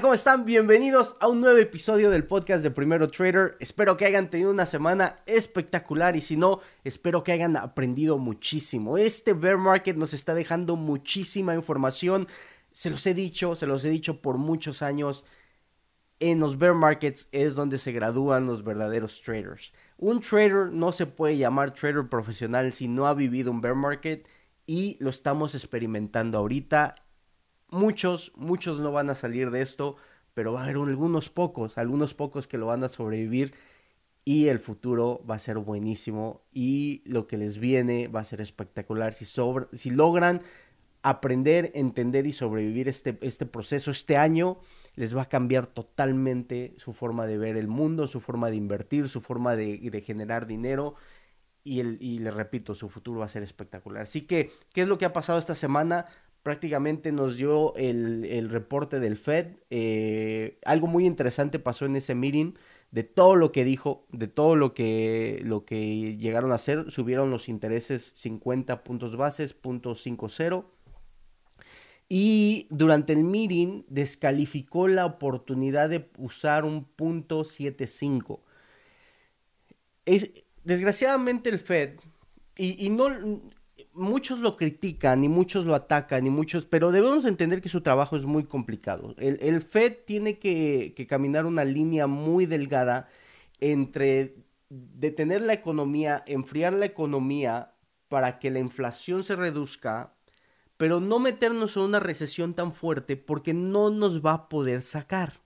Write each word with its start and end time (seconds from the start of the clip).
¿cómo 0.00 0.14
están? 0.14 0.44
Bienvenidos 0.44 1.16
a 1.20 1.28
un 1.28 1.40
nuevo 1.40 1.58
episodio 1.58 2.10
del 2.10 2.26
podcast 2.26 2.64
de 2.64 2.72
Primero 2.72 3.08
Trader. 3.08 3.56
Espero 3.60 3.96
que 3.96 4.04
hayan 4.04 4.28
tenido 4.28 4.50
una 4.50 4.66
semana 4.66 5.20
espectacular 5.24 6.16
y 6.16 6.20
si 6.20 6.36
no, 6.36 6.60
espero 6.82 7.22
que 7.22 7.30
hayan 7.30 7.56
aprendido 7.56 8.18
muchísimo. 8.18 8.98
Este 8.98 9.34
bear 9.34 9.56
market 9.56 9.96
nos 9.96 10.12
está 10.12 10.34
dejando 10.34 10.74
muchísima 10.74 11.54
información. 11.54 12.26
Se 12.72 12.90
los 12.90 13.06
he 13.06 13.14
dicho, 13.14 13.54
se 13.54 13.66
los 13.66 13.84
he 13.84 13.88
dicho 13.88 14.20
por 14.20 14.36
muchos 14.36 14.82
años. 14.82 15.24
En 16.18 16.40
los 16.40 16.58
bear 16.58 16.74
markets 16.74 17.28
es 17.30 17.54
donde 17.54 17.78
se 17.78 17.92
gradúan 17.92 18.46
los 18.46 18.64
verdaderos 18.64 19.22
traders. 19.22 19.72
Un 19.96 20.20
trader 20.20 20.72
no 20.72 20.90
se 20.90 21.06
puede 21.06 21.36
llamar 21.36 21.72
trader 21.72 22.08
profesional 22.08 22.72
si 22.72 22.88
no 22.88 23.06
ha 23.06 23.14
vivido 23.14 23.52
un 23.52 23.60
bear 23.60 23.76
market 23.76 24.26
y 24.66 24.96
lo 24.98 25.10
estamos 25.10 25.54
experimentando 25.54 26.38
ahorita 26.38 26.96
Muchos, 27.74 28.30
muchos 28.36 28.78
no 28.78 28.92
van 28.92 29.10
a 29.10 29.16
salir 29.16 29.50
de 29.50 29.60
esto, 29.60 29.96
pero 30.32 30.52
va 30.52 30.60
a 30.60 30.64
haber 30.64 30.76
algunos 30.76 31.28
pocos, 31.28 31.76
algunos 31.76 32.14
pocos 32.14 32.46
que 32.46 32.56
lo 32.56 32.66
van 32.66 32.84
a 32.84 32.88
sobrevivir 32.88 33.52
y 34.24 34.46
el 34.46 34.60
futuro 34.60 35.24
va 35.28 35.34
a 35.34 35.40
ser 35.40 35.58
buenísimo 35.58 36.42
y 36.52 37.02
lo 37.04 37.26
que 37.26 37.36
les 37.36 37.58
viene 37.58 38.06
va 38.06 38.20
a 38.20 38.24
ser 38.24 38.40
espectacular. 38.40 39.12
Si, 39.12 39.24
si 39.24 39.90
logran 39.90 40.42
aprender, 41.02 41.72
entender 41.74 42.26
y 42.26 42.32
sobrevivir 42.32 42.88
este, 42.88 43.18
este 43.22 43.44
proceso 43.44 43.90
este 43.90 44.16
año, 44.18 44.58
les 44.94 45.16
va 45.16 45.22
a 45.22 45.28
cambiar 45.28 45.66
totalmente 45.66 46.76
su 46.78 46.92
forma 46.92 47.26
de 47.26 47.38
ver 47.38 47.56
el 47.56 47.66
mundo, 47.66 48.06
su 48.06 48.20
forma 48.20 48.50
de 48.50 48.56
invertir, 48.56 49.08
su 49.08 49.20
forma 49.20 49.56
de, 49.56 49.78
de 49.78 50.00
generar 50.00 50.46
dinero. 50.46 50.94
Y, 51.64 51.80
el, 51.80 51.98
y 52.00 52.20
les 52.20 52.32
repito, 52.32 52.76
su 52.76 52.88
futuro 52.88 53.18
va 53.18 53.24
a 53.24 53.28
ser 53.28 53.42
espectacular. 53.42 54.02
Así 54.02 54.20
que, 54.20 54.52
¿qué 54.72 54.82
es 54.82 54.88
lo 54.88 54.96
que 54.96 55.06
ha 55.06 55.12
pasado 55.12 55.40
esta 55.40 55.56
semana? 55.56 56.04
Prácticamente 56.44 57.10
nos 57.10 57.36
dio 57.36 57.74
el, 57.74 58.48
reporte 58.50 59.00
del 59.00 59.16
Fed. 59.16 59.56
Eh, 59.70 60.58
algo 60.64 60.86
muy 60.86 61.06
interesante 61.06 61.58
pasó 61.58 61.86
en 61.86 61.96
ese 61.96 62.14
meeting. 62.14 62.52
De 62.92 63.02
todo 63.02 63.34
lo 63.34 63.50
que 63.50 63.64
dijo, 63.64 64.06
de 64.12 64.28
todo 64.28 64.54
lo 64.54 64.72
que, 64.72 65.40
lo 65.42 65.64
que 65.64 66.16
llegaron 66.16 66.52
a 66.52 66.56
hacer, 66.56 66.92
subieron 66.92 67.30
los 67.30 67.48
intereses 67.48 68.12
50 68.14 68.84
puntos 68.84 69.16
bases, 69.16 69.52
punto 69.52 69.96
50. 69.96 70.64
Y 72.08 72.68
durante 72.70 73.14
el 73.14 73.24
meeting 73.24 73.82
descalificó 73.88 74.86
la 74.86 75.06
oportunidad 75.06 75.88
de 75.88 76.08
usar 76.18 76.64
un 76.64 76.84
punto 76.84 77.42
75. 77.42 78.44
Es, 80.04 80.30
desgraciadamente 80.62 81.48
el 81.48 81.58
Fed, 81.58 81.98
y 82.56 82.88
no, 82.90 83.08
muchos 83.94 84.40
lo 84.40 84.56
critican 84.56 85.24
y 85.24 85.28
muchos 85.28 85.64
lo 85.64 85.74
atacan 85.74 86.26
y 86.26 86.30
muchos, 86.30 86.66
pero 86.66 86.92
debemos 86.92 87.24
entender 87.24 87.60
que 87.60 87.68
su 87.68 87.80
trabajo 87.80 88.16
es 88.16 88.24
muy 88.24 88.44
complicado. 88.44 89.14
El, 89.18 89.62
Fed 89.62 89.98
tiene 90.04 90.38
que, 90.38 90.94
caminar 91.08 91.46
una 91.46 91.64
línea 91.64 92.06
muy 92.06 92.46
delgada 92.46 93.08
entre 93.60 94.36
detener 94.68 95.42
la 95.42 95.52
economía, 95.52 96.24
enfriar 96.26 96.72
la 96.72 96.86
economía 96.86 97.72
para 98.08 98.38
que 98.38 98.50
la 98.50 98.58
inflación 98.58 99.22
se 99.22 99.36
reduzca, 99.36 100.14
pero 100.76 101.00
no 101.00 101.18
meternos 101.18 101.76
en 101.76 101.82
una 101.82 102.00
recesión 102.00 102.54
tan 102.54 102.72
fuerte 102.72 103.16
porque 103.16 103.54
no 103.54 103.90
nos 103.90 104.24
va 104.24 104.32
a 104.32 104.48
poder 104.48 104.82
sacar. 104.82 105.43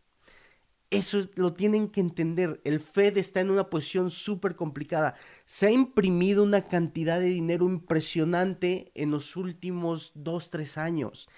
Eso 0.91 1.21
lo 1.35 1.53
tienen 1.53 1.89
que 1.89 2.01
entender. 2.01 2.61
El 2.65 2.81
Fed 2.81 3.19
está 3.19 3.41
en 3.41 3.51
una 3.51 3.69
posición 3.69 4.11
súper 4.11 4.57
complicada. 4.57 5.15
Se 5.45 5.67
ha 5.67 5.71
imprimido 5.71 6.43
una 6.43 6.67
cantidad 6.67 7.21
de 7.21 7.27
dinero 7.27 7.67
impresionante 7.67 8.91
en 8.95 9.11
los 9.11 9.37
últimos 9.37 10.13
dos, 10.15 10.51
tres 10.51 10.79
años. 10.79 11.29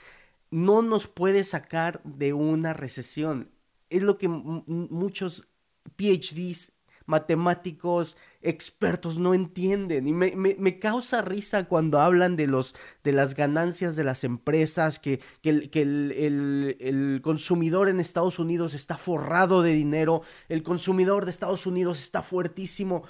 No 0.51 0.83
nos 0.83 1.09
puede 1.09 1.43
sacar 1.43 2.01
de 2.05 2.33
una 2.33 2.75
recesión. 2.75 3.51
Es 3.89 4.03
lo 4.03 4.19
que 4.19 4.29
muchos 4.29 5.49
PhDs 5.97 6.73
matemáticos, 7.11 8.17
expertos 8.41 9.19
no 9.19 9.35
entienden. 9.35 10.07
Y 10.07 10.13
me, 10.13 10.79
causa 10.79 11.21
risa 11.21 11.65
cuando 11.65 12.01
hablan 12.01 12.37
de, 12.37 12.47
los, 12.47 12.75
de 13.05 13.13
las 13.13 13.35
ganancias 13.35 13.97
de 13.97 14.05
las 14.05 14.25
empresas, 14.25 14.99
que, 14.99 15.21
que, 15.43 15.51
el, 15.51 16.77
el, 16.81 17.21
consumidor 17.23 17.89
en 17.89 18.01
Estados 18.01 18.39
Unidos 18.39 18.73
está 18.73 18.97
forrado 18.97 19.63
de 19.63 19.73
dinero, 19.73 20.23
el 20.49 20.63
consumidor 20.63 21.25
de 21.25 21.33
Estados 21.33 21.67
Unidos 21.67 21.99
está 21.99 22.23
fuertísimo, 22.23 23.03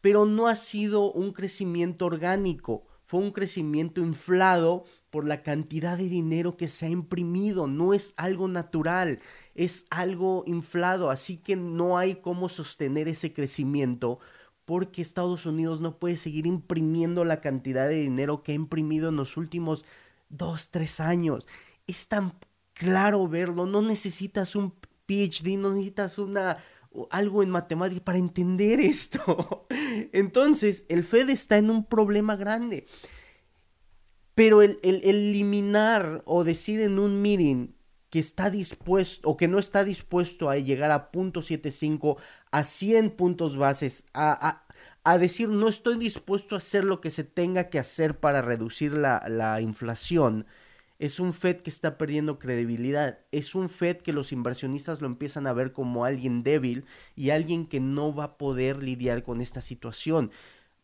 pero 0.00 0.24
no 0.24 0.46
ha 0.46 0.54
sido 0.54 1.12
un 1.12 1.32
crecimiento 1.32 2.06
orgánico 2.06 2.84
fue 3.08 3.20
un 3.20 3.30
crecimiento 3.30 4.02
inflado 4.02 4.84
por 5.08 5.26
la 5.26 5.42
cantidad 5.42 5.96
de 5.96 6.10
dinero 6.10 6.58
que 6.58 6.68
se 6.68 6.84
ha 6.84 6.90
imprimido. 6.90 7.66
No 7.66 7.94
es 7.94 8.12
algo 8.18 8.48
natural, 8.48 9.20
es 9.58 9.86
algo 9.90 10.44
inflado. 10.46 11.10
Así 11.10 11.36
que 11.36 11.56
no 11.56 11.98
hay 11.98 12.16
cómo 12.16 12.48
sostener 12.48 13.08
ese 13.08 13.32
crecimiento 13.32 14.20
porque 14.64 15.02
Estados 15.02 15.46
Unidos 15.46 15.80
no 15.80 15.98
puede 15.98 16.16
seguir 16.16 16.46
imprimiendo 16.46 17.24
la 17.24 17.40
cantidad 17.40 17.88
de 17.88 18.02
dinero 18.02 18.42
que 18.42 18.52
ha 18.52 18.54
imprimido 18.54 19.08
en 19.08 19.16
los 19.16 19.36
últimos 19.36 19.84
dos, 20.28 20.70
tres 20.70 21.00
años. 21.00 21.48
Es 21.86 22.06
tan 22.06 22.34
claro 22.72 23.26
verlo. 23.26 23.66
No 23.66 23.82
necesitas 23.82 24.54
un 24.54 24.74
PhD, 25.06 25.58
no 25.58 25.70
necesitas 25.70 26.18
una 26.18 26.58
algo 27.10 27.42
en 27.42 27.50
matemática 27.50 28.04
para 28.04 28.18
entender 28.18 28.78
esto. 28.80 29.66
Entonces, 30.12 30.86
el 30.88 31.02
Fed 31.02 31.30
está 31.30 31.58
en 31.58 31.70
un 31.70 31.84
problema 31.84 32.36
grande. 32.36 32.86
Pero 34.36 34.62
el, 34.62 34.78
eliminar 34.84 36.22
o 36.24 36.44
decir 36.44 36.80
en 36.80 37.00
un 37.00 37.20
meeting 37.20 37.72
que 38.10 38.18
está 38.18 38.50
dispuesto 38.50 39.28
o 39.28 39.36
que 39.36 39.48
no 39.48 39.58
está 39.58 39.84
dispuesto 39.84 40.50
a 40.50 40.56
llegar 40.56 40.90
a 40.90 41.10
.75 41.12 42.16
a 42.50 42.64
100 42.64 43.10
puntos 43.10 43.56
bases, 43.56 44.04
a, 44.14 44.62
a, 45.04 45.18
decir 45.18 45.48
no 45.48 45.68
estoy 45.68 45.96
dispuesto 45.96 46.54
a 46.54 46.58
hacer 46.58 46.84
lo 46.84 47.00
que 47.00 47.10
se 47.10 47.24
tenga 47.24 47.68
que 47.70 47.78
hacer 47.78 48.18
para 48.18 48.42
reducir 48.42 48.92
la, 48.92 49.22
la 49.28 49.60
inflación, 49.60 50.46
es 50.98 51.20
un 51.20 51.32
Fed 51.32 51.60
que 51.60 51.70
está 51.70 51.96
perdiendo 51.96 52.40
credibilidad. 52.40 53.20
Es 53.30 53.54
un 53.54 53.68
Fed 53.68 53.98
que 53.98 54.12
los 54.12 54.32
inversionistas 54.32 55.00
lo 55.00 55.06
empiezan 55.06 55.46
a 55.46 55.52
ver 55.52 55.72
como 55.72 56.04
alguien 56.04 56.42
débil 56.42 56.84
y 57.14 57.30
alguien 57.30 57.66
que 57.66 57.78
no 57.78 58.12
va 58.14 58.24
a 58.24 58.36
poder 58.36 58.82
lidiar 58.82 59.22
con 59.22 59.40
esta 59.40 59.60
situación. 59.60 60.32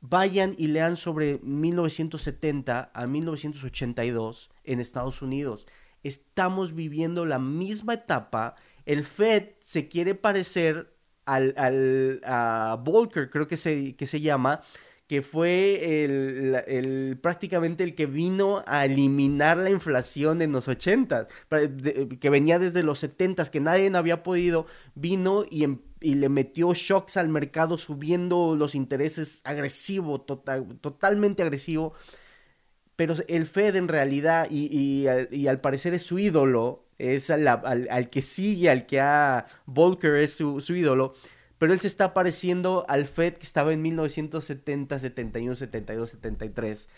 Vayan 0.01 0.55
y 0.57 0.69
lean 0.69 0.97
sobre 0.97 1.39
1970 1.43 2.93
a 2.95 3.07
1982 3.07 4.51
en 4.63 4.81
Estados 4.81 5.21
Unidos. 5.21 5.67
Estamos 6.05 6.75
viviendo 6.75 7.27
la 7.27 7.41
misma 7.41 7.95
etapa. 7.95 8.55
El 8.87 9.05
Fed 9.05 9.55
se 9.63 9.89
quiere 9.89 10.15
parecer 10.15 10.95
al, 11.27 11.55
al 11.57 12.21
a 12.25 12.79
Volcker, 12.83 13.31
creo 13.31 13.49
que 13.49 13.57
se, 13.57 13.97
que 13.97 14.07
se 14.07 14.21
llama, 14.21 14.61
que 15.07 15.21
fue 15.23 16.05
el, 16.05 17.19
prácticamente 17.21 17.85
el 17.85 17.95
que 17.95 18.07
vino 18.07 18.63
a 18.67 18.87
eliminar 18.87 19.59
la 19.59 19.71
inflación 19.71 20.41
en 20.41 20.53
los 20.53 20.67
80, 20.67 21.27
que 22.21 22.31
venía 22.31 22.59
desde 22.59 22.83
los 22.83 23.01
70, 23.01 23.45
que 23.47 23.61
nadie 23.61 23.91
había 23.95 24.23
podido, 24.23 24.67
vino 24.95 25.45
y, 25.51 25.65
em, 25.65 25.81
y, 26.01 26.15
le 26.15 26.29
metió 26.31 26.73
shocks 26.73 27.19
al 27.19 27.29
mercado 27.29 27.77
subiendo 27.77 28.57
los 28.57 28.75
intereses 28.75 29.43
agresivo, 29.45 30.23
total, 30.23 30.79
totalmente 30.81 31.43
agresivo. 31.43 31.93
Pero 32.97 33.15
el 33.29 33.47
Fed 33.47 33.77
en 33.77 33.89
realidad, 33.89 34.47
y, 34.51 35.07
y, 35.31 35.47
al 35.49 35.61
parecer 35.61 35.95
es 35.95 36.03
su 36.03 36.19
ídolo, 36.19 36.85
es 36.99 37.31
al, 37.31 37.49
al, 37.49 38.11
que 38.11 38.23
sigue, 38.23 38.71
al 38.71 38.87
que 38.87 39.01
ha... 39.01 39.47
Volcker 39.67 40.17
es 40.17 40.35
su, 40.35 40.61
su 40.61 40.75
ídolo 40.75 41.15
pero 41.57 41.73
él 41.73 41.81
se 41.81 41.87
está 41.87 42.13
pareciendo 42.13 42.85
al 42.89 43.07
Fed 43.07 43.35
que 43.35 43.47
estaba 43.47 43.73
en 43.73 43.81
1970, 43.81 44.99
71, 44.99 45.55
72, 45.55 46.11
73 46.11 46.89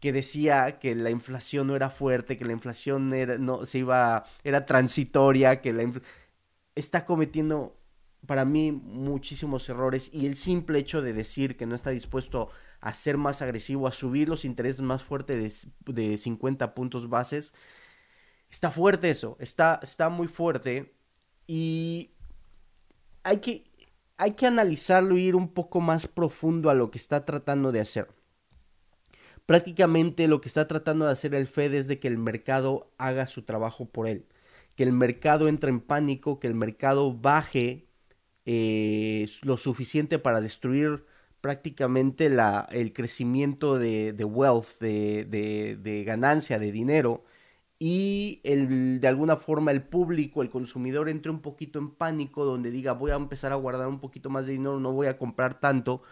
que 0.00 0.12
decía 0.12 0.78
que 0.78 0.94
la 0.94 1.10
inflación 1.10 1.66
no 1.66 1.76
era 1.76 1.90
fuerte, 1.90 2.36
que 2.36 2.44
la 2.44 2.52
inflación 2.52 3.12
era, 3.12 3.38
no, 3.38 3.66
se 3.66 3.78
iba, 3.78 4.24
era 4.44 4.64
transitoria, 4.66 5.60
que 5.60 5.72
la 5.72 5.90
está 6.74 7.04
cometiendo 7.04 7.76
para 8.26 8.44
mí 8.44 8.72
muchísimos 8.72 9.68
errores 9.68 10.10
y 10.12 10.26
el 10.26 10.36
simple 10.36 10.78
hecho 10.78 11.02
de 11.02 11.12
decir 11.12 11.56
que 11.56 11.66
no 11.66 11.74
está 11.74 11.90
dispuesto 11.90 12.50
a 12.80 12.92
ser 12.92 13.16
más 13.16 13.42
agresivo, 13.42 13.86
a 13.86 13.92
subir 13.92 14.28
los 14.28 14.44
intereses 14.44 14.80
más 14.82 15.02
fuertes 15.02 15.68
de, 15.86 15.92
de 15.92 16.18
50 16.18 16.74
puntos 16.74 17.08
bases, 17.08 17.54
está 18.50 18.70
fuerte 18.70 19.10
eso, 19.10 19.36
está, 19.40 19.80
está 19.82 20.08
muy 20.08 20.28
fuerte 20.28 20.94
y 21.46 22.12
hay 23.24 23.38
que, 23.38 23.64
hay 24.16 24.32
que 24.32 24.46
analizarlo 24.46 25.16
e 25.16 25.20
ir 25.20 25.36
un 25.36 25.52
poco 25.52 25.80
más 25.80 26.06
profundo 26.06 26.70
a 26.70 26.74
lo 26.74 26.90
que 26.90 26.98
está 26.98 27.24
tratando 27.24 27.72
de 27.72 27.80
hacer. 27.80 28.08
Prácticamente 29.46 30.28
lo 30.28 30.40
que 30.40 30.48
está 30.48 30.68
tratando 30.68 31.06
de 31.06 31.12
hacer 31.12 31.34
el 31.34 31.46
Fed 31.46 31.72
es 31.74 31.88
de 31.88 31.98
que 31.98 32.08
el 32.08 32.18
mercado 32.18 32.92
haga 32.98 33.26
su 33.26 33.42
trabajo 33.42 33.86
por 33.86 34.06
él, 34.06 34.26
que 34.76 34.82
el 34.82 34.92
mercado 34.92 35.48
entre 35.48 35.70
en 35.70 35.80
pánico, 35.80 36.38
que 36.38 36.46
el 36.46 36.54
mercado 36.54 37.14
baje 37.14 37.88
eh, 38.44 39.26
lo 39.42 39.56
suficiente 39.56 40.18
para 40.18 40.40
destruir 40.40 41.06
prácticamente 41.40 42.28
la, 42.30 42.66
el 42.70 42.92
crecimiento 42.92 43.78
de, 43.78 44.12
wealth, 44.24 44.78
de, 44.80 45.24
de, 45.24 46.04
ganancia, 46.04 46.58
de 46.58 46.72
dinero, 46.72 47.24
y 47.78 48.40
el, 48.44 49.00
de 49.00 49.08
alguna 49.08 49.36
forma 49.36 49.70
el 49.70 49.82
público, 49.82 50.42
el 50.42 50.50
consumidor 50.50 51.08
entre 51.08 51.30
un 51.30 51.40
poquito 51.40 51.78
en 51.78 51.90
pánico, 51.90 52.44
donde 52.44 52.70
diga 52.70 52.92
voy 52.92 53.12
a 53.12 53.16
empezar 53.16 53.52
a 53.52 53.56
guardar 53.56 53.88
un 53.88 54.00
poquito 54.00 54.30
más 54.30 54.46
de 54.46 54.52
dinero, 54.52 54.80
no 54.80 54.92
voy 54.92 55.06
a 55.06 55.16
comprar 55.18 55.60
tanto 55.60 56.02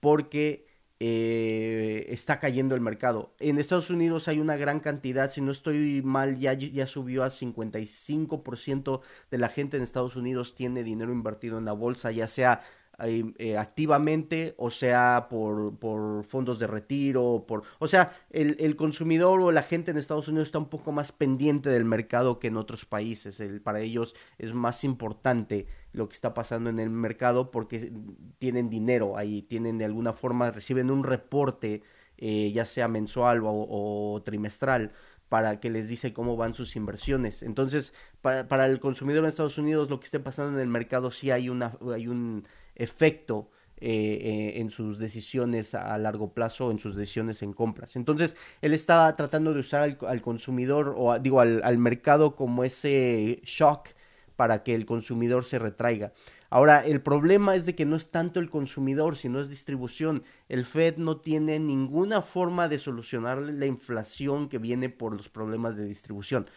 porque 0.00 0.66
eh, 0.98 2.06
está 2.10 2.38
cayendo 2.38 2.74
el 2.74 2.80
mercado. 2.82 3.34
En 3.38 3.58
Estados 3.58 3.90
Unidos 3.90 4.28
hay 4.28 4.38
una 4.38 4.56
gran 4.56 4.80
cantidad, 4.80 5.30
si 5.30 5.40
no 5.40 5.50
estoy 5.52 6.02
mal, 6.02 6.38
ya, 6.38 6.52
ya 6.54 6.86
subió 6.86 7.22
a 7.24 7.30
55% 7.30 9.00
de 9.30 9.38
la 9.38 9.48
gente 9.48 9.76
en 9.76 9.82
Estados 9.82 10.16
Unidos 10.16 10.54
tiene 10.54 10.82
dinero 10.82 11.12
invertido 11.12 11.58
en 11.58 11.64
la 11.64 11.72
bolsa, 11.72 12.12
ya 12.12 12.26
sea 12.26 12.62
eh, 13.02 13.56
activamente, 13.56 14.54
o 14.58 14.70
sea, 14.70 15.26
por, 15.30 15.76
por, 15.78 16.24
fondos 16.24 16.58
de 16.58 16.66
retiro, 16.66 17.44
por, 17.46 17.62
o 17.78 17.86
sea, 17.86 18.12
el, 18.30 18.56
el, 18.60 18.76
consumidor 18.76 19.40
o 19.40 19.52
la 19.52 19.62
gente 19.62 19.90
en 19.90 19.96
Estados 19.96 20.28
Unidos 20.28 20.48
está 20.48 20.58
un 20.58 20.68
poco 20.68 20.92
más 20.92 21.12
pendiente 21.12 21.70
del 21.70 21.84
mercado 21.84 22.38
que 22.38 22.48
en 22.48 22.56
otros 22.56 22.84
países. 22.84 23.40
El, 23.40 23.60
para 23.60 23.80
ellos 23.80 24.14
es 24.38 24.54
más 24.54 24.84
importante 24.84 25.66
lo 25.92 26.08
que 26.08 26.14
está 26.14 26.34
pasando 26.34 26.70
en 26.70 26.78
el 26.78 26.90
mercado 26.90 27.50
porque 27.50 27.92
tienen 28.38 28.70
dinero 28.70 29.16
ahí, 29.16 29.42
tienen 29.42 29.78
de 29.78 29.84
alguna 29.84 30.12
forma, 30.12 30.50
reciben 30.50 30.90
un 30.90 31.04
reporte, 31.04 31.82
eh, 32.18 32.52
ya 32.52 32.64
sea 32.64 32.88
mensual 32.88 33.40
o, 33.44 34.20
trimestral 34.24 34.92
para 35.28 35.60
que 35.60 35.70
les 35.70 35.88
dice 35.88 36.12
cómo 36.12 36.36
van 36.36 36.54
sus 36.54 36.76
inversiones. 36.76 37.42
Entonces, 37.42 37.94
para, 38.20 38.48
para, 38.48 38.66
el 38.66 38.80
consumidor 38.80 39.24
en 39.24 39.28
Estados 39.28 39.58
Unidos, 39.58 39.88
lo 39.88 40.00
que 40.00 40.06
esté 40.06 40.20
pasando 40.20 40.58
en 40.58 40.60
el 40.60 40.68
mercado, 40.68 41.10
sí 41.10 41.30
hay, 41.30 41.48
una, 41.48 41.78
hay 41.94 42.08
un 42.08 42.44
efecto 42.74 43.50
eh, 43.82 44.18
eh, 44.56 44.60
en 44.60 44.68
sus 44.68 44.98
decisiones 44.98 45.74
a 45.74 45.96
largo 45.96 46.34
plazo, 46.34 46.70
en 46.70 46.78
sus 46.78 46.96
decisiones 46.96 47.42
en 47.42 47.54
compras. 47.54 47.96
Entonces, 47.96 48.36
él 48.60 48.74
está 48.74 49.16
tratando 49.16 49.54
de 49.54 49.60
usar 49.60 49.96
al, 50.06 50.20
consumidor, 50.20 50.94
o 50.98 51.18
digo, 51.18 51.40
al, 51.40 51.78
mercado 51.78 52.36
como 52.36 52.62
ese 52.62 53.40
shock 53.42 53.88
para 54.36 54.62
que 54.64 54.74
el 54.74 54.84
consumidor 54.84 55.46
se 55.46 55.58
retraiga. 55.58 56.12
Ahora, 56.50 56.84
el 56.84 57.00
problema 57.00 57.54
es 57.54 57.64
de 57.64 57.74
que 57.74 57.86
no 57.86 57.96
es 57.96 58.10
tanto 58.10 58.38
el 58.38 58.50
consumidor, 58.50 59.16
sino 59.16 59.40
es 59.40 59.48
distribución. 59.48 60.24
El 60.50 60.66
Fed 60.66 60.98
no 60.98 61.16
tiene 61.16 61.58
ninguna 61.58 62.20
forma 62.20 62.68
de 62.68 62.78
solucionar 62.78 63.38
la 63.38 63.64
inflación 63.64 64.50
que 64.50 64.58
viene 64.58 64.90
por 64.90 65.16
los 65.16 65.30
problemas 65.30 65.78
de 65.78 65.86
distribución, 65.86 66.50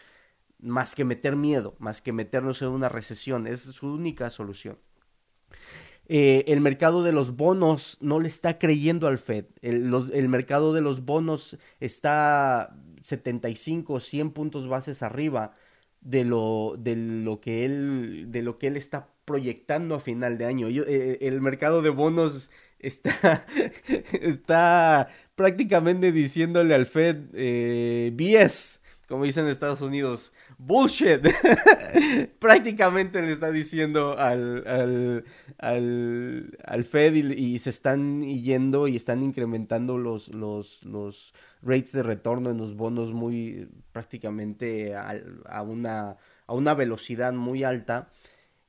más 0.58 0.94
que 0.94 1.06
meter 1.06 1.36
miedo, 1.36 1.74
más 1.78 2.02
que 2.02 2.12
meternos 2.12 2.60
en 2.60 2.68
una 2.68 2.90
recesión. 2.90 3.46
Es 3.46 3.62
su 3.62 3.86
única 3.86 4.28
solución. 4.28 4.76
Eh, 6.08 6.44
el 6.48 6.60
mercado 6.60 7.02
de 7.02 7.12
los 7.12 7.36
bonos 7.36 7.96
no 8.00 8.20
le 8.20 8.28
está 8.28 8.58
creyendo 8.58 9.06
al 9.06 9.18
Fed. 9.18 9.46
El, 9.62 10.28
mercado 10.28 10.72
de 10.72 10.80
los 10.80 11.04
bonos 11.04 11.56
está 11.80 12.76
75 13.02 13.94
o 13.94 14.00
100 14.00 14.30
puntos 14.32 14.68
bases 14.68 15.02
arriba 15.02 15.54
de 16.02 16.24
lo, 16.24 16.74
de 16.78 16.96
lo, 16.96 17.40
que, 17.40 17.64
él, 17.64 18.26
de 18.28 18.42
lo 18.42 18.58
que 18.58 18.66
él 18.66 18.76
está 18.76 19.08
proyectando 19.24 19.94
a 19.94 20.00
final 20.00 20.36
de 20.36 20.44
año. 20.44 20.68
Eh, 20.68 21.18
el 21.22 21.40
mercado 21.40 21.80
de 21.80 21.90
bonos 21.90 22.50
está, 22.78 23.46
está 24.20 25.08
prácticamente 25.34 26.12
diciéndole 26.12 26.74
al 26.74 26.86
Fed 26.86 27.16
eh, 27.32 28.12
como 29.08 29.24
dicen 29.24 29.44
en 29.44 29.50
Estados 29.50 29.80
Unidos, 29.80 30.32
bullshit. 30.58 31.20
Prácticamente 32.38 33.20
le 33.22 33.32
está 33.32 33.50
diciendo 33.50 34.16
al, 34.18 34.66
al, 35.58 36.58
al, 36.64 36.84
Fed 36.84 37.14
y, 37.14 37.58
se 37.58 37.70
están 37.70 38.22
yendo 38.22 38.88
y 38.88 38.96
están 38.96 39.22
incrementando 39.22 39.98
los, 39.98 40.28
los, 40.28 40.82
los 40.84 41.34
rates 41.62 41.92
de 41.92 42.02
retorno 42.02 42.50
en 42.50 42.58
los 42.58 42.76
bonos 42.76 43.12
muy 43.12 43.68
prácticamente 43.92 44.94
a, 44.94 45.14
a, 45.46 45.62
una, 45.62 46.16
a 46.46 46.54
una 46.54 46.74
velocidad 46.74 47.32
muy 47.32 47.62
alta. 47.64 48.10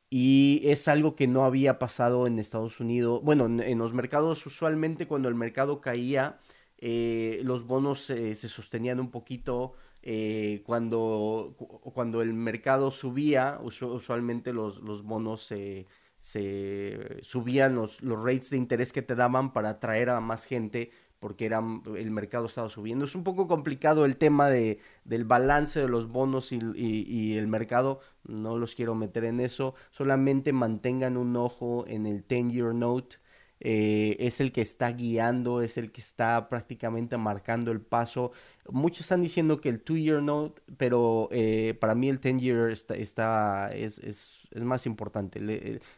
Y 0.10 0.62
es 0.66 0.88
algo 0.88 1.16
que 1.16 1.28
no 1.28 1.46
había 1.46 1.80
pasado 1.80 2.28
en 2.28 2.40
Estados 2.40 2.80
Unidos. 2.80 3.22
Bueno, 3.24 3.46
en, 3.46 3.78
los 3.78 3.94
mercados 3.94 4.46
usualmente 4.46 5.08
cuando 5.08 5.30
el 5.30 5.36
mercado 5.36 5.82
caía, 5.82 6.40
eh, 6.78 7.40
los 7.44 7.66
bonos 7.66 8.02
se 8.02 8.36
sostenían 8.36 9.00
un 9.00 9.12
poquito 9.12 9.74
eh, 10.08 10.62
cuando, 10.68 11.56
cuando 11.96 12.22
el 12.22 12.34
mercado 12.36 12.92
subía, 12.92 13.60
usualmente 13.62 14.54
los, 14.54 14.78
los 14.84 15.04
bonos 15.04 15.44
se, 15.44 15.88
se 16.20 17.20
subían 17.24 17.74
los, 17.74 18.04
los 18.04 18.24
rates 18.24 18.52
de 18.52 18.58
interés 18.58 18.94
que 18.94 19.02
te 19.02 19.16
daban 19.16 19.52
para 19.52 19.70
atraer 19.70 20.12
a 20.12 20.22
más 20.22 20.46
gente 20.46 20.92
porque 21.20 21.48
era, 21.48 21.64
el 21.96 22.12
mercado 22.12 22.46
estaba 22.46 22.70
subiendo. 22.70 23.06
Es 23.06 23.16
un 23.16 23.24
poco 23.24 23.48
complicado 23.48 24.06
el 24.06 24.18
tema 24.18 24.48
de, 24.48 24.80
del 25.06 25.26
balance 25.26 25.80
de 25.80 25.88
los 25.88 26.08
bonos 26.08 26.52
y, 26.52 26.60
y, 26.76 27.38
el 27.40 27.48
mercado. 27.48 28.00
No 28.24 28.60
los 28.60 28.76
quiero 28.76 28.94
meter 28.94 29.24
en 29.24 29.40
eso. 29.40 29.74
Solamente 29.90 30.54
mantengan 30.54 31.18
un 31.18 31.36
ojo 31.36 31.86
en 31.88 32.06
el 32.06 32.28
10-year 32.28 32.76
note 32.76 33.18
eh, 33.62 34.18
es 34.20 34.42
el 34.42 34.52
que 34.52 34.62
está 34.62 34.92
guiando, 34.92 35.62
es 35.62 35.78
el 35.78 35.92
que 35.92 36.02
está 36.02 36.50
prácticamente 36.50 37.18
marcando 37.18 37.72
el 37.72 37.82
paso. 37.82 38.32
Muchos 38.70 39.02
están 39.02 39.22
diciendo 39.22 39.62
que 39.62 39.70
el 39.70 39.82
two-year 39.82 40.22
note, 40.22 40.62
pero 40.78 41.30
eh, 41.32 41.74
para 41.80 41.96
mí 41.96 42.10
el 42.10 42.20
ten-year 42.20 42.70
está, 42.72 42.96
está, 42.96 43.70
es, 43.70 44.00
es, 44.00 44.40
es, 44.52 44.64
más 44.64 44.86
importante. 44.86 45.40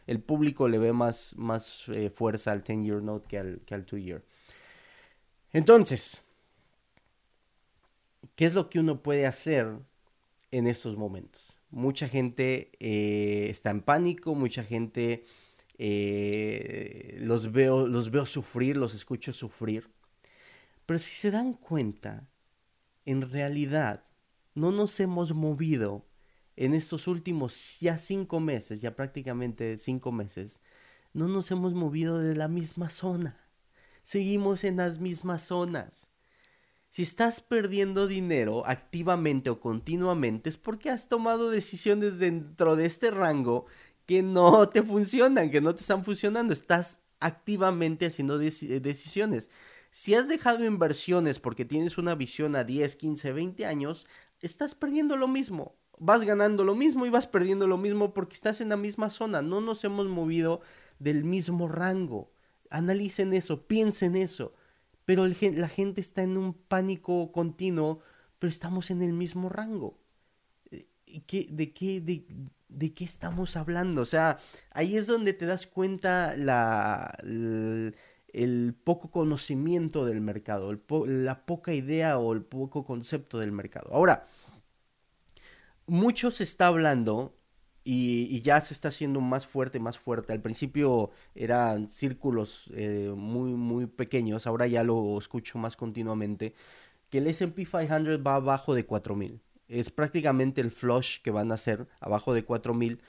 el, 0.06 0.20
público 0.20 0.68
le 0.68 0.78
ve 0.78 0.92
más, 0.92 1.34
más 1.36 1.84
eh, 1.88 2.10
fuerza 2.10 2.52
al 2.52 2.62
ten-year 2.62 3.02
note 3.02 3.26
que 3.28 3.38
al, 3.38 3.60
que 3.66 3.74
al 3.74 3.84
two-year. 3.84 4.22
Entonces, 5.52 6.22
¿qué 8.36 8.44
es 8.44 8.54
lo 8.54 8.70
que 8.70 8.78
uno 8.78 9.02
puede 9.02 9.26
hacer 9.26 9.78
en 10.52 10.66
estos 10.68 10.96
momentos? 10.96 11.56
Mucha 11.70 12.08
gente 12.08 12.70
está 13.50 13.70
en 13.70 13.82
pánico, 13.82 14.34
mucha 14.34 14.62
gente 14.64 15.24
eh, 15.78 17.18
los, 17.20 17.52
veo, 17.52 17.86
los 17.86 18.10
veo 18.10 18.26
sufrir, 18.26 18.76
los 18.76 18.94
escucho 18.94 19.32
sufrir. 19.32 19.88
Pero 20.86 20.98
si 20.98 21.12
se 21.12 21.30
dan 21.30 21.54
cuenta, 21.54 22.28
en 23.04 23.30
realidad 23.30 24.04
no 24.54 24.72
nos 24.72 24.98
hemos 25.00 25.32
movido 25.32 26.06
en 26.56 26.74
estos 26.74 27.06
últimos 27.06 27.78
ya 27.80 27.96
cinco 27.98 28.40
meses, 28.40 28.80
ya 28.80 28.96
prácticamente 28.96 29.78
cinco 29.78 30.10
meses, 30.10 30.60
no 31.12 31.28
nos 31.28 31.50
hemos 31.52 31.72
movido 31.74 32.18
de 32.18 32.34
la 32.34 32.48
misma 32.48 32.88
zona. 32.88 33.38
Seguimos 34.02 34.64
en 34.64 34.78
las 34.78 34.98
mismas 34.98 35.42
zonas. 35.42 36.08
Si 36.90 37.02
estás 37.02 37.40
perdiendo 37.40 38.06
dinero 38.06 38.66
activamente 38.66 39.50
o 39.50 39.60
continuamente 39.60 40.48
es 40.48 40.56
porque 40.56 40.90
has 40.90 41.08
tomado 41.08 41.50
decisiones 41.50 42.18
dentro 42.18 42.76
de 42.76 42.86
este 42.86 43.10
rango 43.10 43.66
que 44.08 44.22
no 44.22 44.66
te 44.70 44.82
funcionan, 44.82 45.50
que 45.50 45.60
no 45.60 45.74
te 45.74 45.82
están 45.82 46.02
funcionando. 46.02 46.54
Estás 46.54 47.00
activamente 47.20 48.06
haciendo 48.06 48.40
eh, 48.40 48.80
decisiones. 48.80 49.50
Si 49.90 50.14
has 50.14 50.28
dejado 50.28 50.64
inversiones 50.64 51.38
porque 51.38 51.66
tienes 51.66 51.98
una 51.98 52.14
visión 52.14 52.56
a 52.56 52.64
10, 52.64 52.96
15, 52.96 53.32
20 53.32 53.66
años, 53.66 54.06
estás 54.40 54.74
perdiendo 54.74 55.16
lo 55.18 55.28
mismo. 55.28 55.76
Vas 55.98 56.24
ganando 56.24 56.64
lo 56.64 56.74
mismo 56.74 57.04
y 57.04 57.10
vas 57.10 57.26
perdiendo 57.26 57.66
lo 57.66 57.76
mismo 57.76 58.14
porque 58.14 58.34
estás 58.34 58.62
en 58.62 58.70
la 58.70 58.78
misma 58.78 59.10
zona. 59.10 59.42
No 59.42 59.60
nos 59.60 59.84
hemos 59.84 60.08
movido 60.08 60.62
del 60.98 61.24
mismo 61.24 61.68
rango. 61.68 62.32
Analicen 62.70 63.34
eso, 63.34 63.66
piensen 63.66 64.16
eso. 64.16 64.54
Pero 65.04 65.26
la 65.26 65.68
gente 65.68 66.00
está 66.00 66.22
en 66.22 66.38
un 66.38 66.54
pánico 66.54 67.30
continuo, 67.30 68.00
pero 68.38 68.48
estamos 68.48 68.90
en 68.90 69.02
el 69.02 69.12
mismo 69.12 69.50
rango. 69.50 69.98
Eh, 70.70 70.86
¿Qué, 71.26 71.46
¿De 71.50 71.74
qué? 71.74 72.00
¿De 72.68 72.94
qué 72.94 73.04
estamos 73.04 73.56
hablando? 73.56 74.02
O 74.02 74.04
sea, 74.04 74.38
ahí 74.70 74.96
es 74.96 75.06
donde 75.06 75.32
te 75.32 75.46
das 75.46 75.66
cuenta 75.66 76.36
la, 76.36 77.16
el, 77.22 78.74
poco 78.84 79.10
conocimiento 79.10 80.04
del 80.04 80.20
mercado, 80.20 80.72
la 81.06 81.46
poca 81.46 81.72
idea 81.74 82.18
o 82.18 82.32
el 82.32 82.42
poco 82.42 82.84
concepto 82.84 83.38
del 83.38 83.52
mercado. 83.52 83.92
Ahora, 83.92 84.26
mucho 85.86 86.30
se 86.30 86.44
está 86.44 86.66
hablando 86.68 87.34
y, 87.84 88.40
ya 88.42 88.60
se 88.60 88.74
está 88.74 88.88
haciendo 88.88 89.20
más 89.20 89.46
fuerte, 89.46 89.80
más 89.80 89.98
fuerte. 89.98 90.32
Al 90.32 90.42
principio 90.42 91.10
eran 91.34 91.88
círculos 91.88 92.70
eh, 92.74 93.12
muy, 93.16 93.52
muy 93.52 93.86
pequeños, 93.86 94.46
ahora 94.46 94.66
ya 94.66 94.84
lo 94.84 95.18
escucho 95.18 95.58
más 95.58 95.76
continuamente, 95.76 96.54
que 97.10 97.18
el 97.18 97.26
SP 97.32 97.64
500 97.64 98.20
va 98.26 98.34
abajo 98.36 98.74
de 98.74 98.84
4000 98.84 99.40
es 99.68 99.90
prácticamente 99.90 100.60
el 100.60 100.70
flush 100.70 101.20
que 101.22 101.30
van 101.30 101.50
a 101.50 101.54
hacer 101.54 101.86
abajo 102.00 102.34
de 102.34 102.44
4000 102.44 103.00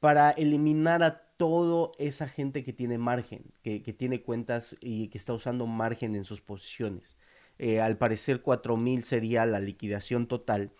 para 0.00 0.30
eliminar 0.32 1.02
a 1.02 1.22
toda 1.36 1.90
esa 1.98 2.28
gente 2.28 2.62
que 2.62 2.72
tiene 2.72 2.98
margen, 2.98 3.44
que, 3.62 3.80
tiene 3.80 4.22
cuentas 4.22 4.76
y 4.80 5.08
que 5.08 5.18
está 5.18 5.32
usando 5.32 5.66
margen 5.66 6.14
en 6.14 6.24
sus 6.24 6.40
posiciones. 6.40 7.16
Eh, 7.58 7.80
al 7.80 7.96
parecer 7.96 8.42
4000 8.42 9.04
sería 9.04 9.46
la 9.46 9.60
liquidación 9.60 10.26
total. 10.26 10.72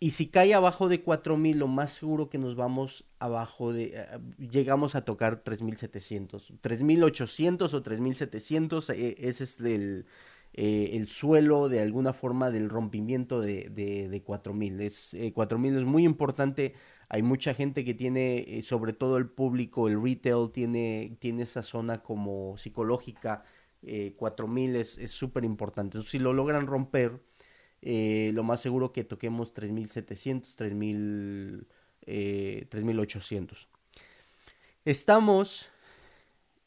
Y 0.00 0.12
si 0.12 0.28
cae 0.28 0.54
abajo 0.54 0.88
de 0.88 1.02
4000, 1.02 1.58
lo 1.58 1.66
más 1.66 1.90
seguro 1.90 2.30
que 2.30 2.38
nos 2.38 2.54
vamos 2.54 3.04
abajo 3.18 3.72
de. 3.72 3.94
Eh, 3.96 4.06
llegamos 4.38 4.94
a 4.94 5.04
tocar 5.04 5.42
3700. 5.42 6.52
3800 6.60 7.74
o 7.74 7.82
3700, 7.82 8.90
eh, 8.90 9.16
ese 9.18 9.44
es 9.44 9.60
el, 9.60 10.06
eh, 10.54 10.90
el 10.94 11.08
suelo 11.08 11.68
de 11.68 11.80
alguna 11.80 12.12
forma 12.12 12.50
del 12.50 12.68
rompimiento 12.68 13.40
de, 13.40 13.68
de, 13.70 14.22
4000. 14.22 14.80
Es, 14.80 15.16
4000 15.34 15.76
es 15.78 15.84
muy 15.84 16.04
importante. 16.04 16.74
Hay 17.08 17.22
mucha 17.22 17.54
gente 17.54 17.84
que 17.84 17.94
tiene, 17.94 18.60
sobre 18.62 18.92
todo 18.92 19.16
el 19.16 19.28
público, 19.28 19.88
el 19.88 20.02
retail, 20.02 20.50
tiene, 20.52 21.16
tiene 21.20 21.42
esa 21.42 21.62
zona 21.62 22.02
como 22.02 22.56
psicológica. 22.58 23.44
4000 24.16 24.76
es 24.76 25.10
súper 25.10 25.44
importante. 25.44 26.02
si 26.02 26.18
lo 26.18 26.32
logran 26.32 26.66
romper, 26.66 27.20
lo 27.80 28.42
más 28.42 28.60
seguro 28.60 28.92
que 28.92 29.04
toquemos 29.04 29.54
3700, 29.54 30.56
3000, 30.56 31.66
3800. 32.68 33.68
Estamos 34.84 35.70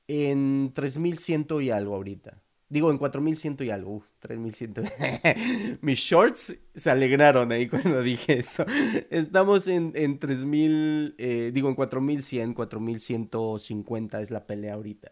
en 0.07 0.71
3100 0.73 1.47
y 1.61 1.69
algo 1.69 1.95
ahorita. 1.95 2.41
Digo, 2.71 2.89
en 2.89 2.97
4100 2.97 3.57
y 3.59 3.69
algo. 3.69 3.95
Uf, 3.95 4.05
3100. 4.19 4.71
Mis 5.81 5.99
shorts 5.99 6.57
se 6.73 6.89
alegraron 6.89 7.51
ahí 7.51 7.67
cuando 7.67 8.01
dije 8.01 8.39
eso. 8.39 8.65
Estamos 9.09 9.67
en, 9.67 9.91
en 9.93 10.17
3000, 10.19 11.15
eh, 11.17 11.51
digo, 11.53 11.67
en 11.67 11.75
4100, 11.75 12.53
4150 12.53 14.21
es 14.21 14.31
la 14.31 14.47
pelea 14.47 14.75
ahorita. 14.75 15.11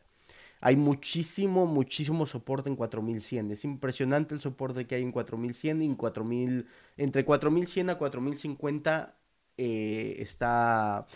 Hay 0.61 0.77
muchísimo, 0.77 1.65
muchísimo 1.65 2.25
soporte 2.27 2.69
en 2.69 2.77
4100. 2.77 3.51
Es 3.51 3.65
impresionante 3.65 4.33
el 4.33 4.39
soporte 4.39 4.87
que 4.87 4.95
hay 4.95 5.03
en 5.03 5.11
4100 5.11 5.81
y 5.81 5.85
en 5.85 5.95
4000, 5.95 6.65
entre 6.95 7.25
4100 7.25 7.89
a 7.89 7.97
4050 7.97 9.19
eh, 9.57 10.15
está 10.21 11.07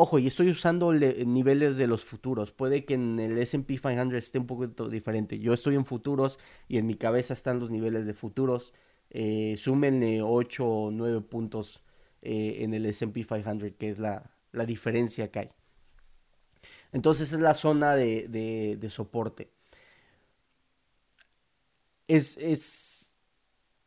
Ojo, 0.00 0.20
y 0.20 0.28
estoy 0.28 0.48
usando 0.48 0.92
niveles 0.92 1.76
de 1.76 1.88
los 1.88 2.04
futuros. 2.04 2.52
Puede 2.52 2.84
que 2.84 2.94
en 2.94 3.18
el 3.18 3.36
SP 3.42 3.82
500 3.82 4.14
esté 4.14 4.38
un 4.38 4.46
poquito 4.46 4.88
diferente. 4.88 5.40
Yo 5.40 5.52
estoy 5.52 5.74
en 5.74 5.84
futuros 5.84 6.38
y 6.68 6.78
en 6.78 6.86
mi 6.86 6.94
cabeza 6.94 7.34
están 7.34 7.58
los 7.58 7.72
niveles 7.72 8.06
de 8.06 8.14
futuros. 8.14 8.72
Eh, 9.10 9.56
súmenle 9.58 10.22
8 10.22 10.64
o 10.64 10.90
9 10.92 11.20
puntos 11.22 11.82
eh, 12.22 12.58
en 12.60 12.74
el 12.74 12.86
SP 12.86 13.26
500, 13.26 13.72
que 13.76 13.88
es 13.88 13.98
la, 13.98 14.30
diferencia 14.68 15.32
que 15.32 15.38
hay. 15.40 15.48
Entonces 16.92 17.32
es 17.32 17.40
la 17.40 17.54
zona 17.54 17.96
de, 17.96 18.88
soporte. 18.90 19.50
Es, 22.06 22.36
es, 22.36 23.16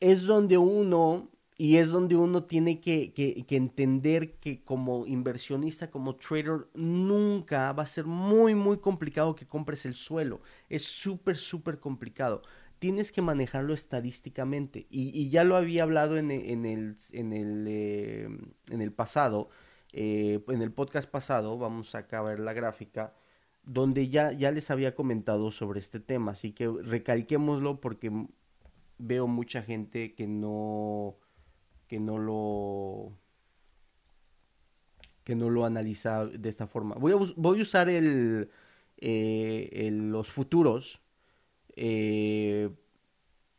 es 0.01 0.23
donde 0.23 0.57
uno 0.57 1.29
y 1.61 1.77
es 1.77 1.89
donde 1.89 2.15
uno 2.15 2.45
tiene 2.45 2.81
que, 2.81 3.13
entender 3.49 4.39
que 4.39 4.63
como 4.63 5.05
inversionista, 5.05 5.91
como 5.91 6.15
trader, 6.15 6.67
nunca 6.73 7.71
va 7.73 7.83
a 7.83 7.85
ser 7.85 8.05
muy, 8.05 8.55
muy 8.55 8.79
complicado 8.79 9.35
que 9.35 9.45
compres 9.45 9.85
el 9.85 9.93
suelo. 9.93 10.41
Es 10.69 10.83
súper, 10.85 11.37
súper 11.37 11.79
complicado. 11.79 12.41
Tienes 12.79 13.11
que 13.11 13.21
manejarlo 13.21 13.75
estadísticamente. 13.75 14.87
Y, 14.89 15.29
ya 15.29 15.43
lo 15.43 15.55
había 15.55 15.83
hablado 15.83 16.17
en, 16.17 16.31
el, 16.31 16.95
en, 17.11 17.31
el, 17.31 17.65
eh, 17.69 18.27
en 18.71 18.81
el 18.81 18.91
pasado, 18.91 19.49
eh, 19.93 20.43
en 20.47 20.63
el 20.63 20.71
podcast 20.71 21.11
pasado, 21.11 21.59
vamos 21.59 21.93
acá 21.93 22.17
a 22.17 22.23
ver 22.23 22.39
la 22.39 22.53
gráfica, 22.53 23.13
donde 23.61 24.09
ya, 24.09 24.31
ya 24.31 24.49
les 24.49 24.71
había 24.71 24.95
comentado 24.95 25.51
sobre 25.51 25.79
este 25.79 25.99
tema. 25.99 26.31
Así 26.31 26.53
que 26.53 26.67
recalquémoslo 26.67 27.79
porque 27.79 28.11
veo 28.97 29.27
mucha 29.27 29.61
gente 29.61 30.15
que 30.15 30.25
no 30.25 31.19
que 31.91 31.99
no 31.99 32.17
lo 32.17 33.11
que 35.25 35.35
no 35.35 35.49
lo 35.49 35.65
analiza 35.65 36.25
de 36.25 36.47
esta 36.47 36.65
forma. 36.65 36.95
Voy 36.95 37.11
a, 37.11 37.17
voy 37.35 37.59
a 37.59 37.61
usar 37.63 37.89
el, 37.89 38.49
eh, 38.95 39.89
los 39.91 40.31
futuros. 40.31 41.01
Eh, 41.75 42.69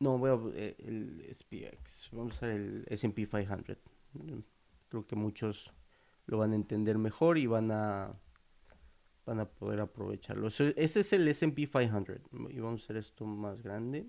no, 0.01 0.17
voy 0.17 0.31
a 0.31 0.39
eh, 0.59 0.77
el 0.79 1.29
SPX. 1.31 2.09
Vamos 2.13 2.33
a 2.33 2.37
usar 2.37 2.49
el 2.49 2.87
SP 2.89 3.29
500. 3.29 3.77
Creo 4.89 5.07
que 5.07 5.15
muchos 5.15 5.71
lo 6.25 6.39
van 6.39 6.53
a 6.53 6.55
entender 6.55 6.97
mejor 6.97 7.37
y 7.37 7.47
van 7.47 7.71
a 7.71 8.19
van 9.27 9.41
a 9.41 9.45
poder 9.45 9.81
aprovecharlo. 9.81 10.49
Ese 10.49 10.73
es 10.77 11.13
el 11.13 11.29
SP 11.29 11.69
500 11.69 12.17
y 12.49 12.61
vamos 12.61 12.81
a 12.81 12.85
hacer 12.85 12.97
esto 12.97 13.27
más 13.27 13.61
grande. 13.61 14.07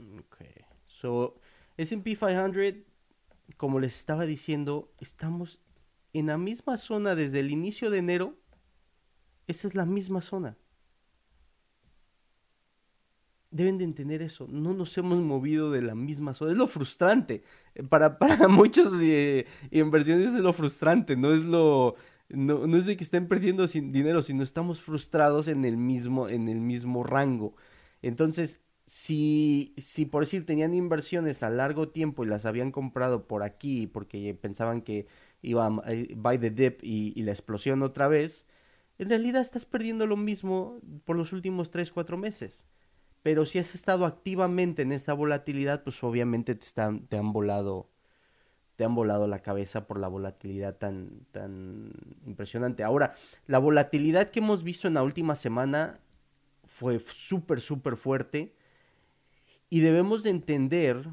Ok. 0.00 0.36
So, 0.86 1.34
SP 1.78 2.16
500, 2.16 2.84
como 3.56 3.80
les 3.80 3.98
estaba 3.98 4.26
diciendo, 4.26 4.92
estamos 5.00 5.60
en 6.12 6.26
la 6.26 6.38
misma 6.38 6.76
zona 6.76 7.14
desde 7.14 7.40
el 7.40 7.50
inicio 7.50 7.90
de 7.90 7.98
enero. 7.98 8.36
Esa 9.46 9.68
es 9.68 9.74
la 9.74 9.86
misma 9.86 10.20
zona. 10.20 10.56
Deben 13.50 13.78
de 13.78 13.84
entender 13.84 14.20
eso. 14.20 14.46
No 14.48 14.74
nos 14.74 14.96
hemos 14.98 15.18
movido 15.22 15.70
de 15.70 15.80
la 15.80 15.94
misma 15.94 16.34
zona. 16.34 16.52
Es 16.52 16.58
lo 16.58 16.66
frustrante. 16.66 17.42
Para, 17.88 18.18
para 18.18 18.48
muchos 18.48 18.92
eh, 19.00 19.46
inversiones 19.70 20.34
es 20.34 20.40
lo 20.42 20.52
frustrante. 20.52 21.16
No 21.16 21.32
es 21.32 21.44
lo. 21.44 21.94
No, 22.28 22.66
no, 22.66 22.76
es 22.76 22.84
de 22.84 22.96
que 22.98 23.04
estén 23.04 23.26
perdiendo 23.26 23.66
dinero, 23.66 24.22
sino 24.22 24.42
estamos 24.42 24.82
frustrados 24.82 25.48
en 25.48 25.64
el 25.64 25.78
mismo, 25.78 26.28
en 26.28 26.48
el 26.48 26.60
mismo 26.60 27.02
rango. 27.02 27.56
Entonces, 28.02 28.60
si, 28.88 29.74
si 29.76 30.06
por 30.06 30.24
decir 30.24 30.46
tenían 30.46 30.74
inversiones 30.74 31.42
a 31.42 31.50
largo 31.50 31.90
tiempo 31.90 32.24
y 32.24 32.26
las 32.26 32.46
habían 32.46 32.72
comprado 32.72 33.28
por 33.28 33.42
aquí 33.42 33.86
porque 33.86 34.34
pensaban 34.34 34.80
que 34.80 35.06
iba 35.42 35.66
a 35.66 35.92
eh, 35.92 36.14
buy 36.16 36.38
the 36.38 36.50
dip 36.50 36.80
y, 36.82 37.22
la 37.22 37.32
explosión 37.32 37.82
otra 37.82 38.08
vez, 38.08 38.46
en 38.98 39.10
realidad 39.10 39.42
estás 39.42 39.66
perdiendo 39.66 40.06
lo 40.06 40.16
mismo 40.16 40.80
por 41.04 41.16
los 41.16 41.34
últimos 41.34 41.70
3, 41.70 41.92
4 41.92 42.16
meses. 42.16 42.64
Pero 43.22 43.44
si 43.44 43.58
has 43.58 43.74
estado 43.74 44.06
activamente 44.06 44.82
en 44.82 44.92
esa 44.92 45.12
volatilidad, 45.12 45.84
pues 45.84 46.02
obviamente 46.02 46.54
te, 46.54 46.66
están, 46.66 47.06
te 47.08 47.18
han 47.18 47.32
volado 47.32 47.90
te 48.76 48.84
han 48.84 48.94
volado 48.94 49.26
la 49.26 49.40
cabeza 49.40 49.86
por 49.86 49.98
la 49.98 50.08
volatilidad 50.08 50.76
tan, 50.76 51.26
tan 51.32 51.92
impresionante. 52.24 52.84
Ahora, 52.84 53.16
la 53.46 53.58
volatilidad 53.58 54.30
que 54.30 54.38
hemos 54.38 54.62
visto 54.62 54.86
en 54.88 54.94
la 54.94 55.02
última 55.02 55.34
semana 55.36 56.00
fue 56.64 57.00
súper, 57.00 57.60
súper 57.60 57.96
fuerte 57.96 58.54
y 59.70 59.80
debemos 59.80 60.22
de 60.22 60.30
entender 60.30 61.08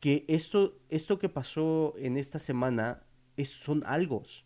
que 0.00 0.24
esto, 0.28 0.78
esto 0.90 1.18
que 1.18 1.28
pasó 1.28 1.94
en 1.96 2.16
esta 2.16 2.38
semana 2.38 3.02
son 3.42 3.82
algos. 3.86 4.44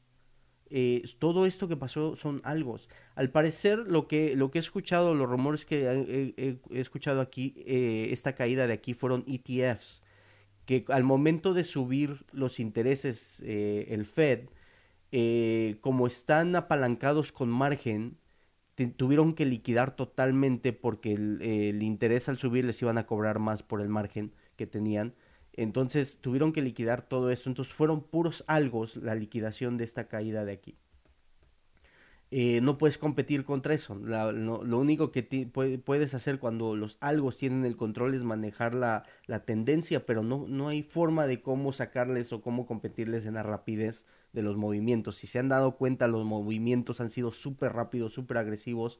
Eh, 0.70 1.02
todo 1.18 1.46
esto 1.46 1.66
que 1.66 1.76
pasó 1.76 2.14
son 2.16 2.40
algos. 2.44 2.88
Al 3.14 3.30
parecer, 3.30 3.78
lo 3.78 4.06
que, 4.06 4.36
lo 4.36 4.50
que 4.50 4.58
he 4.58 4.60
escuchado, 4.60 5.14
los 5.14 5.28
rumores 5.28 5.64
que 5.64 5.84
he, 6.36 6.78
escuchado 6.78 7.20
aquí, 7.20 7.54
eh, 7.66 8.08
esta 8.12 8.34
caída 8.34 8.66
de 8.66 8.74
aquí 8.74 8.94
fueron 8.94 9.24
ETFs, 9.26 10.02
que 10.66 10.84
al 10.88 11.04
momento 11.04 11.54
de 11.54 11.64
subir 11.64 12.24
los 12.32 12.60
intereses, 12.60 13.42
eh, 13.44 13.86
el 13.90 14.04
Fed, 14.04 14.48
como 15.80 16.06
están 16.06 16.54
apalancados 16.54 17.32
con 17.32 17.48
margen, 17.48 18.18
tuvieron 18.86 19.34
que 19.34 19.44
liquidar 19.44 19.96
totalmente 19.96 20.72
porque 20.72 21.14
el, 21.14 21.82
interés 21.82 22.28
al 22.28 22.38
subir 22.38 22.64
les 22.64 22.80
iban 22.80 22.98
a 22.98 23.06
cobrar 23.06 23.38
más 23.38 23.62
por 23.62 23.80
el 23.80 23.88
margen 23.88 24.32
que 24.56 24.66
tenían. 24.66 25.14
Entonces 25.52 26.18
tuvieron 26.20 26.52
que 26.52 26.62
liquidar 26.62 27.02
todo 27.02 27.30
esto. 27.30 27.50
Entonces 27.50 27.74
fueron 27.74 28.02
puros 28.02 28.44
algos 28.46 28.96
la 28.96 29.14
liquidación 29.14 29.76
de 29.76 29.84
esta 29.84 30.06
caída 30.06 30.44
de 30.44 30.52
aquí. 30.52 30.76
Eh, 32.30 32.60
no 32.60 32.76
puedes 32.76 32.98
competir 32.98 33.44
contra 33.44 33.72
eso. 33.72 33.94
lo 33.94 34.78
único 34.78 35.10
que 35.12 35.22
puedes 35.84 36.12
hacer 36.14 36.38
cuando 36.38 36.76
los 36.76 36.98
algos 37.00 37.38
tienen 37.38 37.64
el 37.64 37.76
control 37.76 38.14
es 38.14 38.22
manejar 38.22 38.74
la, 38.74 39.04
tendencia, 39.46 40.04
pero 40.04 40.22
no, 40.22 40.46
no 40.46 40.68
hay 40.68 40.82
forma 40.82 41.26
de 41.26 41.40
cómo 41.40 41.72
sacarles 41.72 42.32
o 42.32 42.42
cómo 42.42 42.66
competirles 42.66 43.24
en 43.24 43.34
la 43.34 43.42
rapidez 43.42 44.04
de 44.34 44.42
los 44.42 44.56
movimientos. 44.56 45.16
Si 45.16 45.26
se 45.26 45.38
han 45.38 45.48
dado 45.48 45.76
cuenta, 45.76 46.06
los 46.06 46.24
movimientos 46.26 47.00
han 47.00 47.10
sido 47.10 47.32
súper 47.32 47.72
rápidos, 47.72 48.12
súper 48.12 48.38
agresivos, 48.38 48.98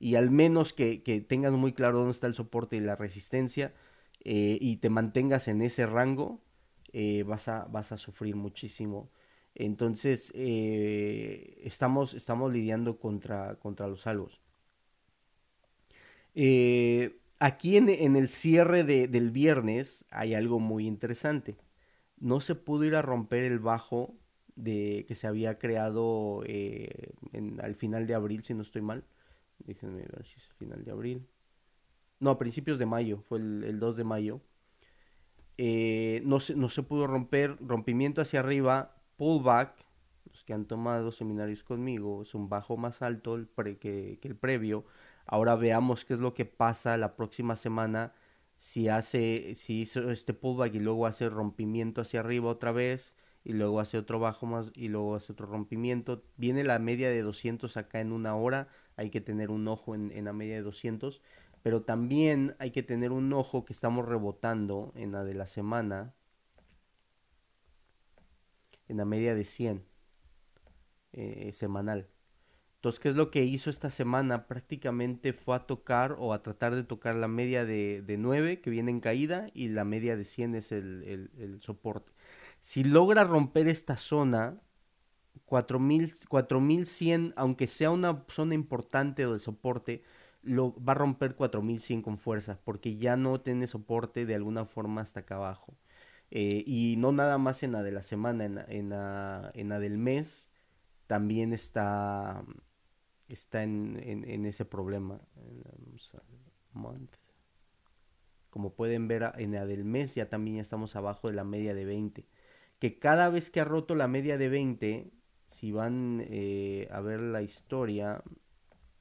y 0.00 0.16
al 0.16 0.30
menos 0.30 0.72
que, 0.72 0.98
tengas 1.28 1.52
muy 1.52 1.72
claro 1.72 1.98
dónde 1.98 2.12
está 2.12 2.26
el 2.26 2.34
soporte 2.34 2.76
y 2.76 2.80
la 2.80 2.96
resistencia, 2.96 3.72
eh, 4.24 4.58
y 4.60 4.78
te 4.78 4.90
mantengas 4.90 5.48
en 5.48 5.62
ese 5.62 5.86
rango, 5.86 6.40
eh, 6.92 7.22
vas, 7.24 7.48
a, 7.48 7.64
vas 7.66 7.92
a 7.92 7.98
sufrir 7.98 8.36
muchísimo 8.36 9.10
entonces, 9.54 10.32
eh, 10.34 11.60
estamos, 11.62 12.14
estamos 12.14 12.52
lidiando 12.52 12.98
contra, 12.98 13.56
contra 13.56 13.86
los 13.86 14.02
salvos. 14.02 14.40
Eh, 16.34 17.20
aquí 17.38 17.76
en, 17.76 17.88
el 17.88 18.28
cierre 18.28 18.82
del 18.84 19.30
viernes 19.30 20.06
hay 20.10 20.34
algo 20.34 20.58
muy 20.58 20.86
interesante. 20.86 21.56
No 22.18 22.40
se 22.40 22.54
pudo 22.56 22.84
ir 22.84 22.96
a 22.96 23.02
romper 23.02 23.44
el 23.44 23.60
bajo 23.60 24.14
de 24.56 25.04
que 25.06 25.14
se 25.14 25.26
había 25.26 25.58
creado 25.58 26.42
eh, 26.46 27.12
al 27.62 27.74
final 27.76 28.06
de 28.06 28.14
abril, 28.14 28.42
si 28.44 28.54
no 28.54 28.62
estoy 28.62 28.82
mal. 28.82 29.04
Déjenme 29.58 30.02
ver 30.02 30.26
si 30.26 30.36
es 30.36 30.48
final 30.58 30.84
de 30.84 30.90
abril. 30.90 31.26
No, 32.18 32.30
a 32.30 32.38
principios 32.38 32.78
de 32.78 32.86
mayo, 32.86 33.22
fue 33.28 33.38
el, 33.38 33.78
2 33.78 33.96
de 33.96 34.04
mayo. 34.04 34.40
no, 35.58 36.40
se, 36.40 36.56
no 36.56 36.68
se 36.70 36.82
pudo 36.82 37.06
romper, 37.06 37.56
rompimiento 37.60 38.20
hacia 38.20 38.40
arriba, 38.40 38.93
pullback, 39.16 39.74
los 40.30 40.44
que 40.44 40.54
han 40.54 40.66
tomado 40.66 41.12
seminarios 41.12 41.62
conmigo, 41.62 42.22
es 42.22 42.34
un 42.34 42.48
bajo 42.48 42.76
más 42.76 43.02
alto 43.02 43.36
el 43.36 43.48
que, 43.78 44.18
que 44.20 44.28
el 44.28 44.36
previo. 44.36 44.84
Ahora 45.26 45.56
veamos 45.56 46.04
qué 46.04 46.14
es 46.14 46.20
lo 46.20 46.34
que 46.34 46.44
pasa 46.44 46.96
la 46.96 47.16
próxima 47.16 47.56
semana 47.56 48.12
si 48.58 48.88
hace, 48.88 49.54
si 49.54 49.80
hizo 49.82 50.10
este 50.10 50.34
pullback 50.34 50.74
y 50.74 50.80
luego 50.80 51.06
hace 51.06 51.28
rompimiento 51.28 52.00
hacia 52.00 52.20
arriba 52.20 52.48
otra 52.50 52.72
vez 52.72 53.14
y 53.44 53.52
luego 53.52 53.80
hace 53.80 53.98
otro 53.98 54.18
bajo 54.20 54.46
más 54.46 54.70
y 54.74 54.88
luego 54.88 55.16
hace 55.16 55.32
otro 55.32 55.46
rompimiento. 55.46 56.22
Viene 56.36 56.64
la 56.64 56.78
media 56.78 57.10
de 57.10 57.22
200 57.22 57.76
acá 57.76 58.00
en 58.00 58.12
una 58.12 58.34
hora, 58.36 58.68
hay 58.96 59.10
que 59.10 59.20
tener 59.20 59.50
un 59.50 59.68
ojo 59.68 59.94
en, 59.94 60.12
en 60.12 60.24
la 60.24 60.32
media 60.32 60.54
de 60.56 60.62
200, 60.62 61.20
pero 61.62 61.82
también 61.82 62.56
hay 62.58 62.70
que 62.70 62.82
tener 62.82 63.12
un 63.12 63.32
ojo 63.32 63.64
que 63.64 63.72
estamos 63.72 64.06
rebotando 64.06 64.92
en 64.96 65.12
la 65.12 65.24
de 65.24 65.34
la 65.34 65.46
semana, 65.46 66.14
en 68.88 68.96
la 68.98 69.04
media 69.04 69.34
de 69.34 69.44
100 69.44 69.84
eh, 71.12 71.52
semanal. 71.52 72.08
Entonces, 72.84 73.00
¿qué 73.00 73.08
es 73.08 73.16
lo 73.16 73.30
que 73.30 73.44
hizo 73.44 73.70
esta 73.70 73.88
semana? 73.88 74.46
Prácticamente 74.46 75.32
fue 75.32 75.56
a 75.56 75.60
tocar 75.60 76.16
o 76.18 76.34
a 76.34 76.42
tratar 76.42 76.74
de 76.74 76.84
tocar 76.84 77.14
la 77.14 77.28
media 77.28 77.64
de, 77.64 78.02
de 78.02 78.18
9 78.18 78.60
que 78.60 78.68
viene 78.68 78.90
en 78.90 79.00
caída 79.00 79.48
y 79.54 79.68
la 79.68 79.84
media 79.84 80.18
de 80.18 80.24
100 80.26 80.54
es 80.54 80.70
el, 80.70 81.30
el, 81.38 81.62
soporte. 81.62 82.12
Si 82.60 82.84
logra 82.84 83.24
romper 83.24 83.68
esta 83.68 83.96
zona, 83.96 84.60
4100, 85.46 87.32
aunque 87.36 87.68
sea 87.68 87.90
una 87.90 88.22
zona 88.28 88.54
importante 88.54 89.26
de 89.26 89.38
soporte, 89.38 90.02
lo, 90.42 90.74
va 90.78 90.92
a 90.92 90.96
romper 90.96 91.36
4100 91.36 92.02
con 92.02 92.18
fuerza, 92.18 92.58
porque 92.64 92.98
ya 92.98 93.16
no 93.16 93.40
tiene 93.40 93.66
soporte 93.66 94.26
de 94.26 94.34
alguna 94.34 94.66
forma 94.66 95.00
hasta 95.00 95.20
acá 95.20 95.36
abajo. 95.36 95.74
Eh, 96.34 96.64
y 96.66 96.96
no 96.98 97.12
nada 97.12 97.38
más 97.38 97.62
en 97.62 97.72
la 97.72 97.84
de 97.84 97.92
la 97.92 98.02
semana, 98.02 98.44
en 98.44 98.58
en 98.68 98.88
la, 98.90 99.52
en 99.54 99.68
la 99.68 99.78
del 99.78 99.98
mes 99.98 100.50
también 101.06 101.52
está 101.52 102.44
está 103.28 103.62
en, 103.62 104.00
en, 104.04 104.44
ese 104.44 104.64
problema. 104.64 105.20
Como 108.50 108.74
pueden 108.74 109.08
ver 109.08 109.32
en 109.36 109.52
la 109.52 109.64
del 109.64 109.84
mes 109.84 110.16
ya 110.16 110.28
también 110.28 110.58
estamos 110.58 110.96
abajo 110.96 111.28
de 111.28 111.34
la 111.34 111.44
media 111.44 111.72
de 111.72 111.84
20. 111.84 112.26
Que 112.80 112.98
cada 112.98 113.28
vez 113.30 113.50
que 113.50 113.60
ha 113.60 113.64
roto 113.64 113.94
la 113.94 114.08
media 114.08 114.36
de 114.36 114.48
20, 114.48 115.12
si 115.46 115.72
van 115.72 116.20
eh, 116.28 116.88
a 116.90 117.00
ver 117.00 117.22
la 117.22 117.42
historia, 117.42 118.22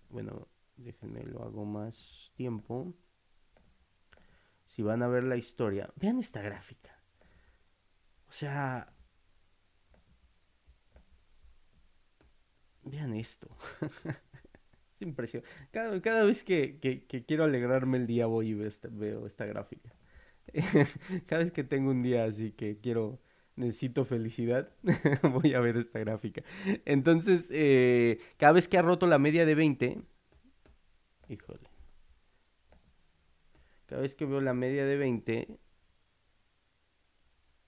bueno, 0.09 0.47
déjenme 0.77 1.23
lo 1.23 1.43
hago 1.43 1.65
más 1.65 2.31
tiempo. 2.35 2.93
Si 4.65 4.83
van 4.83 5.03
a 5.03 5.07
ver 5.07 5.23
la 5.23 5.35
historia, 5.35 5.91
vean 5.95 6.19
esta 6.19 6.41
gráfica. 6.41 7.02
O 8.33 8.35
sea, 8.35 8.91
Vean 12.83 13.13
esto. 13.13 13.47
es 14.95 15.01
impresionante. 15.03 15.51
Cada, 15.71 16.23
vez 16.23 16.43
que, 16.43 16.79
que, 16.79 17.25
quiero 17.25 17.43
alegrarme 17.43 17.97
el 17.99 18.07
día 18.07 18.25
voy 18.25 18.49
y 18.49 18.53
veo 18.55 18.67
esta, 18.67 18.89
veo 18.91 19.27
esta 19.27 19.45
gráfica. 19.45 19.93
cada 21.27 21.43
vez 21.43 21.51
que 21.51 21.63
tengo 21.63 21.91
un 21.91 22.01
día 22.01 22.25
así 22.25 22.51
que 22.51 22.79
quiero, 22.79 23.21
necesito 23.55 24.03
felicidad, 24.03 24.71
voy 25.31 25.53
a 25.53 25.59
ver 25.59 25.77
esta 25.77 25.99
gráfica. 25.99 26.41
Entonces, 26.85 27.49
eh, 27.51 28.19
cada 28.37 28.53
vez 28.53 28.67
que 28.67 28.79
ha 28.79 28.81
roto 28.81 29.05
la 29.05 29.19
media 29.19 29.45
de 29.45 29.53
20, 29.53 30.01
híjole. 31.29 31.69
Cada 33.85 34.01
vez 34.01 34.15
que 34.15 34.25
veo 34.25 34.41
la 34.41 34.55
media 34.55 34.85
de 34.85 34.97
20, 34.97 35.59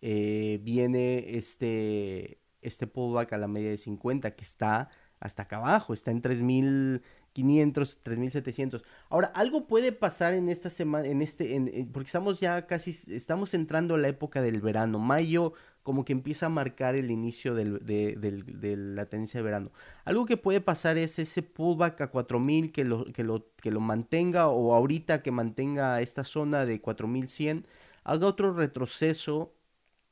eh, 0.01 0.59
viene 0.63 1.37
este, 1.37 2.39
este 2.61 2.87
pullback 2.87 3.33
a 3.33 3.37
la 3.37 3.47
media 3.47 3.69
de 3.69 3.77
50 3.77 4.31
que 4.31 4.43
está 4.43 4.89
hasta 5.19 5.43
acá 5.43 5.57
abajo, 5.57 5.93
está 5.93 6.11
en 6.11 6.21
3500, 6.21 7.99
3700. 8.03 8.83
Ahora, 9.09 9.31
algo 9.33 9.67
puede 9.67 9.91
pasar 9.91 10.33
en 10.33 10.49
esta 10.49 10.69
semana, 10.69 11.07
en 11.07 11.21
este, 11.21 11.55
en, 11.55 11.89
porque 11.91 12.07
estamos 12.07 12.39
ya 12.39 12.67
casi, 12.67 12.91
estamos 13.13 13.53
entrando 13.53 13.95
a 13.95 13.97
la 13.97 14.07
época 14.07 14.41
del 14.41 14.61
verano. 14.61 14.99
Mayo 14.99 15.53
como 15.85 16.03
que 16.03 16.13
empieza 16.13 16.47
a 16.47 16.49
marcar 16.49 16.95
el 16.95 17.11
inicio 17.11 17.53
del, 17.53 17.85
de, 17.85 18.15
de, 18.15 18.75
la 18.75 19.05
tendencia 19.05 19.39
de 19.39 19.43
verano. 19.43 19.71
Algo 20.03 20.25
que 20.25 20.35
puede 20.35 20.59
pasar 20.59 20.97
es 20.97 21.19
ese 21.19 21.43
pullback 21.43 22.01
a 22.01 22.07
4000 22.09 22.71
que 22.71 22.83
lo, 22.83 23.05
que 23.05 23.23
lo, 23.23 23.45
que 23.57 23.71
lo 23.71 23.79
mantenga 23.79 24.47
o 24.47 24.73
ahorita 24.73 25.21
que 25.21 25.29
mantenga 25.29 26.01
esta 26.01 26.23
zona 26.23 26.65
de 26.65 26.81
4100, 26.81 27.67
haga 28.03 28.25
otro 28.25 28.53
retroceso 28.53 29.54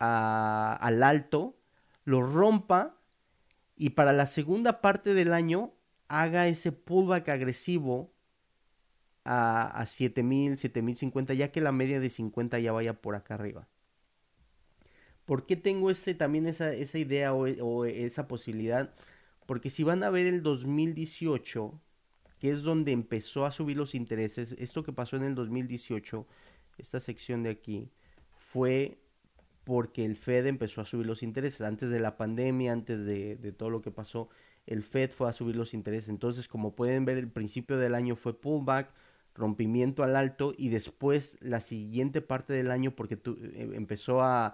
al 0.04 1.04
alto, 1.04 1.58
lo 2.06 2.22
rompa 2.22 2.98
y 3.76 3.92
para 3.92 4.14
la 4.14 4.26
segunda 4.26 4.82
parte 4.82 5.14
del 5.14 5.34
año 5.34 5.74
haga 6.08 6.48
ese 6.48 6.72
pullback 6.72 7.30
agresivo 7.30 8.14
a, 9.24 9.68
a 9.68 9.86
7000, 9.86 10.58
7050, 10.58 11.34
ya 11.34 11.52
que 11.52 11.62
la 11.62 11.72
media 11.72 12.00
de 12.00 12.10
50 12.10 12.60
ya 12.60 12.72
vaya 12.72 13.02
por 13.02 13.16
acá 13.16 13.36
arriba. 13.36 13.68
¿Por 15.26 15.46
qué 15.46 15.56
tengo 15.56 15.90
ese, 15.90 16.14
también 16.14 16.46
esa, 16.46 16.74
esa 16.74 16.98
idea 16.98 17.34
o, 17.34 17.48
o, 17.48 17.86
esa 17.86 18.28
posibilidad? 18.28 18.94
Porque 19.46 19.70
si 19.70 19.84
van 19.84 20.04
a 20.04 20.10
ver 20.10 20.28
el 20.28 20.44
2018, 20.44 21.80
que 22.40 22.52
es 22.52 22.64
donde 22.64 22.92
empezó 22.92 23.46
a 23.46 23.52
subir 23.52 23.78
los 23.78 23.96
intereses, 23.96 24.54
esto 24.60 24.84
que 24.84 24.92
pasó 24.92 25.16
en 25.16 25.24
el 25.24 25.36
2018, 25.36 26.28
esta 26.78 27.00
sección 27.00 27.44
de 27.44 27.52
aquí, 27.52 27.90
fue 28.36 28.98
porque 29.64 30.06
el 30.06 30.16
Fed 30.16 30.46
empezó 30.48 30.82
a 30.82 30.86
subir 30.86 31.06
los 31.06 31.24
intereses. 31.24 31.62
Antes 31.62 31.90
de 31.90 32.00
la 32.00 32.18
pandemia, 32.18 32.74
antes 32.74 33.06
de, 33.06 33.36
todo 33.58 33.70
lo 33.70 33.82
que 33.82 33.92
pasó, 33.92 34.30
el 34.66 34.84
Fed 34.84 35.12
fue 35.12 35.30
a 35.30 35.34
subir 35.34 35.56
los 35.56 35.74
intereses. 35.74 36.10
Entonces, 36.10 36.48
como 36.48 36.76
pueden 36.76 37.06
ver, 37.06 37.18
el 37.18 37.30
principio 37.30 37.78
del 37.78 37.96
año 37.96 38.16
fue 38.16 38.40
pullback, 38.40 38.90
rompimiento 39.36 40.04
al 40.04 40.16
alto 40.16 40.54
y 40.58 40.70
después 40.70 41.38
la 41.42 41.60
siguiente 41.60 42.22
parte 42.22 42.54
del 42.54 42.72
año, 42.72 42.92
porque 42.96 43.16
eh, 43.16 43.72
empezó 43.74 44.22
a, 44.22 44.54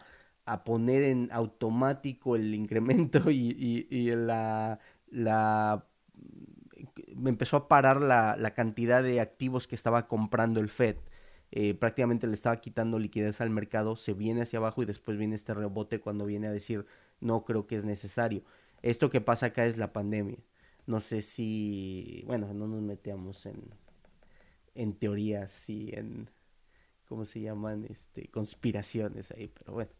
poner 0.65 1.03
en 1.03 1.29
automático 1.31 2.35
el 2.35 2.55
incremento 2.55 3.29
y, 3.31 3.87
la, 4.15 4.79
la 5.11 5.85
empezó 7.25 7.57
a 7.57 7.67
parar 7.67 8.01
la 8.01 8.53
cantidad 8.55 9.03
de 9.03 9.19
activos 9.21 9.67
que 9.67 9.75
estaba 9.75 10.07
comprando 10.07 10.59
el 10.59 10.69
Fed. 10.69 10.97
Eh, 11.51 11.73
prácticamente 11.73 12.27
le 12.27 12.33
estaba 12.33 12.61
quitando 12.61 12.99
liquidez 12.99 13.41
al 13.41 13.49
mercado, 13.49 13.95
se 13.95 14.13
viene 14.13 14.41
hacia 14.43 14.59
abajo 14.59 14.83
y 14.83 14.85
después 14.85 15.17
viene 15.17 15.35
este 15.35 15.53
rebote 15.53 15.99
cuando 15.99 16.25
viene 16.25 16.47
a 16.47 16.51
decir 16.51 16.85
no 17.21 17.43
creo 17.43 17.67
que 17.67 17.75
es 17.75 17.85
necesario. 17.85 18.43
Esto 18.81 19.09
que 19.09 19.21
pasa 19.21 19.47
acá 19.47 19.65
es 19.65 19.77
la 19.77 19.91
pandemia. 19.93 20.37
No 20.85 20.99
sé 21.01 21.21
si, 21.21 22.23
bueno, 22.27 22.53
no 22.53 22.67
nos 22.67 22.81
metemos 22.81 23.45
en, 23.45 23.61
en 24.75 24.93
teorías 24.93 25.69
y 25.69 25.91
en, 25.93 26.29
¿cómo 27.07 27.25
se 27.25 27.41
llaman? 27.41 27.85
Este, 27.89 28.27
conspiraciones 28.29 29.31
ahí, 29.31 29.47
pero 29.47 29.73
bueno. 29.73 29.91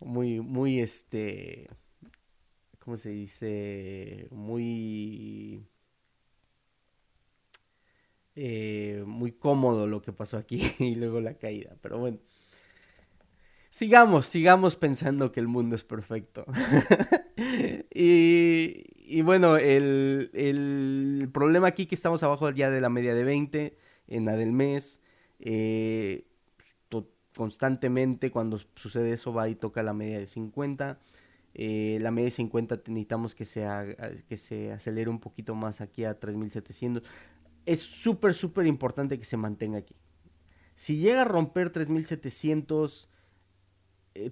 Muy, 0.00 0.40
muy, 0.40 0.80
este, 0.80 1.68
¿cómo 2.78 2.96
se 2.96 3.10
dice? 3.10 4.28
Muy 4.30 5.66
eh, 8.36 9.04
muy 9.06 9.32
cómodo 9.32 9.86
lo 9.86 10.02
que 10.02 10.12
pasó 10.12 10.36
aquí 10.36 10.60
y 10.78 10.94
luego 10.94 11.20
la 11.20 11.34
caída. 11.34 11.76
Pero 11.80 11.98
bueno, 11.98 12.18
sigamos, 13.70 14.26
sigamos 14.26 14.76
pensando 14.76 15.32
que 15.32 15.40
el 15.40 15.48
mundo 15.48 15.76
es 15.76 15.84
perfecto. 15.84 16.44
y, 17.94 19.22
bueno, 19.22 19.56
el, 19.56 20.30
el, 20.34 21.28
problema 21.32 21.68
aquí 21.68 21.86
que 21.86 21.94
estamos 21.94 22.22
abajo 22.22 22.50
ya 22.50 22.70
de 22.70 22.80
la 22.80 22.88
media 22.88 23.14
de 23.14 23.24
20 23.24 23.76
en 24.08 24.24
la 24.24 24.36
del 24.36 24.52
mes. 24.52 25.00
Eh, 25.40 26.24
constantemente 27.36 28.30
cuando 28.30 28.58
sucede 28.76 29.12
eso 29.12 29.32
va 29.32 29.48
y 29.48 29.54
toca 29.54 29.82
la 29.82 29.92
media 29.92 30.18
de 30.18 30.26
50. 30.26 30.98
Eh, 31.56 31.98
la 32.00 32.10
media 32.10 32.26
de 32.26 32.30
50 32.32 32.76
necesitamos 32.88 33.34
que 33.34 33.44
se, 33.44 33.66
que 34.28 34.36
se 34.36 34.72
acelere 34.72 35.08
un 35.08 35.20
poquito 35.20 35.54
más 35.54 35.80
aquí 35.80 36.04
a 36.04 36.18
3700 36.18 37.02
es 37.66 37.80
súper, 37.80 38.34
súper 38.34 38.66
importante 38.66 39.18
que 39.18 39.24
se 39.24 39.36
mantenga 39.36 39.78
aquí. 39.78 39.96
Si 40.74 40.96
llega 40.96 41.22
a 41.22 41.24
romper 41.24 41.70
3700, 41.70 43.08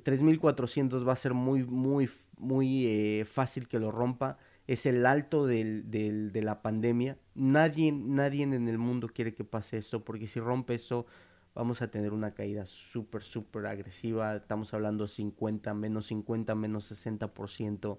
3400 0.03 1.03
eh, 1.03 1.05
va 1.05 1.13
a 1.13 1.17
ser 1.17 1.35
muy, 1.35 1.65
muy, 1.65 2.11
muy 2.37 2.87
eh, 2.87 3.25
fácil 3.25 3.69
que 3.69 3.79
lo 3.79 3.91
rompa. 3.91 4.39
Es 4.67 4.87
el 4.87 5.07
alto 5.07 5.47
del, 5.47 5.91
del, 5.91 6.33
de 6.33 6.43
la 6.43 6.63
pandemia. 6.63 7.19
Nadie, 7.35 7.93
nadie 7.93 8.45
en 8.45 8.69
el 8.69 8.79
mundo 8.79 9.09
quiere 9.09 9.35
que 9.35 9.45
pase 9.45 9.77
esto, 9.79 10.05
porque 10.05 10.27
si 10.27 10.41
rompe 10.41 10.75
eso, 10.75 11.07
vamos 11.55 11.83
a 11.83 11.91
tener 11.91 12.13
una 12.13 12.33
caída 12.33 12.65
súper, 12.67 13.23
súper 13.23 13.67
agresiva. 13.67 14.37
Estamos 14.37 14.73
hablando 14.75 15.09
50, 15.09 15.75
menos 15.75 16.07
50, 16.07 16.55
menos 16.55 16.91
60% 16.91 17.99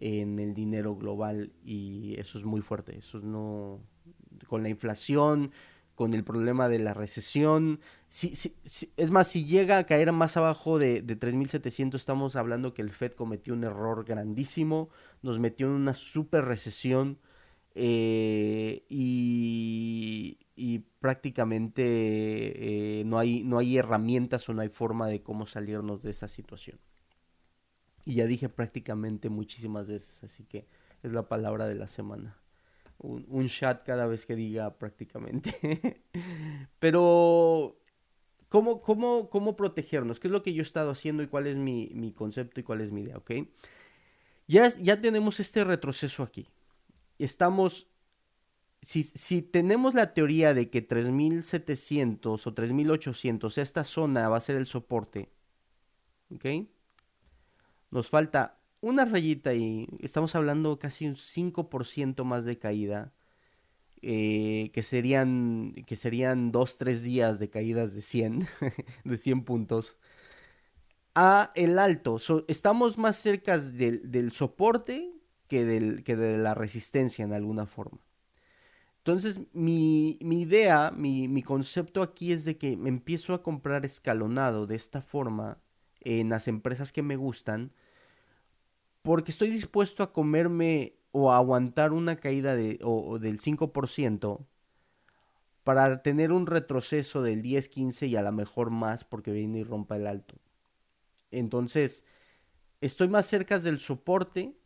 en 0.00 0.38
el 0.38 0.54
dinero 0.54 0.96
global 0.96 1.52
y 1.64 2.14
eso 2.18 2.38
es 2.38 2.44
muy 2.44 2.60
fuerte. 2.60 2.96
Eso 2.98 3.20
no, 3.20 3.80
con 4.48 4.64
la 4.64 4.68
inflación, 4.70 5.52
con 5.94 6.14
el 6.14 6.24
problema 6.24 6.68
de 6.68 6.78
la 6.78 6.94
recesión. 6.94 7.80
Si, 8.08 8.32
es 8.96 9.10
más, 9.10 9.28
si 9.28 9.44
llega 9.44 9.78
a 9.78 9.84
caer 9.84 10.12
más 10.12 10.36
abajo 10.36 10.78
de, 10.78 11.02
de 11.02 11.18
3.700, 11.18 11.96
estamos 11.96 12.36
hablando 12.36 12.72
que 12.72 12.82
el 12.82 12.90
Fed 12.90 13.12
cometió 13.12 13.52
un 13.52 13.64
error 13.64 14.04
grandísimo, 14.04 14.90
nos 15.22 15.38
metió 15.40 15.66
en 15.66 15.72
una 15.72 15.94
super 15.94 16.44
recesión 16.44 17.18
eh, 17.74 18.84
y, 18.88 20.38
y, 20.56 20.78
prácticamente 21.00 21.82
eh, 23.00 23.04
no, 23.04 23.18
hay, 23.18 23.44
no 23.44 23.58
hay 23.58 23.76
herramientas 23.76 24.48
o 24.48 24.54
no 24.54 24.62
hay 24.62 24.68
forma 24.68 25.08
de 25.08 25.22
cómo 25.22 25.46
salirnos 25.46 26.02
de 26.02 26.10
esa 26.10 26.28
situación. 26.28 26.78
Y 28.04 28.14
ya 28.14 28.26
dije 28.26 28.48
prácticamente 28.48 29.28
muchísimas 29.28 29.86
veces, 29.86 30.24
así 30.24 30.44
que 30.44 30.66
es 31.02 31.12
la 31.12 31.28
palabra 31.28 31.66
de 31.66 31.74
la 31.74 31.88
semana 31.88 32.38
un, 32.98 33.48
chat 33.48 33.84
cada 33.84 34.06
vez 34.06 34.26
que 34.26 34.34
diga 34.34 34.76
prácticamente. 34.78 36.02
Pero, 36.78 37.78
¿cómo, 38.48 38.80
cómo, 38.82 39.30
¿cómo 39.30 39.56
protegernos? 39.56 40.20
¿Qué 40.20 40.28
es 40.28 40.32
lo 40.32 40.42
que 40.42 40.52
yo 40.52 40.62
he 40.62 40.66
estado 40.66 40.90
haciendo 40.90 41.22
y 41.22 41.28
cuál 41.28 41.46
es 41.46 41.56
mi, 41.56 42.12
concepto 42.16 42.60
y 42.60 42.62
cuál 42.62 42.80
es 42.80 42.92
mi 42.92 43.02
idea? 43.02 43.18
¿Ok? 43.18 43.32
Ya, 44.46 44.68
ya 44.76 45.00
tenemos 45.00 45.40
este 45.40 45.64
retroceso 45.64 46.22
aquí. 46.22 46.48
Estamos 47.18 47.88
si, 48.80 49.02
si, 49.02 49.42
tenemos 49.42 49.94
la 49.94 50.14
teoría 50.14 50.54
de 50.54 50.70
que 50.70 50.82
3700 50.82 52.46
o 52.46 52.54
3800, 52.54 53.58
esta 53.58 53.82
zona 53.82 54.28
va 54.28 54.36
a 54.36 54.40
ser 54.40 54.54
el 54.54 54.66
soporte, 54.66 55.30
¿ok? 56.32 56.68
Nos 57.90 58.08
falta 58.08 58.57
una 58.80 59.04
rayita 59.04 59.54
y 59.54 59.88
estamos 60.00 60.34
hablando 60.34 60.78
casi 60.78 61.06
un 61.06 61.16
5% 61.16 62.24
más 62.24 62.44
de 62.44 62.58
caída, 62.58 63.12
eh, 64.02 64.70
que 64.72 64.82
serían 64.82 65.74
que 65.86 65.96
serían 65.96 66.52
2 66.52 66.78
3 66.78 67.02
días 67.02 67.38
de 67.40 67.50
caídas 67.50 67.94
de 67.94 68.02
100 68.02 68.46
de 69.04 69.18
100 69.18 69.44
puntos 69.44 69.96
a 71.14 71.50
el 71.56 71.78
alto. 71.78 72.18
Estamos 72.46 72.96
más 72.98 73.16
cerca 73.16 73.58
del, 73.58 74.32
soporte 74.32 75.10
que, 75.48 75.64
del, 75.64 76.04
que 76.04 76.14
de 76.14 76.38
la 76.38 76.54
resistencia 76.54 77.24
en 77.24 77.32
alguna 77.32 77.66
forma. 77.66 77.98
Entonces 78.98 79.40
mi, 79.52 80.18
idea 80.20 80.92
mi, 80.92 81.26
mi, 81.26 81.42
concepto 81.42 82.02
aquí 82.02 82.32
es 82.32 82.44
de 82.44 82.56
que 82.58 82.76
me 82.76 82.88
empiezo 82.88 83.34
a 83.34 83.42
comprar 83.42 83.84
escalonado 83.84 84.66
de 84.66 84.76
esta 84.76 85.02
forma 85.02 85.58
en 86.00 86.28
las 86.28 86.46
empresas 86.46 86.92
que 86.92 87.02
me 87.02 87.16
gustan 87.16 87.72
porque 89.08 89.30
estoy 89.30 89.48
dispuesto 89.48 90.02
a 90.02 90.12
comerme 90.12 90.92
o 91.12 91.32
a 91.32 91.38
aguantar 91.38 91.94
una 91.94 92.16
caída 92.16 92.54
de, 92.54 92.78
o, 92.82 93.18
del 93.18 93.40
5% 93.40 94.46
para 95.64 96.02
tener 96.02 96.30
un 96.30 96.46
retroceso 96.46 97.22
del 97.22 97.40
10, 97.40 97.70
15 97.70 98.06
y 98.06 98.16
a 98.16 98.22
lo 98.22 98.32
mejor 98.32 98.68
más 98.68 99.04
porque 99.04 99.32
viene 99.32 99.60
y 99.60 99.64
rompa 99.64 99.96
el 99.96 100.06
alto. 100.06 100.34
Entonces, 101.30 102.04
estoy 102.82 103.08
más 103.08 103.24
cerca 103.24 103.58
del 103.58 103.80
soporte 103.80 104.58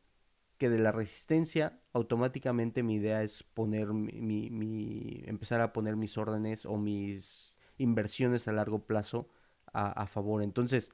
que 0.58 0.68
de 0.68 0.80
la 0.80 0.90
resistencia. 0.90 1.78
Automáticamente 1.92 2.82
mi 2.82 2.94
idea 2.94 3.22
es 3.22 3.44
poner 3.44 3.92
mi, 3.92 5.22
empezar 5.24 5.60
a 5.60 5.72
poner 5.72 5.94
mis 5.94 6.18
órdenes 6.18 6.66
o 6.66 6.78
mis 6.78 7.60
inversiones 7.78 8.48
a 8.48 8.52
largo 8.52 8.80
plazo 8.80 9.28
a 9.72 10.08
favor. 10.08 10.42
Entonces, 10.42 10.90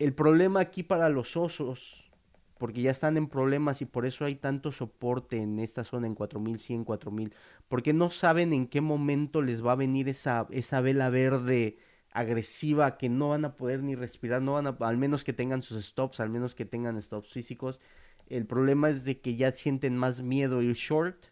el 0.00 0.14
problema 0.14 0.60
aquí 0.60 0.82
para 0.82 1.10
los 1.10 1.36
osos, 1.36 2.10
porque 2.58 2.80
ya 2.80 2.90
están 2.90 3.18
en 3.18 3.28
problemas 3.28 3.82
y 3.82 3.84
por 3.84 4.06
eso 4.06 4.24
hay 4.24 4.34
tanto 4.34 4.72
soporte 4.72 5.36
en 5.36 5.58
esta 5.58 5.84
zona 5.84 6.06
en 6.06 6.14
4100, 6.14 6.84
4000, 6.84 7.34
porque 7.68 7.92
no 7.92 8.08
saben 8.08 8.54
en 8.54 8.66
qué 8.66 8.80
momento 8.80 9.42
les 9.42 9.64
va 9.64 9.72
a 9.72 9.76
venir 9.76 10.08
esa, 10.08 10.46
esa 10.50 10.80
vela 10.80 11.10
verde 11.10 11.76
agresiva 12.12 12.96
que 12.96 13.10
no 13.10 13.28
van 13.28 13.44
a 13.44 13.56
poder 13.56 13.82
ni 13.82 13.94
respirar, 13.94 14.40
no 14.40 14.54
van 14.54 14.66
a, 14.66 14.76
al 14.80 14.96
menos 14.96 15.22
que 15.22 15.34
tengan 15.34 15.62
sus 15.62 15.84
stops, 15.84 16.20
al 16.20 16.30
menos 16.30 16.54
que 16.54 16.64
tengan 16.64 17.00
stops 17.00 17.30
físicos. 17.30 17.78
El 18.26 18.46
problema 18.46 18.88
es 18.88 19.04
de 19.04 19.20
que 19.20 19.36
ya 19.36 19.52
sienten 19.52 19.98
más 19.98 20.22
miedo 20.22 20.62
ir 20.62 20.74
short 20.76 21.26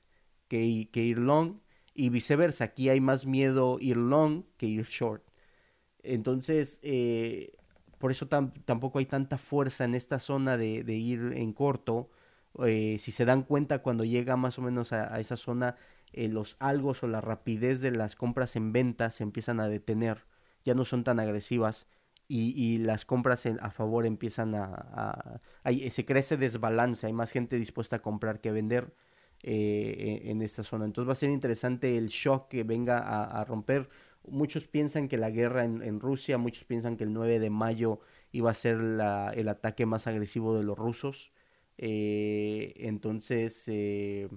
que, 0.49 0.89
que 0.93 1.03
ir 1.05 1.19
long 1.19 1.61
y 1.95 2.11
viceversa. 2.11 2.65
Aquí 2.65 2.91
hay 2.91 3.01
más 3.01 3.25
miedo 3.25 3.79
ir 3.81 3.97
long 3.97 4.45
que 4.59 4.67
ir 4.67 4.85
short. 4.85 5.25
Entonces, 6.03 6.81
eh, 6.83 7.53
por 7.99 8.11
eso 8.11 8.29
tampoco 8.29 8.99
hay 9.01 9.07
tanta 9.07 9.39
fuerza 9.39 9.85
en 9.85 9.95
esta 9.95 10.19
zona 10.19 10.57
de, 10.57 10.95
ir 10.95 11.33
en 11.35 11.53
corto. 11.53 12.11
Eh, 12.65 12.97
si 12.99 13.13
se 13.13 13.25
dan 13.25 13.43
cuenta 13.43 13.81
cuando 13.81 14.05
llega 14.05 14.37
más 14.37 14.59
o 14.59 14.63
menos 14.63 14.93
a, 14.93 15.19
esa 15.21 15.37
zona, 15.37 15.77
eh, 16.13 16.29
los 16.29 16.57
algos 16.61 17.03
o 17.03 17.09
la 17.09 17.21
rapidez 17.21 17.81
de 17.81 17.91
las 17.91 18.15
compras 18.15 18.57
en 18.57 18.73
venta 18.73 19.11
se 19.11 19.25
empiezan 19.25 19.61
a 19.61 19.69
detener, 19.69 20.25
ya 20.65 20.75
no 20.75 20.85
son 20.85 21.05
tan 21.05 21.21
agresivas 21.21 21.87
y, 22.29 22.79
las 22.79 23.05
compras 23.05 23.47
a 23.47 23.71
favor 23.71 24.05
empiezan 24.07 24.55
a, 24.55 25.41
se 25.91 26.05
crece 26.05 26.37
desbalance, 26.37 27.07
hay 27.07 27.13
más 27.13 27.31
gente 27.33 27.57
dispuesta 27.57 27.97
a 27.97 27.99
comprar 28.01 28.41
que 28.41 28.53
vender 28.53 28.95
eh, 29.43 30.23
en 30.25 30.43
esta 30.43 30.63
zona. 30.63 30.85
Entonces 30.85 31.09
va 31.09 31.13
a 31.13 31.17
ser 31.17 31.31
interesante 31.31 31.97
el 31.97 32.09
shock 32.09 32.49
que 32.49 32.65
venga 32.65 32.99
a 33.25 33.45
romper 33.45 33.89
muchos 34.31 34.69
piensan 34.69 35.09
que 35.09 35.19
la 35.19 35.31
guerra 35.31 35.65
en, 35.65 36.01
Rusia, 36.01 36.39
muchos 36.39 36.65
piensan 36.65 36.97
que 36.97 37.05
el 37.05 37.13
9 37.13 37.39
de 37.39 37.51
mayo 37.51 38.01
iba 38.33 38.51
a 38.51 38.55
ser 38.55 38.77
el 38.79 39.49
ataque 39.49 39.87
más 39.87 40.07
agresivo 40.07 40.57
de 40.57 40.65
los 40.65 40.79
rusos. 40.79 41.33
Eh, 41.79 42.75
entonces, 42.79 43.65
eh, 43.69 44.29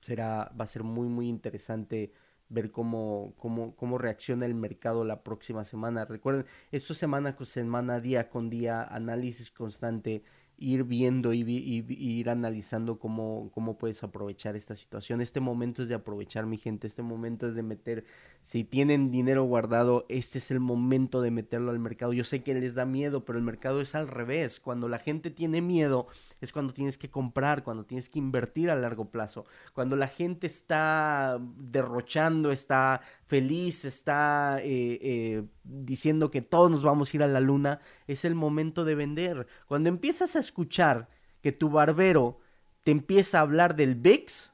será, 0.00 0.52
va 0.58 0.64
a 0.64 0.66
ser 0.66 0.82
muy, 0.82 1.08
muy 1.08 1.28
interesante 1.28 2.12
ver 2.48 2.70
cómo, 2.70 3.34
cómo, 3.38 3.74
cómo 3.76 3.98
reacciona 3.98 4.46
el 4.46 4.54
mercado 4.54 5.04
la 5.04 5.22
próxima 5.24 5.64
semana. 5.64 6.04
Recuerden, 6.04 6.46
esto 6.72 6.94
semana 6.94 7.36
con 7.36 7.46
semana, 7.46 8.00
día 8.00 8.28
con 8.30 8.50
día, 8.50 8.82
análisis 8.82 9.50
constante 9.50 10.22
ir 10.56 10.84
viendo 10.84 11.32
y, 11.32 11.42
ir 11.88 12.30
analizando 12.30 12.98
cómo, 12.98 13.50
cómo 13.52 13.76
puedes 13.76 14.02
aprovechar 14.02 14.56
esta 14.56 14.74
situación. 14.74 15.20
Este 15.20 15.40
momento 15.40 15.82
es 15.82 15.88
de 15.88 15.94
aprovechar, 15.94 16.46
mi 16.46 16.56
gente. 16.56 16.86
Este 16.86 17.02
momento 17.02 17.46
es 17.46 17.54
de 17.54 17.62
meter, 17.62 18.04
si 18.42 18.64
tienen 18.64 19.10
dinero 19.10 19.44
guardado, 19.44 20.06
este 20.08 20.38
es 20.38 20.50
el 20.50 20.60
momento 20.60 21.20
de 21.20 21.30
meterlo 21.30 21.70
al 21.70 21.78
mercado. 21.78 22.12
Yo 22.12 22.24
sé 22.24 22.42
que 22.42 22.54
les 22.54 22.74
da 22.74 22.84
miedo, 22.86 23.24
pero 23.24 23.38
el 23.38 23.44
mercado 23.44 23.80
es 23.80 23.94
al 23.94 24.08
revés. 24.08 24.60
Cuando 24.60 24.88
la 24.88 24.98
gente 24.98 25.30
tiene 25.30 25.60
miedo, 25.60 26.06
es 26.40 26.52
cuando 26.52 26.72
tienes 26.72 26.98
que 26.98 27.10
comprar, 27.10 27.64
cuando 27.64 27.84
tienes 27.84 28.08
que 28.08 28.18
invertir 28.18 28.70
a 28.70 28.76
largo 28.76 29.10
plazo. 29.10 29.44
Cuando 29.72 29.96
la 29.96 30.08
gente 30.08 30.46
está 30.46 31.38
derrochando, 31.56 32.52
está 32.52 33.00
feliz, 33.26 33.84
está 33.84 34.58
eh, 34.60 34.98
eh, 35.00 35.44
diciendo 35.62 36.30
que 36.30 36.42
todos 36.42 36.70
nos 36.70 36.82
vamos 36.82 37.12
a 37.12 37.16
ir 37.16 37.22
a 37.22 37.28
la 37.28 37.40
luna, 37.40 37.80
es 38.06 38.24
el 38.24 38.34
momento 38.34 38.84
de 38.84 38.94
vender. 38.94 39.46
Cuando 39.66 39.88
empiezas 39.88 40.36
a 40.36 40.40
escuchar 40.40 41.08
que 41.40 41.52
tu 41.52 41.70
barbero 41.70 42.38
te 42.82 42.90
empieza 42.90 43.38
a 43.38 43.42
hablar 43.42 43.76
del 43.76 43.94
VIX, 43.94 44.52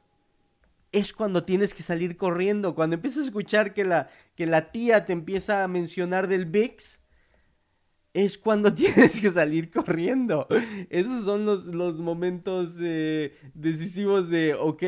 es 0.92 1.12
cuando 1.12 1.44
tienes 1.44 1.74
que 1.74 1.82
salir 1.82 2.16
corriendo. 2.16 2.74
Cuando 2.74 2.94
empiezas 2.94 3.22
a 3.22 3.26
escuchar 3.26 3.74
que 3.74 3.84
la, 3.84 4.08
que 4.34 4.46
la 4.46 4.72
tía 4.72 5.04
te 5.06 5.12
empieza 5.12 5.62
a 5.62 5.68
mencionar 5.68 6.26
del 6.26 6.46
VIX, 6.46 6.99
es 8.14 8.38
cuando 8.38 8.72
tienes 8.74 9.20
que 9.20 9.30
salir 9.30 9.70
corriendo. 9.70 10.46
Esos 10.88 11.24
son 11.24 11.44
los, 11.44 11.66
los 11.66 12.00
momentos 12.00 12.76
eh, 12.80 13.34
decisivos 13.54 14.28
de, 14.30 14.54
ok, 14.54 14.82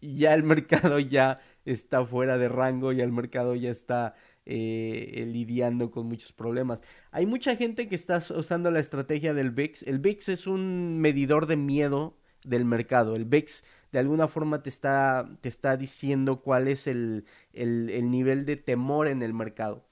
ya 0.00 0.34
el 0.34 0.42
mercado 0.42 0.98
ya 0.98 1.40
está 1.64 2.04
fuera 2.04 2.38
de 2.38 2.48
rango, 2.48 2.92
ya 2.92 3.04
el 3.04 3.12
mercado 3.12 3.54
ya 3.54 3.70
está 3.70 4.14
eh, 4.46 5.28
lidiando 5.30 5.90
con 5.90 6.06
muchos 6.06 6.32
problemas. 6.32 6.82
Hay 7.10 7.26
mucha 7.26 7.56
gente 7.56 7.88
que 7.88 7.94
está 7.94 8.22
usando 8.34 8.70
la 8.70 8.80
estrategia 8.80 9.34
del 9.34 9.50
VIX. 9.50 9.82
El 9.82 9.98
VIX 9.98 10.28
es 10.30 10.46
un 10.46 10.98
medidor 11.00 11.46
de 11.46 11.56
miedo 11.56 12.16
del 12.44 12.64
mercado. 12.64 13.16
El 13.16 13.24
VIX 13.26 13.64
de 13.92 13.98
alguna 13.98 14.28
forma 14.28 14.62
te 14.62 14.68
está, 14.68 15.28
te 15.40 15.48
está 15.48 15.76
diciendo 15.76 16.40
cuál 16.40 16.68
es 16.68 16.86
el, 16.86 17.24
el, 17.52 17.90
el 17.90 18.10
nivel 18.10 18.46
de 18.46 18.56
temor 18.56 19.08
en 19.08 19.22
el 19.22 19.34
mercado. 19.34 19.84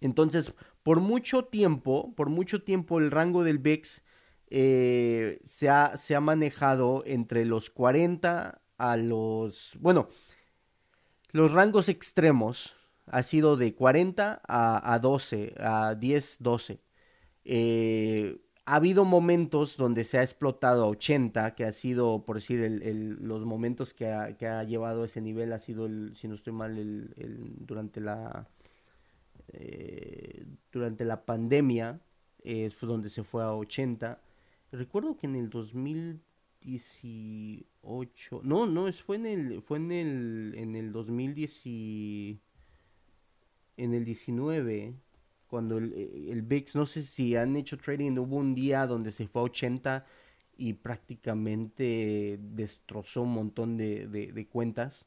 Entonces, 0.00 0.52
por 0.86 1.00
mucho 1.00 1.46
tiempo, 1.46 2.14
por 2.14 2.30
mucho 2.30 2.62
tiempo 2.62 3.00
el 3.00 3.10
rango 3.10 3.42
del 3.42 3.58
VIX 3.58 4.02
eh, 4.50 5.40
se, 5.42 5.68
ha, 5.68 5.96
se, 5.96 6.14
ha, 6.14 6.20
manejado 6.20 7.02
entre 7.06 7.44
los 7.44 7.70
40 7.70 8.62
a 8.78 8.96
los... 8.96 9.76
Bueno, 9.80 10.08
los 11.32 11.50
rangos 11.50 11.88
extremos 11.88 12.76
ha 13.06 13.24
sido 13.24 13.56
de 13.56 13.74
40 13.74 14.42
a, 14.46 14.98
12, 15.00 15.54
a 15.58 15.96
10, 15.96 16.36
12. 16.38 16.80
Eh, 17.44 18.38
ha 18.64 18.76
habido 18.76 19.04
momentos 19.04 19.76
donde 19.76 20.04
se 20.04 20.18
ha 20.18 20.22
explotado 20.22 20.84
a 20.84 20.88
80, 20.88 21.56
que 21.56 21.64
ha 21.64 21.72
sido, 21.72 22.24
por 22.24 22.36
decir, 22.36 22.60
los 23.20 23.44
momentos 23.44 23.92
que 23.92 24.12
ha, 24.12 24.36
que 24.36 24.46
ha, 24.46 24.62
llevado 24.62 25.04
ese 25.04 25.20
nivel, 25.20 25.52
ha 25.52 25.58
sido, 25.58 25.86
el, 25.86 26.14
si 26.14 26.28
no 26.28 26.36
estoy 26.36 26.52
mal, 26.52 27.12
durante 27.58 28.00
la 28.00 28.46
eh, 29.52 30.46
durante 30.72 31.04
la 31.04 31.24
pandemia, 31.24 32.00
eh, 32.42 32.70
fue 32.70 32.88
donde 32.88 33.10
se 33.10 33.24
fue 33.24 33.42
a 33.42 33.54
80. 33.54 34.20
Recuerdo 34.72 35.16
que 35.16 35.26
en 35.26 35.36
el 35.36 35.50
2019 35.50 36.24
2018. 36.66 38.40
No, 38.42 38.66
no, 38.66 38.92
fue 38.92 39.16
en 39.16 39.26
el 39.26 39.62
fue 39.62 39.78
en 39.78 39.92
el 39.92 40.54
en 40.56 40.76
el 40.76 40.92
2010 40.92 41.66
en 43.76 43.94
el 43.94 44.04
19 44.04 44.94
cuando 45.46 45.78
el, 45.78 45.92
el 46.28 46.42
VIX, 46.42 46.74
no 46.74 46.86
sé 46.86 47.02
si 47.02 47.36
han 47.36 47.54
hecho 47.56 47.76
trading, 47.78 48.18
hubo 48.18 48.36
un 48.36 48.54
día 48.54 48.86
donde 48.86 49.12
se 49.12 49.28
fue 49.28 49.42
a 49.42 49.44
80 49.44 50.04
y 50.56 50.72
prácticamente 50.72 52.38
destrozó 52.40 53.22
un 53.22 53.34
montón 53.34 53.76
de, 53.76 54.08
de, 54.08 54.46
cuentas. 54.48 55.06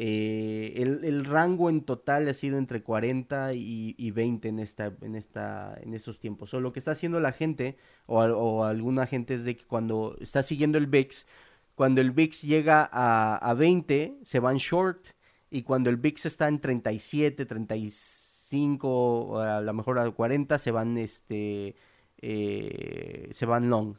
Eh, 0.00 0.74
el, 0.76 1.24
rango 1.24 1.68
en 1.68 1.80
total 1.82 2.28
ha 2.28 2.34
sido 2.34 2.56
entre 2.56 2.84
40 2.84 3.54
y, 3.54 3.96
y, 3.98 4.10
20 4.12 4.46
en, 4.48 4.60
esta, 4.60 4.92
en, 5.02 5.16
esta, 5.16 5.76
en 5.82 5.92
estos 5.92 6.20
tiempos. 6.20 6.54
O 6.54 6.60
lo 6.60 6.72
que 6.72 6.78
está 6.78 6.92
haciendo 6.92 7.18
la 7.18 7.32
gente, 7.32 7.76
o, 8.06 8.20
o, 8.20 8.64
alguna 8.64 9.06
gente, 9.06 9.34
es 9.34 9.44
de 9.44 9.56
que 9.56 9.64
cuando 9.66 10.16
está 10.20 10.44
siguiendo 10.44 10.78
el 10.78 10.86
VIX, 10.86 11.26
cuando 11.74 12.00
el 12.00 12.12
VIX 12.12 12.42
llega 12.42 12.88
a, 12.92 13.38
a 13.38 13.54
20, 13.54 14.18
se 14.22 14.38
van 14.38 14.58
short. 14.58 15.04
Y 15.50 15.62
cuando 15.62 15.90
el 15.90 15.96
VIX 15.96 16.26
está 16.26 16.46
en 16.46 16.60
37, 16.60 17.44
35, 17.44 19.40
a 19.40 19.60
lo 19.60 19.72
mejor 19.74 19.98
a 19.98 20.08
40, 20.08 20.58
se 20.58 20.70
van, 20.70 20.96
este, 20.96 21.74
eh, 22.18 23.28
se 23.32 23.46
van 23.46 23.68
long. 23.68 23.96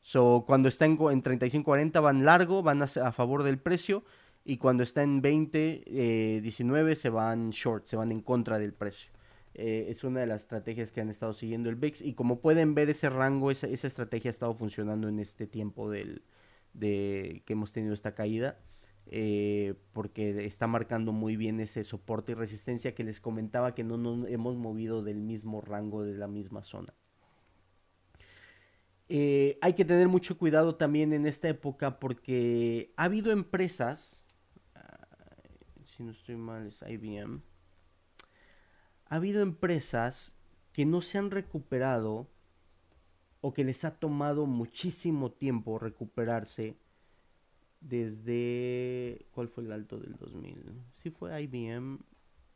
So, 0.00 0.44
cuando 0.46 0.68
está 0.68 0.84
en, 0.84 0.92
en 0.92 1.22
35-40 1.22 2.02
van 2.02 2.24
largo, 2.26 2.62
van 2.62 2.82
a, 2.82 2.86
favor 3.12 3.44
del 3.44 3.58
precio. 3.58 4.04
Y 4.48 4.56
cuando 4.56 4.82
está 4.82 5.02
en 5.02 5.20
20, 5.20 6.40
19 6.42 6.92
eh, 6.92 6.96
se 6.96 7.10
van 7.10 7.50
short, 7.50 7.86
se 7.86 7.96
van 7.96 8.10
en 8.10 8.22
contra 8.22 8.58
del 8.58 8.72
precio. 8.72 9.12
Eh, 9.52 9.88
es 9.90 10.04
una 10.04 10.20
de 10.20 10.26
las 10.26 10.40
estrategias 10.40 10.90
que 10.90 11.02
han 11.02 11.10
estado 11.10 11.34
siguiendo 11.34 11.68
el 11.68 11.76
VIX. 11.76 12.00
Y 12.00 12.14
como 12.14 12.40
pueden 12.40 12.74
ver, 12.74 12.88
ese 12.88 13.10
rango, 13.10 13.50
esa, 13.50 13.66
esa 13.66 13.86
estrategia 13.86 14.30
ha 14.30 14.32
estado 14.32 14.54
funcionando 14.54 15.06
en 15.06 15.18
este 15.18 15.46
tiempo 15.46 15.90
del, 15.90 16.22
de 16.72 17.42
que 17.44 17.52
hemos 17.52 17.72
tenido 17.72 17.92
esta 17.92 18.14
caída. 18.14 18.58
Eh, 19.10 19.74
porque 19.92 20.46
está 20.46 20.66
marcando 20.66 21.12
muy 21.12 21.36
bien 21.36 21.60
ese 21.60 21.84
soporte 21.84 22.32
y 22.32 22.34
resistencia 22.34 22.94
que 22.94 23.04
les 23.04 23.20
comentaba 23.20 23.74
que 23.74 23.84
no 23.84 23.98
nos 23.98 24.28
hemos 24.30 24.56
movido 24.56 25.02
del 25.02 25.20
mismo 25.20 25.60
rango 25.60 26.04
de 26.04 26.14
la 26.14 26.26
misma 26.26 26.64
zona. 26.64 26.94
Eh, 29.10 29.58
hay 29.60 29.74
que 29.74 29.84
tener 29.84 30.08
mucho 30.08 30.38
cuidado 30.38 30.76
también 30.76 31.12
en 31.12 31.26
esta 31.26 31.48
época 31.50 31.98
porque 31.98 32.92
ha 32.96 33.04
habido 33.04 33.30
empresas, 33.32 34.17
si 35.98 36.04
no 36.04 36.12
estoy 36.12 36.36
mal 36.36 36.68
es 36.68 36.80
IBM, 36.80 37.42
ha 39.06 39.16
habido 39.16 39.42
empresas 39.42 40.32
que 40.72 40.86
no 40.86 41.02
se 41.02 41.18
han 41.18 41.32
recuperado 41.32 42.28
o 43.40 43.52
que 43.52 43.64
les 43.64 43.84
ha 43.84 43.98
tomado 43.98 44.46
muchísimo 44.46 45.32
tiempo 45.32 45.76
recuperarse 45.80 46.76
desde... 47.80 49.26
¿Cuál 49.32 49.48
fue 49.48 49.64
el 49.64 49.72
alto 49.72 49.98
del 49.98 50.14
2000? 50.14 50.84
Si 51.02 51.10
fue 51.10 51.42
IBM, 51.42 51.98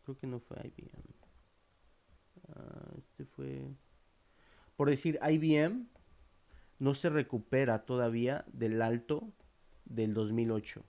creo 0.05 0.17
que 0.17 0.29
no 0.29 0.39
fue 0.39 0.59
IBM. 0.65 1.03
Ah, 2.55 2.93
este 2.97 3.25
fue... 3.25 3.75
Por 4.77 4.89
decir, 4.89 5.19
IBM 5.21 5.89
no 6.79 6.95
se 6.95 7.11
recupera 7.11 7.85
todavía 7.87 8.45
del 8.53 8.81
alto 8.83 9.33
del 9.85 10.15
2008 10.15 10.85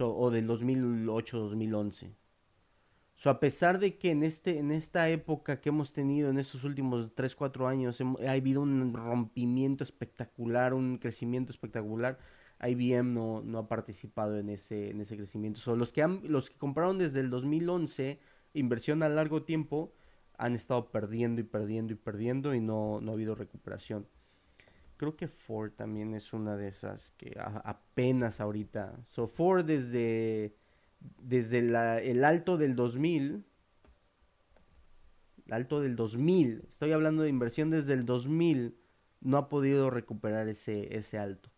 o 0.00 0.30
del 0.30 0.48
2008-2011. 0.48 2.14
So, 3.16 3.30
a 3.30 3.38
pesar 3.38 3.78
de 3.78 3.98
que 3.98 4.10
en, 4.10 4.24
este, 4.24 4.58
en 4.58 4.72
esta 4.72 5.08
época 5.08 5.60
que 5.60 5.68
hemos 5.68 5.92
tenido 5.92 6.30
en 6.30 6.38
estos 6.38 6.64
últimos 6.64 7.14
3-4 7.14 7.68
años 7.68 8.00
ha 8.00 8.32
habido 8.32 8.62
un 8.62 8.92
rompimiento 8.92 9.84
espectacular, 9.84 10.74
un 10.74 10.98
crecimiento 10.98 11.52
espectacular, 11.52 12.18
IBM 12.60 13.14
no, 13.14 13.42
no 13.42 13.58
ha 13.58 13.68
participado 13.68 14.38
en 14.38 14.48
ese, 14.48 14.90
en 14.90 15.00
ese 15.00 15.16
crecimiento. 15.16 15.60
So, 15.60 15.76
los, 15.76 15.92
que 15.92 16.02
han, 16.02 16.20
los 16.24 16.50
que 16.50 16.56
compraron 16.56 16.98
desde 16.98 17.20
el 17.20 17.30
2011, 17.30 18.18
inversión 18.54 19.04
a 19.04 19.08
largo 19.08 19.44
tiempo, 19.44 19.92
han 20.36 20.56
estado 20.56 20.90
perdiendo 20.90 21.40
y 21.40 21.44
perdiendo 21.44 21.92
y 21.92 21.96
perdiendo 21.96 22.54
y 22.54 22.60
no, 22.60 23.00
no 23.00 23.12
ha 23.12 23.14
habido 23.14 23.36
recuperación 23.36 24.06
creo 25.02 25.16
que 25.16 25.26
Ford 25.26 25.72
también 25.72 26.14
es 26.14 26.32
una 26.32 26.56
de 26.56 26.68
esas 26.68 27.10
que 27.16 27.36
apenas 27.36 28.40
ahorita. 28.40 29.00
So 29.04 29.26
Ford 29.26 29.64
desde, 29.64 30.54
desde 31.20 31.58
el 31.58 32.24
alto 32.24 32.56
del 32.56 32.76
2000, 32.76 33.44
el 35.46 35.52
alto 35.52 35.80
del 35.80 35.96
2000, 35.96 36.66
estoy 36.68 36.92
hablando 36.92 37.24
de 37.24 37.30
inversión 37.30 37.68
desde 37.68 37.94
el 37.94 38.06
2000, 38.06 38.76
no 39.22 39.38
ha 39.38 39.48
podido 39.48 39.90
recuperar 39.90 40.46
ese, 40.46 40.96
ese 40.96 41.18
alto. 41.18 41.50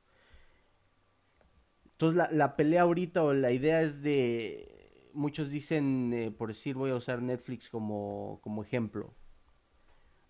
Entonces 1.85 2.17
la, 2.17 2.31
la 2.33 2.57
pelea 2.57 2.81
ahorita 2.81 3.25
o 3.25 3.35
la 3.35 3.53
idea 3.53 3.83
es 3.83 4.01
de, 4.01 5.11
muchos 5.13 5.51
dicen, 5.51 6.15
eh, 6.15 6.31
por 6.31 6.49
decir, 6.49 6.77
voy 6.77 6.93
a 6.93 6.97
usar 6.97 7.21
Netflix 7.21 7.69
como, 7.69 8.41
como 8.43 8.63
ejemplo 8.63 9.15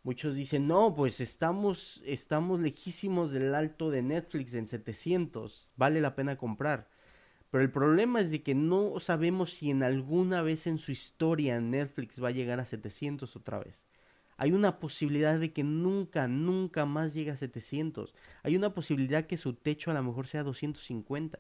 Muchos 0.04 0.36
dicen, 0.36 0.68
no, 0.68 0.94
pues 0.94 1.18
estamos, 1.20 2.02
estamos 2.04 2.60
lejísimos 2.60 3.30
del 3.30 3.54
alto 3.54 3.90
de 3.90 4.02
Netflix 4.02 4.52
en 4.52 4.68
700, 4.68 5.72
vale 5.76 6.02
la 6.02 6.14
pena 6.14 6.36
comprar. 6.36 6.90
Pero 7.50 7.64
el 7.64 7.70
problema 7.70 8.20
es 8.20 8.30
de 8.30 8.42
que 8.42 8.54
no 8.54 9.00
sabemos 9.00 9.54
si 9.54 9.70
en 9.70 9.82
alguna 9.82 10.42
vez 10.42 10.66
en 10.66 10.76
su 10.76 10.92
historia 10.92 11.58
Netflix 11.58 12.22
va 12.22 12.28
a 12.28 12.32
llegar 12.32 12.60
a 12.60 12.66
700 12.66 13.34
otra 13.34 13.60
vez. 13.60 13.86
Hay 14.36 14.52
una 14.52 14.78
posibilidad 14.78 15.40
de 15.40 15.54
que 15.54 15.64
nunca, 15.64 16.28
nunca 16.28 16.84
más 16.84 17.14
llegue 17.14 17.30
a 17.30 17.36
700. 17.36 18.14
Hay 18.42 18.56
una 18.56 18.74
posibilidad 18.74 19.24
que 19.24 19.38
su 19.38 19.54
techo 19.54 19.90
a 19.90 19.94
lo 19.94 20.02
mejor 20.02 20.26
sea 20.26 20.42
250. 20.42 21.38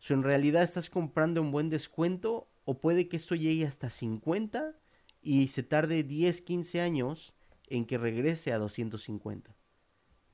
Si 0.00 0.12
en 0.12 0.24
realidad 0.24 0.64
estás 0.64 0.90
comprando 0.90 1.40
un 1.40 1.52
buen 1.52 1.70
descuento 1.70 2.48
o 2.64 2.80
puede 2.80 3.06
que 3.06 3.16
esto 3.16 3.36
llegue 3.36 3.66
hasta 3.66 3.88
50 3.88 4.74
y 5.20 5.46
se 5.46 5.62
tarde 5.62 6.02
10, 6.02 6.40
15 6.40 6.80
años 6.80 7.34
en 7.68 7.86
que 7.86 7.98
regrese 7.98 8.52
a 8.52 8.58
250. 8.58 9.54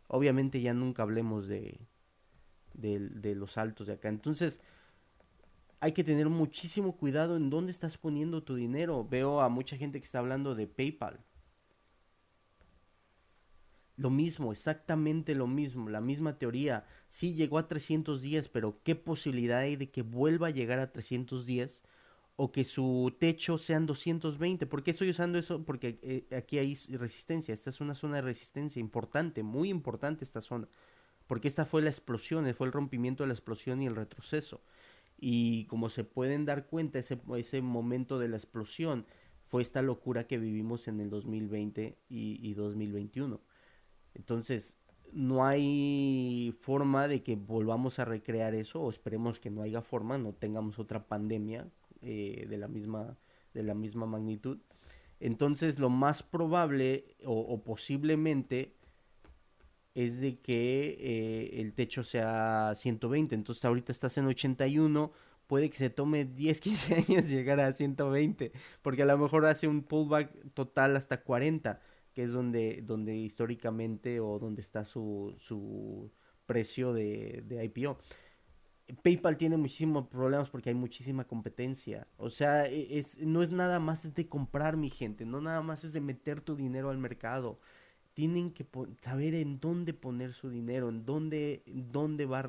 Obviamente 0.08 0.60
ya 0.60 0.74
nunca 0.74 1.02
hablemos 1.02 1.48
de, 1.48 1.86
de, 2.74 3.34
los 3.34 3.58
altos 3.58 3.86
de 3.86 3.94
acá. 3.94 4.08
Entonces, 4.08 4.60
hay 5.80 5.92
que 5.92 6.04
tener 6.04 6.28
muchísimo 6.28 6.96
cuidado 6.96 7.36
en 7.36 7.50
dónde 7.50 7.72
estás 7.72 7.98
poniendo 7.98 8.42
tu 8.42 8.54
dinero. 8.54 9.06
Veo 9.08 9.40
a 9.40 9.48
mucha 9.48 9.76
gente 9.76 10.00
que 10.00 10.04
está 10.04 10.18
hablando 10.18 10.54
de 10.54 10.66
PayPal. 10.66 11.20
Lo 13.96 14.10
mismo, 14.10 14.52
exactamente 14.52 15.34
lo 15.34 15.48
mismo, 15.48 15.90
la 15.90 16.00
misma 16.00 16.38
teoría. 16.38 16.86
Sí 17.08 17.34
llegó 17.34 17.58
a 17.58 17.66
310, 17.66 18.48
pero 18.48 18.80
¿qué 18.84 18.94
posibilidad 18.94 19.58
hay 19.58 19.74
de 19.74 19.90
que 19.90 20.02
vuelva 20.02 20.48
a 20.48 20.50
llegar 20.50 20.78
a 20.78 20.92
310 20.92 21.82
o 22.40 22.52
que 22.52 22.62
su 22.62 23.16
techo 23.18 23.58
sean 23.58 23.84
220. 23.84 24.64
¿Por 24.66 24.84
qué 24.84 24.92
estoy 24.92 25.10
usando 25.10 25.38
eso? 25.38 25.64
Porque 25.64 25.98
eh, 26.02 26.36
aquí 26.36 26.58
hay 26.58 26.72
resistencia. 26.90 27.52
Esta 27.52 27.70
es 27.70 27.80
una 27.80 27.96
zona 27.96 28.16
de 28.16 28.22
resistencia 28.22 28.78
importante, 28.78 29.42
muy 29.42 29.70
importante 29.70 30.24
esta 30.24 30.40
zona. 30.40 30.68
Porque 31.26 31.48
esta 31.48 31.66
fue 31.66 31.82
la 31.82 31.90
explosión, 31.90 32.54
fue 32.54 32.68
el 32.68 32.72
rompimiento 32.72 33.24
de 33.24 33.26
la 33.26 33.32
explosión 33.32 33.82
y 33.82 33.86
el 33.86 33.96
retroceso. 33.96 34.60
Y 35.18 35.64
como 35.64 35.90
se 35.90 36.04
pueden 36.04 36.44
dar 36.44 36.66
cuenta, 36.66 37.00
ese, 37.00 37.20
ese 37.36 37.60
momento 37.60 38.20
de 38.20 38.28
la 38.28 38.36
explosión 38.36 39.04
fue 39.48 39.60
esta 39.60 39.82
locura 39.82 40.28
que 40.28 40.38
vivimos 40.38 40.86
en 40.86 41.00
el 41.00 41.10
2020 41.10 41.98
y, 42.08 42.48
y 42.48 42.54
2021. 42.54 43.40
Entonces, 44.14 44.78
no 45.12 45.44
hay 45.44 46.56
forma 46.60 47.08
de 47.08 47.24
que 47.24 47.34
volvamos 47.34 47.98
a 47.98 48.04
recrear 48.04 48.54
eso, 48.54 48.80
o 48.80 48.90
esperemos 48.90 49.40
que 49.40 49.50
no 49.50 49.62
haya 49.62 49.82
forma, 49.82 50.18
no 50.18 50.34
tengamos 50.34 50.78
otra 50.78 51.08
pandemia 51.08 51.68
eh, 52.02 52.46
de, 52.48 52.56
la 52.56 52.68
misma, 52.68 53.16
de 53.54 53.62
la 53.62 53.74
misma 53.74 54.06
magnitud. 54.06 54.58
Entonces 55.20 55.78
lo 55.78 55.90
más 55.90 56.22
probable 56.22 57.16
o, 57.24 57.62
posiblemente 57.62 58.74
es 59.94 60.20
de 60.20 60.38
que 60.38 60.96
eh, 61.00 61.60
el 61.60 61.72
techo 61.72 62.04
sea 62.04 62.72
120. 62.76 63.34
Entonces 63.34 63.64
ahorita 63.64 63.90
estás 63.90 64.16
en 64.16 64.26
81, 64.26 65.10
puede 65.48 65.70
que 65.70 65.76
se 65.76 65.90
tome 65.90 66.24
10, 66.24 66.60
15 66.60 66.94
años 67.08 67.28
llegar 67.28 67.58
a 67.58 67.72
120, 67.72 68.52
porque 68.82 69.02
a 69.02 69.06
lo 69.06 69.18
mejor 69.18 69.46
hace 69.46 69.66
un 69.66 69.82
pullback 69.82 70.52
total 70.54 70.96
hasta 70.96 71.22
40, 71.22 71.80
que 72.14 72.22
es 72.22 72.30
donde, 72.30 72.82
donde 72.86 73.16
históricamente 73.16 74.20
o 74.20 74.38
donde 74.38 74.60
está 74.60 74.84
su, 74.84 75.34
su 75.38 76.12
precio 76.46 76.92
de, 76.92 77.42
de 77.46 77.64
IPO. 77.64 77.98
PayPal 79.02 79.36
tiene 79.36 79.56
muchísimos 79.56 80.06
problemas 80.08 80.48
porque 80.50 80.70
hay 80.70 80.74
muchísima 80.74 81.24
competencia. 81.24 82.06
O 82.16 82.30
sea, 82.30 82.66
e, 82.66 82.98
es, 82.98 83.18
no 83.18 83.42
es 83.42 83.50
nada 83.52 83.78
más 83.78 84.14
de 84.14 84.28
comprar, 84.28 84.76
mi 84.76 84.90
gente, 84.90 85.24
no 85.26 85.40
nada 85.40 85.62
más 85.62 85.84
es 85.84 85.92
de 85.92 86.00
meter 86.00 86.40
tu 86.40 86.56
dinero 86.56 86.90
al 86.90 86.98
mercado. 86.98 87.58
Tienen 88.14 88.52
que 88.52 88.66
saber 89.00 89.34
en 89.34 89.60
dónde 89.60 89.94
poner 89.94 90.32
su 90.32 90.50
dinero, 90.50 90.88
en 90.88 91.04
dónde, 91.04 91.62
dónde 91.66 92.26
va 92.26 92.42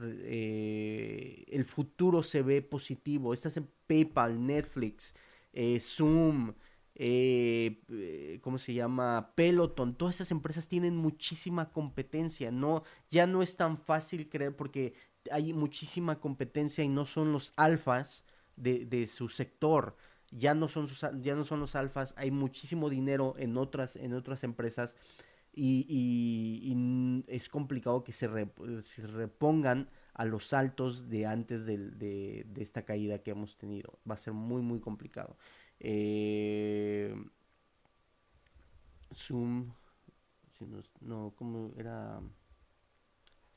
eh, 0.00 1.44
el 1.48 1.64
futuro 1.64 2.22
se 2.22 2.42
ve 2.42 2.62
positivo. 2.62 3.34
Estás 3.34 3.56
en 3.56 3.68
PayPal, 3.86 4.44
Netflix, 4.44 5.14
eh, 5.52 5.78
Zoom, 5.80 6.54
eh, 7.00 8.40
¿cómo 8.42 8.58
se 8.58 8.74
llama? 8.74 9.32
Peloton, 9.36 9.94
todas 9.96 10.16
esas 10.16 10.32
empresas 10.32 10.68
tienen 10.68 10.96
muchísima 10.96 11.70
competencia, 11.70 12.50
no, 12.50 12.82
ya 13.08 13.26
no 13.28 13.40
es 13.42 13.56
tan 13.56 13.78
fácil 13.78 14.28
creer 14.28 14.56
porque 14.56 14.94
hay 15.32 15.52
muchísima 15.52 16.20
competencia 16.20 16.84
y 16.84 16.88
no 16.88 17.06
son 17.06 17.32
los 17.32 17.52
alfas 17.56 18.24
de, 18.56 18.84
de 18.84 19.06
su 19.06 19.28
sector, 19.28 19.96
ya 20.30 20.54
no 20.54 20.68
son 20.68 20.88
sus, 20.88 21.00
ya 21.20 21.34
no 21.34 21.44
son 21.44 21.60
los 21.60 21.74
alfas, 21.74 22.14
hay 22.16 22.30
muchísimo 22.30 22.90
dinero 22.90 23.34
en 23.38 23.56
otras, 23.56 23.96
en 23.96 24.14
otras 24.14 24.44
empresas 24.44 24.96
y, 25.52 25.86
y, 25.88 27.24
es 27.26 27.48
complicado 27.48 28.04
que 28.04 28.12
se, 28.12 28.28
se, 28.82 29.06
repongan 29.06 29.88
a 30.14 30.24
los 30.24 30.46
saltos 30.46 31.08
de 31.08 31.26
antes 31.26 31.66
de, 31.66 31.78
de, 31.78 32.62
esta 32.62 32.84
caída 32.84 33.22
que 33.22 33.32
hemos 33.32 33.56
tenido. 33.56 33.98
Va 34.08 34.14
a 34.14 34.18
ser 34.18 34.34
muy, 34.34 34.62
muy 34.62 34.80
complicado. 34.80 35.36
Eh, 35.80 37.14
Zoom, 39.14 39.72
no, 41.00 41.34
¿cómo 41.36 41.72
era? 41.76 42.20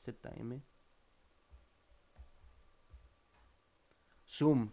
ZM. 0.00 0.71
Zoom. 4.32 4.70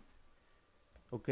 Ok, 1.09 1.29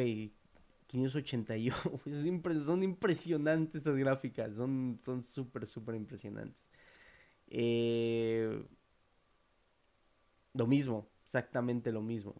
581. 0.88 1.76
son 2.66 2.84
impresionantes 2.84 3.76
estas 3.76 3.96
gráficas. 3.96 4.56
Son 4.56 5.00
súper, 5.24 5.66
súper 5.68 5.96
impresionantes. 5.96 6.68
Eh, 7.50 8.66
lo 10.54 10.68
mismo, 10.68 11.08
exactamente 11.24 11.92
lo 11.92 12.02
mismo. 12.02 12.36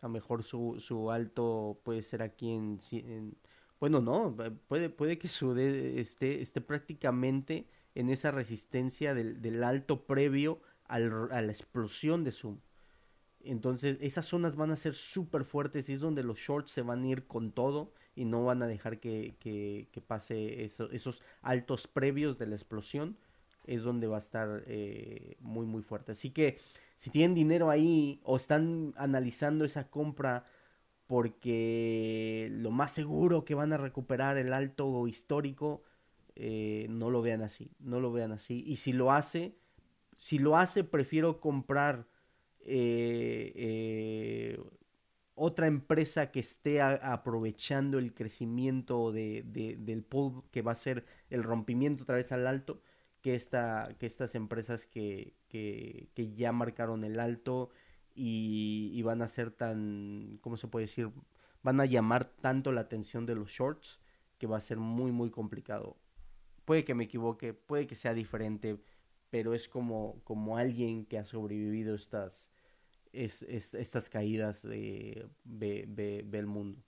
A 0.00 0.06
lo 0.06 0.12
mejor 0.12 0.42
su, 0.42 0.76
su 0.80 1.10
alto 1.10 1.80
puede 1.84 2.02
ser 2.02 2.22
aquí 2.22 2.50
en, 2.50 2.80
bueno, 3.78 4.00
no, 4.00 4.34
puede, 4.66 4.88
puede 4.88 5.18
que 5.18 5.28
su 5.28 5.54
esté, 5.56 6.40
esté 6.40 6.60
prácticamente 6.62 7.68
en 7.94 8.08
esa 8.08 8.30
resistencia 8.30 9.14
del, 9.14 9.42
del 9.42 9.62
alto 9.62 10.06
previo 10.06 10.60
al, 10.84 11.30
a 11.30 11.42
la 11.42 11.52
explosión 11.52 12.24
de 12.24 12.32
Zoom. 12.32 12.58
Entonces 13.44 13.98
esas 14.00 14.26
zonas 14.26 14.56
van 14.56 14.70
a 14.70 14.76
ser 14.76 14.94
súper 14.94 15.44
fuertes 15.44 15.88
y 15.88 15.94
es 15.94 16.00
donde 16.00 16.22
los 16.22 16.38
shorts 16.38 16.70
se 16.70 16.82
van 16.82 17.02
a 17.02 17.08
ir 17.08 17.26
con 17.26 17.52
todo 17.52 17.92
y 18.14 18.24
no 18.24 18.44
van 18.44 18.62
a 18.62 18.66
dejar 18.66 19.00
que, 19.00 19.34
que, 19.40 20.00
pase 20.06 20.64
eso, 20.64 20.90
esos 20.90 21.22
altos 21.42 21.86
previos 21.86 22.38
de 22.38 22.46
la 22.46 22.56
explosión. 22.56 23.16
Es 23.66 23.82
donde 23.82 24.06
va 24.06 24.16
a 24.16 24.20
estar 24.20 24.64
eh, 24.66 25.36
muy 25.40 25.66
muy 25.66 25.82
fuerte. 25.82 26.12
Así 26.12 26.30
que 26.30 26.58
si 26.96 27.10
tienen 27.10 27.34
dinero 27.34 27.70
ahí 27.70 28.20
o 28.24 28.36
están 28.36 28.94
analizando 28.96 29.64
esa 29.64 29.88
compra 29.88 30.44
porque 31.06 32.48
lo 32.52 32.70
más 32.70 32.92
seguro 32.92 33.44
que 33.44 33.54
van 33.54 33.72
a 33.72 33.76
recuperar 33.76 34.36
el 34.38 34.52
alto 34.52 35.08
histórico, 35.08 35.82
eh, 36.36 36.86
no 36.88 37.10
lo 37.10 37.20
vean 37.20 37.42
así, 37.42 37.70
no 37.80 38.00
lo 38.00 38.12
vean 38.12 38.32
así. 38.32 38.62
Y 38.66 38.76
si 38.76 38.92
lo 38.92 39.12
hace, 39.12 39.56
si 40.16 40.38
lo 40.38 40.56
hace, 40.56 40.84
prefiero 40.84 41.40
comprar 41.40 42.06
eh, 42.60 43.52
eh, 43.54 44.60
otra 45.34 45.66
empresa 45.66 46.30
que 46.30 46.40
esté 46.40 46.82
aprovechando 46.82 47.98
el 47.98 48.12
crecimiento 48.12 49.10
de, 49.12 49.42
del 49.78 50.02
pool 50.02 50.44
que 50.50 50.62
va 50.62 50.72
a 50.72 50.74
ser 50.74 51.06
el 51.30 51.42
rompimiento 51.42 52.04
otra 52.04 52.16
vez 52.16 52.30
al 52.32 52.46
alto 52.46 52.82
que, 53.22 53.34
esta, 53.34 53.88
que 53.98 54.06
estas 54.06 54.34
empresas 54.34 54.86
que, 54.86 55.34
que, 55.48 56.10
que 56.14 56.34
ya 56.34 56.52
marcaron 56.52 57.04
el 57.04 57.20
alto 57.20 57.70
y, 58.14 58.90
y, 58.92 59.02
van 59.02 59.22
a 59.22 59.28
ser 59.28 59.50
tan, 59.50 60.38
¿cómo 60.42 60.56
se 60.56 60.68
puede 60.68 60.86
decir? 60.86 61.10
Van 61.62 61.80
a 61.80 61.86
llamar 61.86 62.24
tanto 62.40 62.72
la 62.72 62.82
atención 62.82 63.24
de 63.24 63.34
los 63.34 63.50
shorts 63.50 64.00
que 64.38 64.46
va 64.46 64.56
a 64.56 64.60
ser 64.60 64.78
muy, 64.78 65.12
muy 65.12 65.30
complicado. 65.30 65.96
Puede 66.64 66.84
que 66.84 66.94
me 66.94 67.04
equivoque, 67.04 67.54
puede 67.54 67.86
que 67.86 67.94
sea 67.94 68.14
diferente, 68.14 68.78
pero 69.30 69.54
es 69.54 69.68
como, 69.68 70.20
como 70.24 70.56
alguien 70.56 71.06
que 71.06 71.18
ha 71.18 71.24
sobrevivido 71.24 71.94
estas, 71.94 72.50
es, 73.12 73.42
estas 73.42 74.08
caídas 74.08 74.62
de, 74.62 75.28
del 75.44 76.46
mundo. 76.46 76.82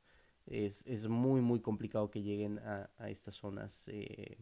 Es, 0.46 0.84
es, 0.86 1.06
muy, 1.06 1.40
muy 1.40 1.60
complicado 1.60 2.10
que 2.10 2.22
lleguen 2.22 2.58
a, 2.58 2.90
a 2.98 3.10
estas 3.10 3.36
zonas 3.36 3.84
eh, 3.86 4.38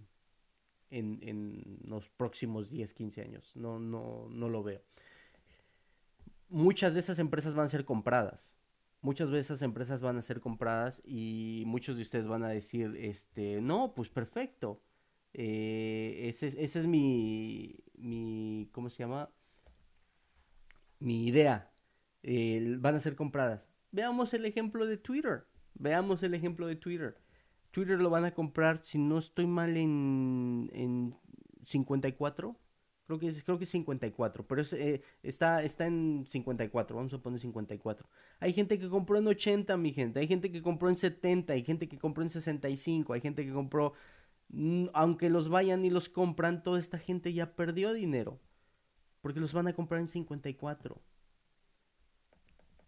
en, 0.91 1.21
en, 1.23 1.79
los 1.85 2.09
próximos 2.09 2.71
10, 2.71 2.95
15 2.95 3.23
años. 3.23 3.53
No, 3.55 3.79
no, 3.79 4.27
no 4.31 4.49
lo 4.49 4.63
veo. 4.63 4.83
Muchas 6.49 6.95
de 6.95 7.01
esas 7.01 7.19
empresas 7.19 7.55
van 7.55 7.67
a 7.67 7.71
ser 7.71 7.85
compradas. 7.85 8.55
Muchas 9.03 9.31
veces 9.31 9.47
esas 9.47 9.63
empresas 9.63 10.03
van 10.03 10.17
a 10.17 10.23
ser 10.23 10.41
compradas 10.41 11.03
y 11.05 11.65
muchos 11.67 11.97
de 11.97 12.03
ustedes 12.03 12.27
van 12.27 12.45
a 12.45 12.49
decir, 12.49 12.97
este, 12.99 13.61
no, 13.61 13.95
pues 13.95 14.09
perfecto. 14.09 14.83
Eh, 15.33 16.27
ese, 16.29 16.49
ese, 16.49 16.81
es 16.81 16.87
mi, 16.87 17.77
mi, 18.01 18.69
¿cómo 18.73 18.91
se 18.91 18.99
llama? 18.99 19.31
Mi 20.99 21.27
idea. 21.27 21.71
van 22.79 22.95
a 22.95 23.01
ser 23.01 23.17
compradas. 23.17 23.69
Veamos 23.93 24.35
el 24.35 24.45
ejemplo 24.45 24.87
de 24.87 24.97
Twitter. 24.97 25.47
Veamos 25.75 26.23
el 26.23 26.35
ejemplo 26.35 26.67
de 26.67 26.77
Twitter. 26.77 27.17
Twitter 27.71 28.01
lo 28.01 28.11
van 28.11 28.25
a 28.25 28.35
comprar, 28.35 28.83
si 28.83 28.99
no 28.99 29.19
estoy 29.19 29.47
mal, 29.47 29.77
en, 29.77 30.71
en 30.73 31.17
54. 31.63 32.57
Creo 33.11 33.19
que 33.19 33.27
es, 33.27 33.43
creo 33.43 33.59
que 33.59 33.65
es 33.65 33.71
54, 33.71 34.47
pero 34.47 34.63
eh, 34.71 35.03
está, 35.25 35.65
está 35.65 35.85
en 35.85 36.27
54, 36.29 36.97
vamos 36.97 37.13
a 37.13 37.19
poner 37.19 37.41
54. 37.41 38.09
Hay 38.39 38.53
gente 38.53 38.79
que 38.79 38.89
compró 38.89 39.19
en 39.19 39.27
80, 39.27 39.77
mi 39.79 39.93
gente, 39.93 40.21
hay 40.21 40.29
gente 40.29 40.53
que 40.53 40.63
compró 40.63 40.89
en 40.89 40.97
70, 40.97 41.53
hay 41.53 41.65
gente 41.65 41.89
que 41.89 41.99
compró 41.99 42.23
en 42.23 42.31
65, 42.31 43.13
hay 43.13 43.21
gente 43.21 43.45
que 43.45 43.53
compró 43.53 43.95
aunque 44.93 45.31
los 45.31 45.49
vayan 45.49 45.85
y 45.85 45.91
los 45.91 46.09
compran, 46.09 46.63
toda 46.63 46.81
esta 46.81 46.99
gente 46.99 47.33
ya 47.33 47.55
perdió 47.55 47.93
dinero. 47.93 48.41
Porque 49.21 49.41
los 49.41 49.53
van 49.53 49.69
a 49.69 49.73
comprar 49.73 50.01
en 50.01 50.09
54. 50.09 51.01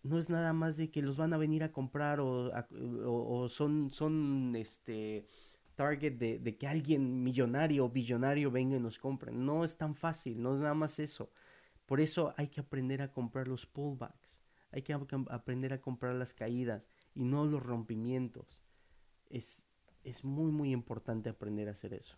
No 0.02 0.18
es 0.18 0.30
nada 0.30 0.52
más 0.52 0.76
de 0.76 0.90
que 0.90 1.02
los 1.02 1.16
van 1.16 1.32
a 1.32 1.38
venir 1.38 1.62
a 1.62 1.72
comprar 1.72 2.20
o, 2.20 2.50
o, 3.04 3.48
son, 3.48 3.92
son 3.92 4.54
este 4.56 5.26
target 5.76 6.14
de, 6.14 6.38
de, 6.38 6.56
que 6.56 6.66
alguien 6.66 7.22
millonario 7.22 7.84
o 7.84 7.88
billonario 7.88 8.50
venga 8.50 8.76
y 8.76 8.80
nos 8.80 8.98
compre. 8.98 9.30
No 9.30 9.64
es 9.64 9.76
tan 9.76 9.94
fácil, 9.94 10.42
no 10.42 10.54
es 10.54 10.60
nada 10.60 10.74
más 10.74 10.98
eso. 10.98 11.30
Por 11.86 12.00
eso 12.00 12.34
hay 12.36 12.48
que 12.48 12.60
aprender 12.60 13.02
a 13.02 13.12
comprar 13.12 13.46
los 13.46 13.66
pullbacks. 13.66 14.42
Hay 14.72 14.82
que 14.82 14.94
aprender 14.94 15.72
a 15.74 15.80
comprar 15.80 16.14
las 16.14 16.32
caídas 16.32 16.88
y 17.14 17.24
no 17.24 17.44
los 17.44 17.62
rompimientos. 17.62 18.62
Es, 19.28 19.66
es 20.04 20.24
muy 20.24 20.50
muy 20.50 20.72
importante 20.72 21.28
aprender 21.30 21.68
a 21.68 21.72
hacer 21.72 21.94
eso. 21.94 22.16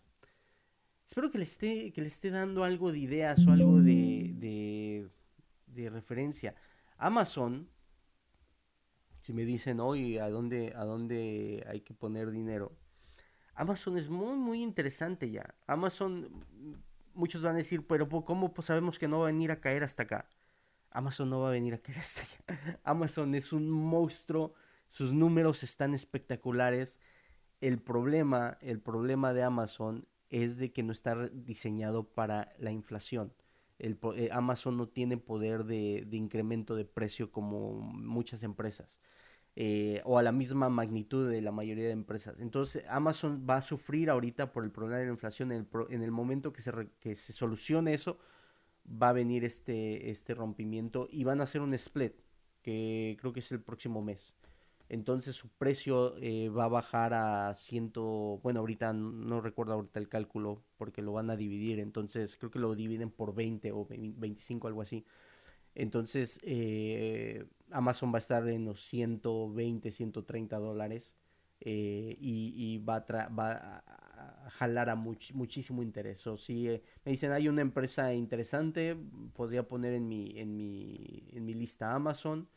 Espero 1.07 1.29
que 1.31 1.37
le 1.37 1.43
esté, 1.43 1.91
que 1.93 2.01
le 2.01 2.07
esté 2.07 2.31
dando 2.31 2.63
algo 2.63 2.91
de 2.91 2.99
ideas 2.99 3.45
o 3.45 3.51
algo 3.51 3.79
de, 3.79 5.07
de, 5.67 5.89
referencia. 5.89 6.55
Amazon, 6.97 7.69
si 9.21 9.31
me 9.31 9.45
dicen 9.45 9.79
hoy 9.79 10.17
a 10.17 10.29
dónde, 10.29 10.73
a 10.75 10.83
dónde 10.83 11.63
hay 11.69 11.81
que 11.81 11.93
poner 11.93 12.31
dinero, 12.31 12.75
Amazon 13.53 13.97
es 13.97 14.09
muy 14.09 14.35
muy 14.35 14.63
interesante 14.63 15.29
ya. 15.29 15.53
Amazon, 15.67 16.43
muchos 17.13 17.43
van 17.43 17.53
a 17.53 17.59
decir, 17.59 17.85
pero 17.85 18.09
¿cómo 18.09 18.53
sabemos 18.61 18.97
que 18.97 19.07
no 19.07 19.19
va 19.19 19.25
a 19.25 19.31
venir 19.31 19.51
a 19.51 19.61
caer 19.61 19.83
hasta 19.83 20.03
acá? 20.03 20.27
Amazon 20.89 21.29
no 21.29 21.41
va 21.41 21.49
a 21.49 21.51
venir 21.51 21.73
a 21.75 21.77
caer 21.77 21.99
hasta 21.99 22.21
allá. 22.21 22.79
Amazon 22.83 23.35
es 23.35 23.53
un 23.53 23.69
monstruo, 23.69 24.53
sus 24.87 25.13
números 25.13 25.61
están 25.61 25.93
espectaculares 25.93 26.99
el 27.61 27.79
problema, 27.79 28.57
el 28.61 28.79
problema 28.79 29.33
de 29.33 29.43
Amazon 29.43 30.07
es 30.29 30.57
de 30.57 30.71
que 30.71 30.83
no 30.83 30.91
está 30.91 31.27
diseñado 31.29 32.03
para 32.03 32.53
la 32.59 32.71
inflación. 32.71 33.33
El, 33.79 33.97
eh, 34.15 34.29
Amazon 34.31 34.77
no 34.77 34.87
tiene 34.87 35.17
poder 35.17 35.65
de, 35.65 36.07
incremento 36.11 36.75
de 36.75 36.85
precio 36.85 37.31
como 37.31 37.73
muchas 37.73 38.43
empresas. 38.43 38.99
Eh, 39.57 40.01
o 40.03 40.19
a 40.19 40.23
la 40.23 40.33
misma 40.33 40.67
magnitud 40.67 41.31
de 41.31 41.41
la 41.41 41.51
mayoría 41.53 41.85
de 41.85 41.91
empresas. 41.91 42.35
Entonces 42.39 42.83
Amazon 42.89 43.45
va 43.49 43.57
a 43.57 43.61
sufrir 43.61 44.09
ahorita 44.09 44.51
por 44.51 44.65
el 44.65 44.71
problema 44.71 44.99
de 44.99 45.05
la 45.05 45.11
inflación. 45.11 45.51
En 45.53 45.59
el, 45.59 45.67
en 45.89 46.03
el 46.03 46.11
momento 46.11 46.51
que 46.51 46.61
se, 46.61 46.71
que 46.99 47.15
se 47.15 47.31
solucione 47.31 47.93
eso, 47.93 48.19
va 48.85 49.09
a 49.09 49.13
venir 49.13 49.45
este, 49.45 50.09
este 50.09 50.33
rompimiento 50.33 51.07
y 51.09 51.23
van 51.23 51.39
a 51.39 51.45
hacer 51.45 51.61
un 51.61 51.73
split, 51.73 52.13
que 52.61 53.17
creo 53.19 53.31
que 53.31 53.39
es 53.39 53.51
el 53.51 53.61
próximo 53.61 54.01
mes 54.01 54.33
entonces 54.89 55.35
su 55.35 55.49
precio 55.49 56.15
eh, 56.17 56.49
va 56.49 56.65
a 56.65 56.67
bajar 56.67 57.13
a 57.13 57.53
ciento, 57.55 58.39
bueno, 58.43 58.59
ahorita 58.59 58.93
no 58.93 59.41
recuerdo 59.41 59.73
ahorita 59.73 59.99
el 59.99 60.09
cálculo 60.09 60.63
porque 60.77 61.01
lo 61.01 61.13
van 61.13 61.29
a 61.29 61.35
dividir, 61.35 61.79
entonces 61.79 62.37
creo 62.37 62.51
que 62.51 62.59
lo 62.59 62.75
dividen 62.75 63.09
por 63.09 63.33
20 63.33 63.71
o 63.71 63.87
25, 63.87 64.67
algo 64.67 64.81
así. 64.81 65.05
Entonces 65.75 66.39
eh, 66.43 67.45
Amazon 67.71 68.11
va 68.13 68.17
a 68.17 68.19
estar 68.19 68.47
en 68.47 68.65
los 68.65 68.83
120, 68.85 69.91
130 69.91 70.57
dólares 70.57 71.15
eh, 71.61 72.15
y, 72.19 72.77
va, 72.79 72.97
a 72.97 73.29
va, 73.29 73.83
a 73.87 74.49
jalar 74.51 74.89
a 74.89 74.95
muchísimo 74.95 75.81
interés. 75.83 76.25
O 76.27 76.37
si 76.37 76.67
me 77.03 77.11
dicen 77.11 77.31
hay 77.31 77.47
una 77.47 77.61
empresa 77.61 78.13
interesante, 78.13 78.95
podría 79.33 79.67
poner 79.67 79.93
en 79.93 80.07
mi, 80.07 80.39
en 80.39 80.55
mi, 80.55 81.23
en 81.31 81.45
mi 81.45 81.53
lista 81.55 81.93
Amazon 81.93 82.47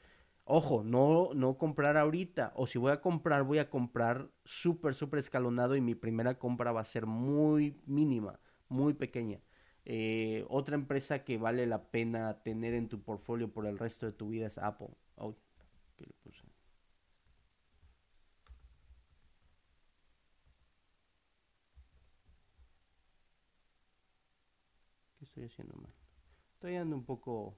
Ojo, 0.51 0.83
no, 0.83 1.31
no 1.35 1.59
comprar 1.59 1.97
ahorita. 1.99 2.53
O 2.57 2.67
si 2.67 2.79
voy 2.79 2.91
a 2.93 3.01
comprar, 3.03 3.43
voy 3.43 3.59
a 3.59 3.69
comprar 3.69 4.31
súper, 4.45 4.95
súper 4.95 5.19
escalonado 5.19 5.77
y 5.77 5.81
mi 5.83 5.95
primera 5.95 6.39
compra 6.39 6.73
va 6.73 6.81
a 6.81 6.85
ser 6.85 7.05
muy 7.07 7.77
mínima, 7.87 8.41
muy 8.69 8.95
pequeña. 8.95 9.41
Eh, 9.85 10.47
otra 10.49 10.75
empresa 10.75 11.23
que 11.25 11.37
vale 11.39 11.67
la 11.67 11.91
pena 11.91 12.43
tener 12.43 12.73
en 12.75 12.89
tu 12.89 13.03
portfolio 13.03 13.53
por 13.53 13.67
el 13.67 13.79
resto 13.79 14.07
de 14.07 14.13
tu 14.13 14.29
vida 14.31 14.47
es 14.47 14.57
Apple. 14.59 14.89
¿qué 15.97 16.07
le 16.07 16.15
puse? 16.23 16.45
¿Qué 25.19 25.25
estoy 25.27 25.45
haciendo 25.45 25.75
mal? 25.77 25.93
Estoy 26.55 26.77
andando 26.77 26.97
un 26.97 27.05
poco 27.05 27.57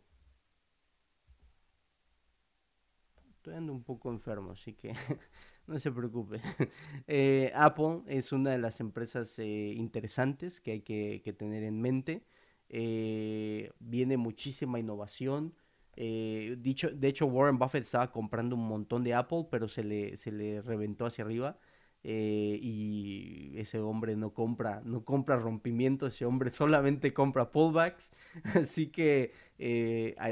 estoy 3.40 3.54
ando 3.54 3.72
un 3.72 3.82
poco 3.82 4.10
enfermo, 4.10 4.50
así 4.52 4.74
que 4.74 4.92
no 5.66 5.78
se 5.78 5.90
preocupe. 5.90 6.40
Eh, 7.06 7.50
Apple 7.54 8.02
es 8.06 8.32
una 8.32 8.50
de 8.50 8.58
las 8.58 8.80
empresas 8.80 9.38
eh, 9.38 9.72
interesantes 9.74 10.60
que 10.60 10.72
hay 10.72 10.80
que, 10.82 11.34
tener 11.38 11.64
en 11.64 11.80
mente. 11.80 12.22
Eh, 12.68 13.72
viene 13.80 14.16
muchísima 14.16 14.78
innovación. 14.78 15.54
dicho, 15.96 16.90
de 16.90 17.08
hecho, 17.08 17.26
Warren 17.26 17.58
Buffett 17.58 17.84
estaba 17.84 18.12
comprando 18.12 18.56
un 18.56 18.66
montón 18.68 19.02
de 19.04 19.14
Apple, 19.14 19.46
pero 19.50 19.68
se 19.68 19.82
le, 19.84 20.16
se 20.16 20.30
le 20.32 20.60
reventó 20.62 21.06
hacia 21.06 21.24
arriba. 21.24 21.58
y 22.02 23.52
ese 23.58 23.78
hombre 23.80 24.16
no 24.16 24.32
compra, 24.34 24.82
no 24.84 25.04
compra 25.04 25.36
rompimientos, 25.36 26.14
ese 26.14 26.26
hombre 26.26 26.50
solamente 26.52 27.12
compra 27.14 27.50
pullbacks. 27.50 28.12
Así 28.54 28.88
que 28.88 29.32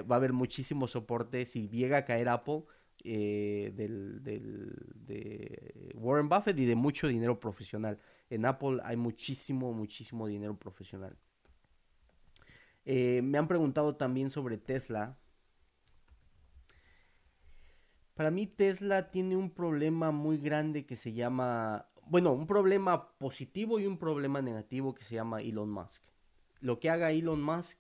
va 0.09 0.16
a 0.16 0.18
haber 0.18 0.32
muchísimo 0.32 0.86
soporte. 0.88 1.46
Si 1.46 1.68
llega 1.68 1.98
a 1.98 2.04
caer 2.04 2.28
Apple, 2.28 2.64
eh, 3.05 3.72
del, 3.74 4.22
de 4.22 5.92
Warren 5.94 6.28
Buffett 6.28 6.59
y 6.59 6.64
de 6.64 6.74
mucho 6.74 7.09
dinero 7.09 7.38
profesional. 7.38 7.99
En 8.30 8.44
Apple 8.44 8.80
hay 8.84 8.96
muchísimo, 8.96 9.72
muchísimo 9.72 10.26
dinero 10.26 10.57
profesional. 10.57 11.16
Eh, 12.84 13.20
me 13.22 13.38
han 13.38 13.49
preguntado 13.49 13.96
también 13.96 14.30
sobre 14.30 14.57
Tesla. 14.57 15.18
Para 18.14 18.30
mí 18.30 18.46
Tesla 18.46 19.11
tiene 19.11 19.36
un 19.36 19.51
problema 19.51 20.11
muy 20.11 20.38
grande 20.38 20.86
que 20.86 20.96
se 20.96 21.12
llama, 21.12 21.86
bueno, 22.07 22.32
un 22.32 22.46
problema 22.46 23.12
positivo 23.18 23.78
y 23.78 23.86
un 23.86 23.99
problema 23.99 24.42
negativo 24.42 24.94
que 24.94 25.05
se 25.05 25.14
llama 25.14 25.40
Elon 25.40 25.70
Musk. 25.70 26.03
Lo 26.61 26.80
que 26.80 26.90
haga 26.90 27.12
Elon 27.12 27.42
Musk 27.42 27.78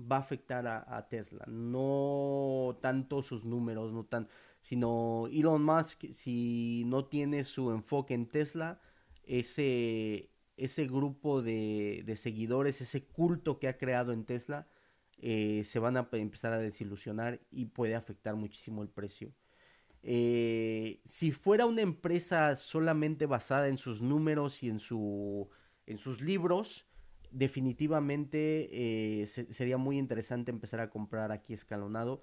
va 0.00 0.16
a 0.16 0.20
afectar 0.20 0.66
a, 0.66 1.08
Tesla. 1.08 1.44
No 1.46 2.78
tanto 2.80 3.22
sus 3.22 3.44
números, 3.44 3.92
no 3.92 4.04
tan, 4.04 4.28
sino 4.66 5.28
Elon 5.28 5.62
Musk, 5.62 6.06
si 6.10 6.82
no 6.86 7.04
tiene 7.04 7.44
su 7.44 7.70
enfoque 7.70 8.14
en 8.14 8.26
Tesla, 8.26 8.80
ese, 9.22 10.32
ese 10.56 10.86
grupo 10.86 11.40
de, 11.40 12.12
seguidores, 12.16 12.80
ese 12.80 13.04
culto 13.04 13.60
que 13.60 13.68
ha 13.68 13.78
creado 13.78 14.12
en 14.12 14.24
Tesla, 14.24 14.66
eh, 15.18 15.62
se 15.64 15.78
van 15.78 15.96
a 15.96 16.08
empezar 16.10 16.52
a 16.52 16.58
desilusionar 16.58 17.40
y 17.52 17.66
puede 17.66 17.94
afectar 17.94 18.34
muchísimo 18.34 18.82
el 18.82 18.88
precio. 18.88 19.32
Eh, 20.02 21.00
si 21.06 21.30
fuera 21.30 21.64
una 21.64 21.82
empresa 21.82 22.56
solamente 22.56 23.26
basada 23.26 23.68
en 23.68 23.78
sus 23.78 24.02
números 24.02 24.64
y 24.64 24.68
en, 24.68 24.80
su, 24.80 25.48
en 25.86 25.96
sus 25.96 26.20
libros, 26.20 26.88
definitivamente 27.30 29.22
eh, 29.22 29.26
sería 29.26 29.78
muy 29.78 29.96
interesante 29.96 30.50
empezar 30.50 30.80
a 30.80 30.90
comprar 30.90 31.30
aquí 31.30 31.54
escalonado. 31.54 32.20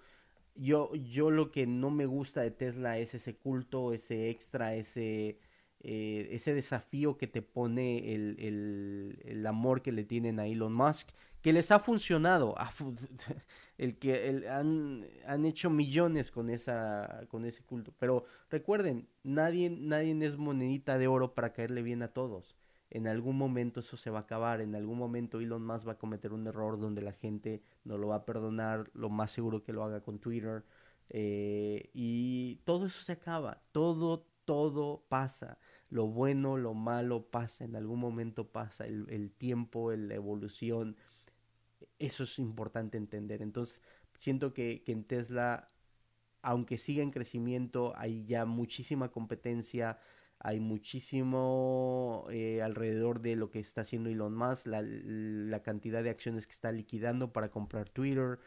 Yo, 0.55 0.93
yo 0.95 1.31
lo 1.31 1.51
que 1.51 1.65
no 1.65 1.89
me 1.89 2.05
gusta 2.05 2.41
de 2.41 2.51
Tesla 2.51 2.97
es 2.97 3.13
ese 3.15 3.35
culto, 3.35 3.93
ese 3.93 4.29
extra, 4.29 4.75
ese, 4.75 5.39
eh, 5.79 6.29
ese 6.31 6.53
desafío 6.53 7.17
que 7.17 7.27
te 7.27 7.41
pone 7.41 8.13
el, 8.13 9.17
el, 9.25 9.45
amor 9.47 9.81
que 9.81 9.91
le 9.91 10.03
tienen 10.03 10.39
a 10.39 10.45
Elon 10.47 10.73
Musk, 10.73 11.09
que 11.41 11.53
les 11.53 11.71
ha 11.71 11.79
funcionado. 11.79 12.55
el 13.77 13.97
que 13.97 14.47
han, 14.49 15.05
han, 15.25 15.45
hecho 15.45 15.69
millones 15.69 16.31
con, 16.31 16.49
esa, 16.49 17.25
con 17.29 17.45
ese 17.45 17.63
culto. 17.63 17.93
Pero 17.99 18.25
recuerden, 18.49 19.07
nadie, 19.23 19.69
nadie 19.69 20.15
es 20.25 20.37
monedita 20.37 20.97
de 20.97 21.07
oro 21.07 21.33
para 21.33 21.53
caerle 21.53 21.81
bien 21.81 22.03
a 22.03 22.09
todos 22.09 22.55
en 22.93 23.07
algún 23.07 23.37
momento 23.37 23.79
eso 23.79 23.97
se 23.97 24.11
va 24.11 24.19
a 24.19 24.21
acabar, 24.21 24.61
en 24.61 24.75
algún 24.75 24.99
momento 24.99 25.39
Elon 25.39 25.65
Musk 25.65 25.87
va 25.87 25.93
a 25.93 25.97
cometer 25.97 26.31
un 26.31 26.45
error 26.45 26.79
donde 26.79 27.01
la 27.01 27.11
gente 27.11 27.63
no 27.83 27.97
lo 27.97 28.09
va 28.09 28.17
a 28.17 28.25
perdonar, 28.25 28.91
lo 28.93 29.09
más 29.09 29.31
seguro 29.31 29.63
que 29.63 29.73
lo 29.73 29.83
haga 29.83 30.01
con 30.01 30.19
Twitter, 30.19 30.63
eh, 31.09 31.89
y 31.91 32.57
todo 32.65 32.85
eso 32.85 33.01
se 33.01 33.13
acaba, 33.13 33.63
todo, 33.71 34.27
todo 34.45 35.05
pasa, 35.09 35.57
lo 35.89 36.05
bueno, 36.05 36.55
lo 36.55 36.75
malo 36.75 37.25
pasa, 37.31 37.65
en 37.65 37.75
algún 37.75 37.99
momento 37.99 38.49
pasa, 38.49 38.85
el, 38.85 39.31
tiempo, 39.31 39.91
la 39.91 40.13
evolución, 40.13 40.95
eso 41.97 42.25
es 42.25 42.37
importante 42.37 42.99
entender, 42.99 43.41
entonces 43.41 43.81
siento 44.19 44.53
que, 44.53 44.83
que 44.83 44.91
en 44.91 45.03
Tesla, 45.03 45.67
aunque 46.43 46.77
siga 46.77 47.01
en 47.01 47.09
crecimiento, 47.09 47.93
hay 47.97 48.23
ya 48.27 48.45
muchísima 48.45 49.09
competencia, 49.09 49.97
hay 50.43 50.59
muchísimo 50.59 52.27
eh, 52.29 52.61
alrededor 52.61 53.21
de 53.21 53.37
lo 53.37 53.49
que 53.49 53.59
está 53.59 53.81
haciendo 53.81 54.09
Elon 54.09 54.35
Musk, 54.35 54.67
la, 54.67 55.63
cantidad 55.63 56.03
de 56.03 56.09
acciones 56.09 56.45
que 56.47 56.51
está 56.51 56.71
liquidando 56.73 57.31
para 57.31 57.49
comprar 57.49 57.89
Twitter, 57.89 58.39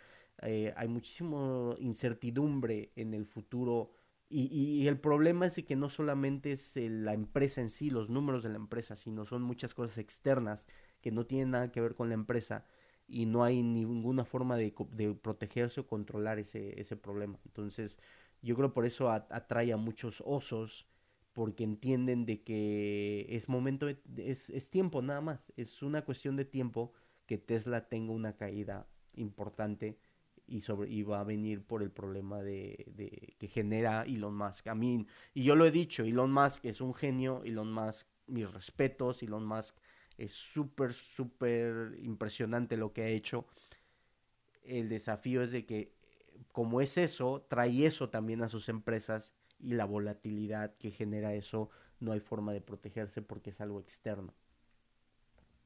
eh, 0.43 0.75
hay 0.77 0.89
muchísimo 0.89 1.75
incertidumbre 1.79 2.93
en 2.97 3.15
el 3.15 3.25
futuro 3.25 3.93
y, 4.29 4.87
el 4.89 4.99
problema 4.99 5.47
es 5.47 5.63
que 5.65 5.77
no 5.77 5.89
solamente 5.89 6.53
es 6.53 6.77
la 6.77 7.15
empresa 7.15 7.61
en 7.61 7.71
sí, 7.71 7.91
los 7.91 8.11
números 8.11 8.43
de 8.43 8.51
la 8.51 8.57
empresa, 8.57 8.97
sino 8.97 9.25
son 9.25 9.43
muchas 9.43 9.73
cosas 9.73 9.99
externas 9.99 10.67
que 11.01 11.13
no 11.13 11.27
tienen 11.27 11.53
nada 11.53 11.73
que 11.73 11.81
ver 11.81 11.95
con 11.95 12.09
la 12.09 12.15
empresa 12.15 12.67
y 13.09 13.25
no 13.27 13.45
hay 13.45 13.63
ninguna 13.63 14.25
forma 14.25 14.57
de, 14.57 14.75
protegerse 15.23 15.81
o 15.81 15.87
controlar 15.87 16.39
ese, 16.41 16.79
ese 16.79 16.97
problema. 16.97 17.39
Entonces, 17.47 17.99
yo 18.43 18.57
creo 18.57 18.75
por 18.75 18.85
eso 18.85 19.11
atrae 19.11 19.73
a 19.73 19.77
muchos 19.77 20.23
osos 20.27 20.87
porque 21.37 21.65
entienden 21.65 22.25
de 22.25 22.43
que 22.43 23.27
es 23.29 23.51
momento, 23.51 23.89
es, 24.17 24.49
es, 24.49 24.71
tiempo 24.71 25.03
nada 25.03 25.21
más, 25.21 25.53
es 25.59 25.83
una 25.83 26.01
cuestión 26.03 26.35
de 26.35 26.47
tiempo 26.47 26.95
que 27.27 27.37
Tesla 27.37 27.91
tenga 27.91 28.15
una 28.15 28.39
caída 28.39 28.89
importante 29.13 29.99
y, 30.47 30.63
sobre, 30.63 30.91
y 30.91 31.03
va 31.03 31.21
a 31.21 31.25
venir 31.25 31.63
por 31.63 31.83
el 31.83 31.91
problema 31.91 32.43
de, 32.43 32.87
de, 32.97 33.37
que 33.39 33.49
genera 33.49 34.05
Elon 34.05 34.35
Musk. 34.35 34.69
A 34.69 34.75
mí, 34.75 35.07
y 35.35 35.43
yo 35.43 35.57
lo 35.57 35.67
he 35.67 35.71
dicho, 35.71 36.05
Elon 36.05 36.33
Musk 36.33 36.65
es 36.65 36.81
un 36.81 36.95
genio, 36.95 37.43
Elon 37.45 37.71
Musk, 37.71 38.07
mis 38.29 38.51
respetos, 38.51 39.23
Elon 39.23 39.45
Musk 39.45 39.77
es 40.17 40.33
súper, 40.33 40.95
súper 40.95 41.99
impresionante 42.01 42.79
lo 42.79 42.95
que 42.95 43.03
ha 43.03 43.09
hecho. 43.09 43.45
El 44.63 44.89
desafío 44.89 45.43
es 45.43 45.51
de 45.51 45.67
que, 45.67 45.93
como 46.51 46.81
es 46.81 46.97
eso, 46.97 47.45
trae 47.47 47.85
eso 47.85 48.09
también 48.09 48.41
a 48.43 48.49
sus 48.49 48.71
empresas 48.71 49.35
y 49.59 49.75
la 49.75 49.85
volatilidad 49.85 50.75
que 50.77 50.91
genera 50.91 51.35
eso 51.35 51.71
no 52.01 52.13
hay 52.13 52.21
forma 52.21 52.53
de 52.53 52.61
protegerse 52.61 53.23
porque 53.23 53.51
es 53.51 53.61
algo 53.61 53.81
externo. 53.81 54.35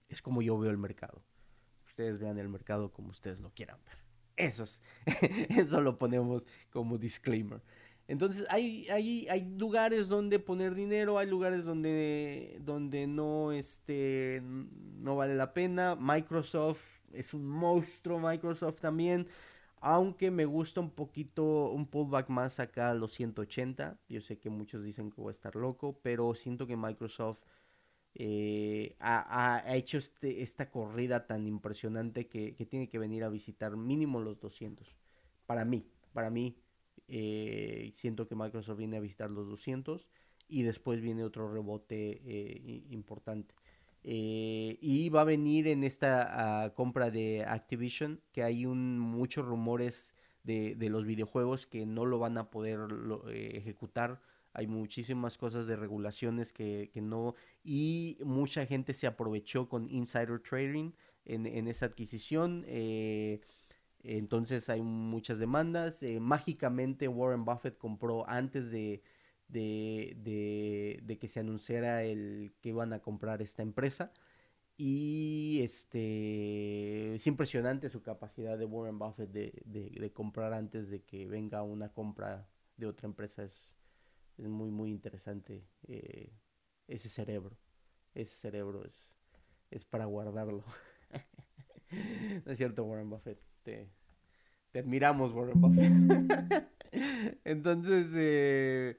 Es 0.09 0.23
como 0.23 0.43
yo 0.43 0.59
veo 0.59 0.71
el 0.71 0.79
mercado. 0.79 1.23
Ustedes 1.87 2.19
vean 2.19 2.39
el 2.39 2.49
mercado 2.49 2.93
como 2.93 3.11
ustedes 3.11 3.41
lo 3.41 3.51
quieran 3.51 3.79
ver. 3.85 3.99
Eso, 4.37 4.65
eso 5.51 5.81
lo 5.81 5.99
ponemos 5.99 6.47
como 6.71 6.99
disclaimer. 6.99 7.61
Entonces 8.09 8.45
hay, 8.51 8.89
hay, 8.89 9.29
hay 9.29 9.45
lugares 9.57 10.09
donde 10.09 10.41
poner 10.41 10.75
dinero, 10.75 11.19
hay 11.19 11.29
lugares 11.29 11.65
donde, 11.65 12.59
donde 12.61 13.07
no, 13.07 13.53
este, 13.53 14.43
no 14.43 15.15
vale 15.15 15.37
la 15.37 15.53
pena. 15.53 15.97
Microsoft 15.97 16.83
es 17.13 17.35
un 17.35 17.47
monstruo, 17.47 18.19
Microsoft 18.19 18.81
también. 18.81 19.29
Aunque 19.81 20.31
me 20.31 20.45
gusta 20.45 20.81
un 20.81 20.91
poquito, 20.91 21.71
un 21.71 21.87
pullback 21.87 22.29
más 22.29 22.61
acá 22.61 22.91
a 22.91 22.95
los 22.95 23.13
180. 23.15 23.99
Yo 24.09 24.21
sé 24.21 24.39
que 24.39 24.51
muchos 24.51 24.83
dicen 24.85 25.11
que 25.11 25.21
voy 25.21 25.31
a 25.31 25.33
estar 25.33 25.57
loco, 25.57 25.99
pero 26.03 26.35
siento 26.35 26.67
que 26.67 26.77
Microsoft 26.77 27.39
eh, 28.15 28.97
ha, 29.01 29.63
hecho 29.75 29.99
este, 29.99 30.43
esta 30.43 30.71
corrida 30.71 31.27
tan 31.27 31.47
impresionante 31.47 32.29
que, 32.29 32.53
tiene 32.69 32.89
que 32.89 32.99
venir 32.99 33.25
a 33.25 33.29
visitar 33.31 33.77
mínimo 33.77 34.21
los 34.21 34.41
200. 34.41 34.97
Para 35.47 35.65
mí, 35.65 35.87
para 36.13 36.31
mí, 36.31 36.57
eh, 37.09 37.91
siento 37.95 38.29
que 38.29 38.35
Microsoft 38.35 38.79
viene 38.79 38.99
a 38.99 39.01
visitar 39.01 39.31
los 39.31 39.49
200 39.49 40.09
y 40.49 40.63
después 40.63 41.01
viene 41.01 41.25
otro 41.25 41.53
rebote 41.53 42.21
eh, 42.25 42.85
importante. 42.91 43.55
Eh, 44.03 44.79
y 44.81 45.09
va 45.11 45.23
a 45.23 45.25
venir 45.25 45.69
en 45.69 45.85
esta 45.85 46.65
ah, 46.65 46.75
compra 46.75 47.11
de 47.11 47.45
Activision, 47.45 48.21
que 48.33 48.43
hay 48.43 48.65
un, 48.67 48.99
muchos 48.99 49.45
rumores 49.45 50.15
de, 50.43 50.89
los 50.89 51.05
videojuegos 51.05 51.67
que 51.67 51.87
no 51.87 52.07
lo 52.07 52.19
van 52.19 52.39
a 52.39 52.51
poder 52.51 52.81
eh, 53.29 53.53
ejecutar. 53.55 54.21
Hay 54.53 54.67
muchísimas 54.67 55.39
cosas 55.39 55.67
de 55.67 55.77
regulaciones 55.77 56.53
que, 56.53 56.91
no. 56.97 57.35
Y 57.63 58.19
mucha 58.25 58.67
gente 58.67 58.95
se 58.95 59.07
aprovechó 59.07 59.69
con 59.69 59.89
insider 59.91 60.41
trading 60.41 60.93
en, 61.25 61.69
esa 61.69 61.87
adquisición. 61.87 62.65
Eh, 62.67 63.41
Entonces 64.03 64.69
hay 64.69 64.83
muchas 64.83 65.39
demandas. 65.39 66.03
Eh, 66.03 66.19
mágicamente 66.21 67.07
Warren 67.07 67.45
Buffett 67.45 67.79
compró 67.79 68.29
antes 68.29 68.71
de, 68.71 69.03
de, 69.53 71.01
de, 71.03 71.19
que 71.19 71.29
se 71.29 71.41
anunciara 71.41 72.05
el 72.05 72.55
que 72.61 72.71
iban 72.71 72.93
a 72.93 73.01
comprar 73.01 73.43
esta 73.43 73.63
empresa. 73.63 74.13
Y 74.77 75.61
este 75.63 77.15
es 77.17 77.27
impresionante 77.27 77.91
su 77.91 78.03
capacidad 78.03 78.57
de 78.57 78.65
Warren 78.65 78.99
Buffett 78.99 79.31
de, 79.31 79.63
de, 79.67 80.13
comprar 80.13 80.55
antes 80.55 80.89
de 80.89 81.03
que 81.03 81.27
venga 81.27 81.63
una 81.63 81.93
compra 81.93 82.49
de 82.79 82.87
otra 82.87 83.07
empresa. 83.07 83.45
Es, 83.45 83.75
es 84.39 84.49
muy, 84.49 84.71
muy 84.71 84.91
interesante 84.91 85.67
eh, 85.87 86.33
ese 86.89 87.09
cerebro. 87.11 87.59
Ese 88.15 88.35
cerebro 88.35 88.85
es, 88.87 89.11
es 89.71 89.85
para 89.85 90.07
guardarlo. 90.07 90.65
no 92.47 92.53
es 92.53 92.57
cierto, 92.57 92.85
Warren 92.85 93.11
Buffett. 93.11 93.39
Te, 93.63 93.91
admiramos, 94.75 95.33
Warren 95.33 95.61
Buffett. 95.61 96.69
Entonces, 97.45 98.13
eh, 98.15 98.99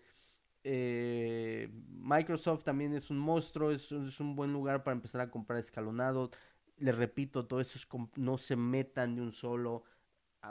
eh, 0.63 1.69
Microsoft 1.89 2.63
también 2.63 2.93
es 2.93 3.09
un 3.09 3.19
monstruo, 3.19 3.71
es, 3.71 3.91
un 3.91 4.35
buen 4.35 4.53
lugar 4.53 4.83
para 4.83 4.95
empezar 4.95 5.21
a 5.21 5.31
comprar 5.31 5.59
escalonado. 5.59 6.31
Les 6.77 6.95
repito, 6.95 7.45
todo 7.47 7.61
eso 7.61 7.77
es 7.77 7.87
no 8.17 8.37
se 8.37 8.55
metan 8.55 9.15
de 9.15 9.21
un 9.21 9.31
solo, 9.31 9.83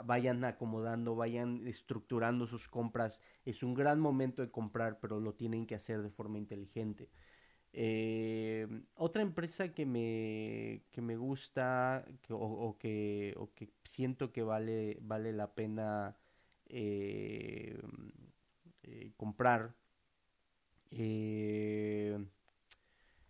vayan 0.05 0.43
acomodando, 0.45 1.15
vayan 1.15 1.67
estructurando 1.67 2.47
sus 2.47 2.67
compras. 2.67 3.21
Es 3.45 3.63
un 3.63 3.73
gran 3.73 3.99
momento 3.99 4.41
de 4.41 4.51
comprar, 4.51 4.99
pero 4.99 5.19
lo 5.19 5.33
tienen 5.33 5.65
que 5.65 5.75
hacer 5.75 6.01
de 6.01 6.09
forma 6.09 6.37
inteligente. 6.37 7.09
Eh, 7.73 8.67
otra 8.95 9.21
empresa 9.21 9.73
que 9.73 9.85
me, 9.85 10.83
que 10.91 11.01
me 11.01 11.15
gusta 11.15 12.05
o, 12.29 12.77
que, 12.77 13.33
siento 13.83 14.31
que 14.33 14.43
vale, 14.43 14.97
vale 15.01 15.31
la 15.31 15.53
pena 15.53 16.17
eh, 16.67 17.79
eh, 20.91 22.17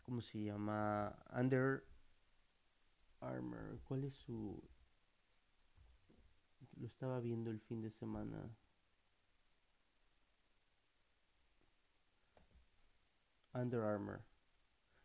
¿cómo 0.03 0.21
se 0.21 0.43
llama? 0.43 1.15
Under 1.33 1.83
Armour. 3.21 3.79
¿Cuál 3.85 4.03
es 4.05 4.13
su...? 4.13 4.61
Lo 6.77 6.87
estaba 6.87 7.19
viendo 7.19 7.51
el 7.51 7.59
fin 7.59 7.81
de 7.81 7.91
semana. 7.91 8.49
Under 13.53 13.81
Armour. 13.81 14.21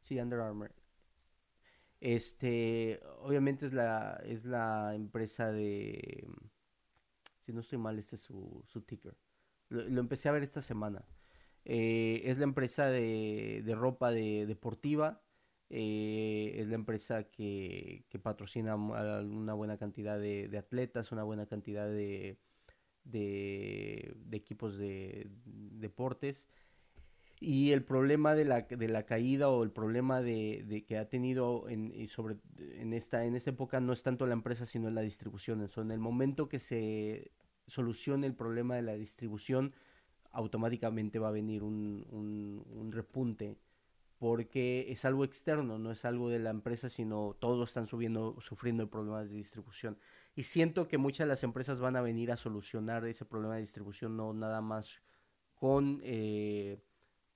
Sí, 0.03 0.19
Under 0.19 0.41
Armour. 0.41 0.73
Este, 2.01 3.01
obviamente 3.21 3.67
es 3.67 3.73
la, 3.73 4.21
es 4.25 4.45
la 4.45 4.95
empresa 4.95 5.51
de, 5.51 6.29
si 7.47 7.53
no 7.53 7.61
estoy 7.61 7.79
mal, 7.79 7.99
este 7.99 8.17
es 8.17 8.23
su, 8.23 8.63
su 8.67 8.83
ticker. 8.83 9.17
Lo, 9.69 10.01
empecé 10.01 10.29
a 10.29 10.33
ver 10.33 10.43
esta 10.43 10.61
semana. 10.61 11.05
Eh, 11.69 12.23
es 12.25 12.39
la 12.39 12.45
empresa 12.45 12.87
de, 12.87 13.63
de 13.65 13.75
ropa 13.75 14.13
de, 14.13 14.47
deportiva. 14.47 15.21
Eh, 15.69 16.55
es 16.59 16.69
la 16.69 16.77
empresa 16.77 17.25
que, 17.25 18.05
que 18.09 18.21
patrocina 18.21 18.77
una 18.77 19.53
buena 19.55 19.77
cantidad 19.77 20.19
de, 20.19 20.57
atletas, 20.57 21.11
una 21.11 21.25
buena 21.25 21.47
cantidad 21.47 21.89
de 21.89 22.39
equipos 24.31 24.79
de 24.79 25.29
deportes. 25.45 26.49
Y 27.39 27.73
el 27.73 27.85
problema 27.85 28.35
de 28.35 28.45
la, 28.47 28.63
de 28.63 28.89
la 28.89 29.05
caída 29.05 29.51
o 29.51 29.63
el 29.63 29.71
problema 29.71 30.23
de, 30.23 30.85
que 30.87 30.97
ha 30.97 31.09
tenido 31.09 31.69
en, 31.69 32.09
sobre, 32.09 32.37
en, 32.59 32.95
esta, 32.95 33.27
en 33.27 33.37
esta 33.37 33.51
época 33.51 33.79
no 33.81 33.93
es 33.93 34.03
tanto 34.03 34.27
la 34.27 34.33
empresa, 34.33 34.65
sino 34.65 34.89
la 34.91 35.03
distribución. 35.03 35.69
en 35.77 35.91
el 35.91 35.99
momento 35.99 36.49
que 36.49 36.59
se 36.59 37.33
solucione 37.67 38.27
el 38.27 38.35
problema 38.35 38.77
de 38.77 38.83
la 38.83 38.95
distribución, 38.95 39.75
automáticamente 40.37 41.19
va 41.19 41.29
a 41.29 41.33
venir 41.33 41.63
un, 41.63 42.07
un, 42.11 42.93
repunte 42.93 43.57
porque 44.19 44.87
es 44.91 45.05
algo 45.05 45.25
externo, 45.25 45.79
no 45.79 45.91
es 45.91 46.05
algo 46.05 46.29
de 46.29 46.39
la 46.39 46.51
empresa, 46.51 46.89
sino 46.89 47.37
todos 47.39 47.71
están 47.71 47.87
subiendo, 47.87 48.37
sufriendo 48.41 48.89
problemas 48.89 49.31
de 49.31 49.37
distribución. 49.37 49.99
Y 50.35 50.45
siento 50.45 50.89
que 50.89 50.99
muchas 50.99 51.27
de 51.27 51.29
las 51.29 51.43
empresas 51.43 51.81
van 51.81 51.97
a 51.97 52.03
venir 52.03 52.31
a 52.33 52.37
solucionar 52.37 53.05
ese 53.07 53.25
problema 53.25 53.55
de 53.55 53.63
distribución, 53.63 54.17
no 54.17 54.33
nada 54.35 54.61
más 54.61 55.01
con 55.55 56.01
eh, 56.05 56.83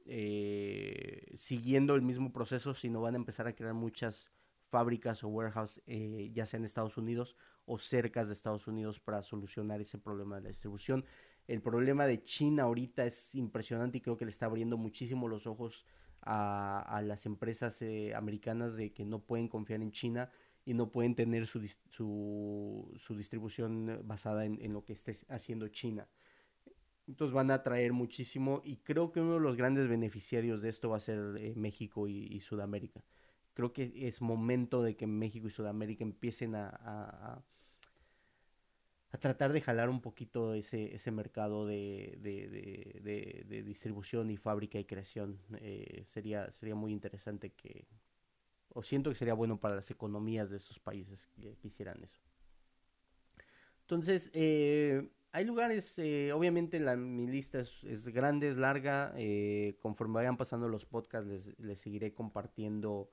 eh, 0.05 1.33
siguiendo 1.35 1.95
el 1.95 2.03
mismo 2.03 2.33
proceso, 2.33 2.75
sino 2.75 3.01
van 3.01 3.15
a 3.15 3.19
empezar 3.19 3.47
a 3.47 3.55
crear 3.55 3.75
muchas 3.75 4.31
fábricas 4.69 5.25
o 5.25 5.29
warehouse, 5.29 5.83
eh, 5.87 6.31
ya 6.33 6.47
sea 6.47 6.59
en 6.59 6.65
Estados 6.65 6.97
Unidos 6.97 7.37
o 7.65 7.79
cerca 7.79 8.25
de 8.25 8.33
Estados 8.33 8.67
Unidos 8.67 9.01
para 9.01 9.23
solucionar 9.23 9.81
ese 9.81 9.99
problema 9.99 10.37
de 10.37 10.43
la 10.43 10.49
distribución. 10.49 11.05
El 11.51 11.63
problema 11.63 12.07
de 12.07 12.23
China 12.23 12.63
ahorita 12.63 13.05
es 13.05 13.35
impresionante 13.35 13.99
y 13.99 14.01
creo 14.01 14.17
que 14.17 14.25
le 14.25 14.31
está 14.31 14.47
abriendo 14.47 14.77
muchísimo 14.77 15.27
los 15.27 15.49
ojos 15.49 15.85
a, 16.23 17.03
las 17.05 17.27
empresas 17.27 17.83
eh, 17.83 18.15
americanas 18.15 18.77
de 18.77 18.93
que 18.93 19.05
no 19.05 19.19
pueden 19.19 19.49
confiar 19.49 19.83
en 19.83 19.91
China 19.91 20.31
y 20.65 20.75
no 20.75 20.93
pueden 20.93 21.17
tener 21.17 21.49
su, 21.49 21.67
su, 21.89 23.17
distribución 23.17 24.01
basada 24.05 24.45
en, 24.45 24.73
lo 24.73 24.85
que 24.85 24.93
esté 24.93 25.13
haciendo 25.29 25.67
China. 25.67 26.07
Entonces 27.09 27.35
van 27.35 27.51
a 27.51 27.65
traer 27.65 27.93
muchísimo 27.93 28.63
y 28.65 28.77
creo 28.77 29.11
que 29.11 29.21
uno 29.21 29.35
de 29.35 29.41
los 29.41 29.57
grandes 29.57 29.89
beneficiarios 29.89 30.63
de 30.63 30.69
esto 30.69 30.91
va 30.91 30.99
a 30.99 31.01
ser 31.01 31.35
eh, 31.37 31.55
México 31.57 32.07
y, 32.07 32.39
Sudamérica. 32.39 33.03
Creo 33.55 33.73
que 33.73 33.93
es 34.07 34.23
momento 34.23 34.85
de 34.85 34.95
que 34.95 35.09
México 35.09 35.49
y 35.49 35.51
Sudamérica 35.51 36.05
empiecen 36.05 36.55
a, 36.55 37.43
tratar 39.19 39.53
de 39.53 39.61
jalar 39.61 39.89
un 39.89 40.01
poquito 40.01 40.55
ese, 40.55 40.95
ese 40.95 41.11
mercado 41.11 41.67
de, 41.67 42.17
de, 42.21 43.63
distribución 43.65 44.31
y 44.31 44.37
fábrica 44.37 44.79
y 44.79 44.85
creación. 44.85 45.41
Eh, 45.61 46.05
sería, 46.07 46.51
sería 46.53 46.77
muy 46.77 46.93
interesante 46.93 47.51
que, 47.51 47.89
o 48.69 48.83
siento 48.85 49.11
que 49.11 49.17
sería 49.17 49.35
bueno 49.35 49.59
para 49.59 49.75
las 49.75 49.91
economías 49.91 50.51
de 50.51 50.59
estos 50.59 50.79
países 50.79 51.29
que, 51.41 51.57
hicieran 51.65 52.03
eso. 52.05 52.21
Entonces, 53.81 54.31
eh, 54.33 55.11
hay 55.33 55.45
lugares, 55.45 55.99
eh, 55.99 56.33
obviamente 56.33 56.79
la, 56.79 56.97
mi 56.97 57.27
lista 57.27 57.59
es, 57.59 58.09
grande, 58.09 58.49
es 58.49 58.57
larga. 58.57 59.13
Conforme 59.81 60.15
vayan 60.15 60.37
pasando 60.37 60.69
los 60.69 60.87
podcasts, 60.87 61.53
les, 61.59 61.81
seguiré 61.81 62.15
compartiendo 62.15 63.11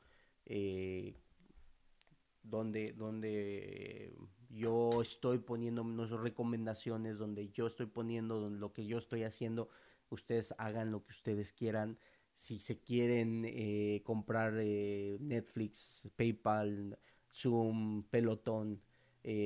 donde, 2.44 2.94
donde 2.96 4.14
yo 4.50 5.02
estoy 5.02 5.40
poniendo 5.40 5.84
nuestras 5.84 6.22
recomendaciones, 6.22 7.18
donde 7.18 7.50
yo 7.50 7.68
estoy 7.68 7.88
poniendo 7.88 8.50
lo 8.50 8.74
que 8.74 8.86
yo 8.86 8.98
estoy 8.98 9.24
haciendo. 9.24 9.70
Ustedes 10.10 10.54
hagan 10.58 10.92
lo 10.92 11.06
que 11.06 11.12
ustedes 11.12 11.54
quieran. 11.54 11.98
Si 12.34 12.60
se 12.60 12.80
quieren 12.80 14.02
comprar 14.04 14.54
Netflix, 14.54 16.10
PayPal, 16.16 16.98
Zoom, 17.32 18.04
Peloton, 18.04 18.82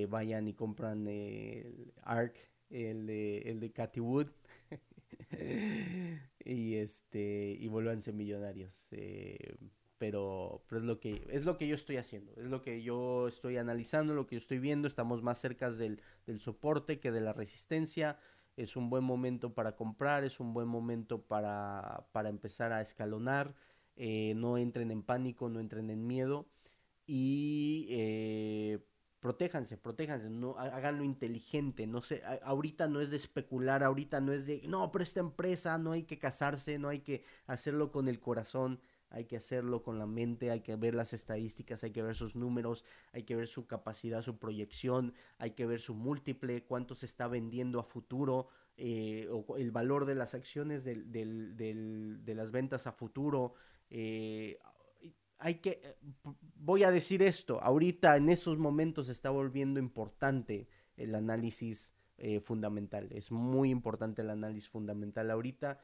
vayan 0.09 0.47
y 0.47 0.53
compran 0.53 1.07
ARC 2.03 2.51
el 2.71 3.05
de, 3.05 3.37
el 3.39 3.59
de 3.59 3.71
Cathy 3.71 3.99
Wood. 3.99 4.27
y 6.45 6.75
este 6.75 7.57
y 7.59 7.67
vuélvanse 7.67 8.11
millonarios. 8.11 8.87
Eh, 8.91 9.55
pero, 10.01 10.63
es 10.71 10.81
lo 10.81 10.99
que 10.99 11.27
es 11.29 11.45
lo 11.45 11.59
que 11.59 11.67
yo 11.67 11.75
estoy 11.75 11.97
haciendo, 11.97 12.33
es 12.35 12.45
lo 12.45 12.63
que 12.63 12.81
yo 12.81 13.27
estoy 13.27 13.57
analizando, 13.57 14.15
lo 14.15 14.25
que 14.25 14.33
yo 14.33 14.39
estoy 14.39 14.57
viendo, 14.57 14.87
estamos 14.87 15.21
más 15.21 15.37
cerca 15.39 15.69
del, 15.69 16.01
del 16.25 16.39
soporte 16.39 16.99
que 16.99 17.11
de 17.11 17.21
la 17.21 17.33
resistencia. 17.33 18.17
Es 18.57 18.75
un 18.75 18.89
buen 18.89 19.03
momento 19.03 19.53
para 19.53 19.75
comprar, 19.75 20.23
es 20.23 20.39
un 20.39 20.55
buen 20.55 20.67
momento 20.67 21.21
para, 21.21 22.07
para 22.13 22.29
empezar 22.29 22.73
a 22.73 22.81
escalonar. 22.81 23.53
Eh, 23.95 24.33
no 24.35 24.57
entren 24.57 24.89
en 24.89 25.03
pánico, 25.03 25.49
no 25.49 25.59
entren 25.59 25.91
en 25.91 26.07
miedo. 26.07 26.47
Y 27.05 27.85
eh, 27.91 28.79
protéjanse, 29.19 29.77
protéjanse, 29.77 30.31
no 30.31 30.57
háganlo 30.57 31.03
inteligente, 31.03 31.85
no 31.85 32.01
sé, 32.01 32.23
ahorita 32.41 32.87
no 32.87 33.01
es 33.01 33.11
de 33.11 33.17
especular, 33.17 33.83
ahorita 33.83 34.19
no 34.19 34.33
es 34.33 34.47
de, 34.47 34.63
no, 34.67 34.91
pero 34.91 35.03
esta 35.03 35.19
empresa 35.19 35.77
no 35.77 35.91
hay 35.91 36.03
que 36.05 36.17
casarse, 36.17 36.79
no 36.79 36.89
hay 36.89 37.01
que 37.01 37.23
hacerlo 37.45 37.91
con 37.91 38.07
el 38.07 38.19
corazón, 38.19 38.79
hay 39.11 39.25
que 39.25 39.35
hacerlo 39.35 39.83
con 39.83 39.99
la 39.99 40.05
mente, 40.05 40.51
hay 40.51 40.61
que 40.61 40.75
ver 40.77 40.95
las 40.95 41.13
estadísticas, 41.13 41.83
hay 41.83 41.91
que 41.91 42.01
ver 42.01 42.15
sus 42.15 42.35
números, 42.35 42.85
hay 43.11 43.23
que 43.23 43.35
ver 43.35 43.47
su 43.47 43.67
capacidad, 43.67 44.21
su 44.21 44.39
proyección, 44.39 45.13
hay 45.37 45.51
que 45.51 45.65
ver 45.65 45.81
su 45.81 45.93
múltiple, 45.93 46.63
cuánto 46.63 46.95
se 46.95 47.05
está 47.05 47.27
vendiendo 47.27 47.79
a 47.79 47.83
futuro, 47.83 48.47
eh, 48.77 49.27
el 49.57 49.71
valor 49.71 50.05
de 50.05 50.15
las 50.15 50.33
acciones 50.33 50.85
de 50.85 52.33
las 52.35 52.51
ventas 52.51 52.87
a 52.87 52.93
futuro. 52.93 53.53
Eh, 53.89 54.59
hay 55.39 55.55
que, 55.55 55.81
eh, 55.83 55.97
voy 56.55 56.83
a 56.83 56.91
decir 56.91 57.21
esto, 57.21 57.61
ahorita 57.61 58.15
en 58.15 58.29
estos 58.29 58.57
momentos 58.57 59.09
está 59.09 59.29
volviendo 59.29 59.79
importante 59.79 60.67
el 60.95 61.15
análisis 61.15 61.93
fundamental, 62.43 63.07
es 63.11 63.31
muy 63.31 63.71
importante 63.71 64.21
el 64.21 64.29
análisis 64.29 64.69
fundamental 64.69 65.31
ahorita, 65.31 65.79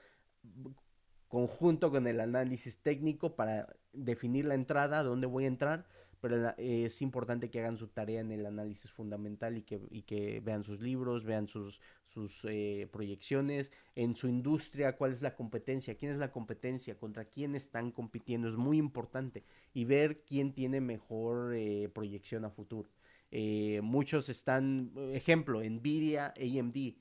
conjunto 1.27 1.91
con 1.91 2.07
el 2.07 2.19
análisis 2.19 2.77
técnico 2.77 3.35
para 3.35 3.75
definir 3.93 4.45
la 4.45 4.55
entrada, 4.55 5.03
dónde 5.03 5.27
voy 5.27 5.45
a 5.45 5.47
entrar, 5.47 5.85
pero 6.21 6.53
es 6.57 7.01
importante 7.01 7.49
que 7.49 7.59
hagan 7.59 7.77
su 7.77 7.87
tarea 7.87 8.21
en 8.21 8.31
el 8.31 8.45
análisis 8.45 8.91
fundamental 8.91 9.57
y 9.57 9.61
que, 9.63 9.79
y 9.91 10.01
que 10.01 10.39
vean 10.39 10.63
sus 10.63 10.81
libros, 10.81 11.25
vean 11.25 11.47
sus, 11.47 11.79
sus 12.07 12.39
eh, 12.45 12.87
proyecciones, 12.91 13.71
en 13.95 14.15
su 14.15 14.27
industria, 14.27 14.97
cuál 14.97 15.11
es 15.11 15.21
la 15.21 15.35
competencia, 15.35 15.95
quién 15.95 16.11
es 16.11 16.17
la 16.17 16.31
competencia, 16.31 16.97
contra 16.97 17.25
quién 17.25 17.55
están 17.55 17.91
compitiendo, 17.91 18.49
es 18.49 18.55
muy 18.55 18.77
importante, 18.77 19.43
y 19.73 19.85
ver 19.85 20.23
quién 20.23 20.53
tiene 20.53 20.81
mejor 20.81 21.53
eh, 21.53 21.89
proyección 21.93 22.45
a 22.45 22.49
futuro. 22.49 22.89
Eh, 23.29 23.81
muchos 23.83 24.29
están, 24.29 24.91
ejemplo, 25.13 25.61
Nvidia, 25.61 26.33
AMD, 26.37 26.95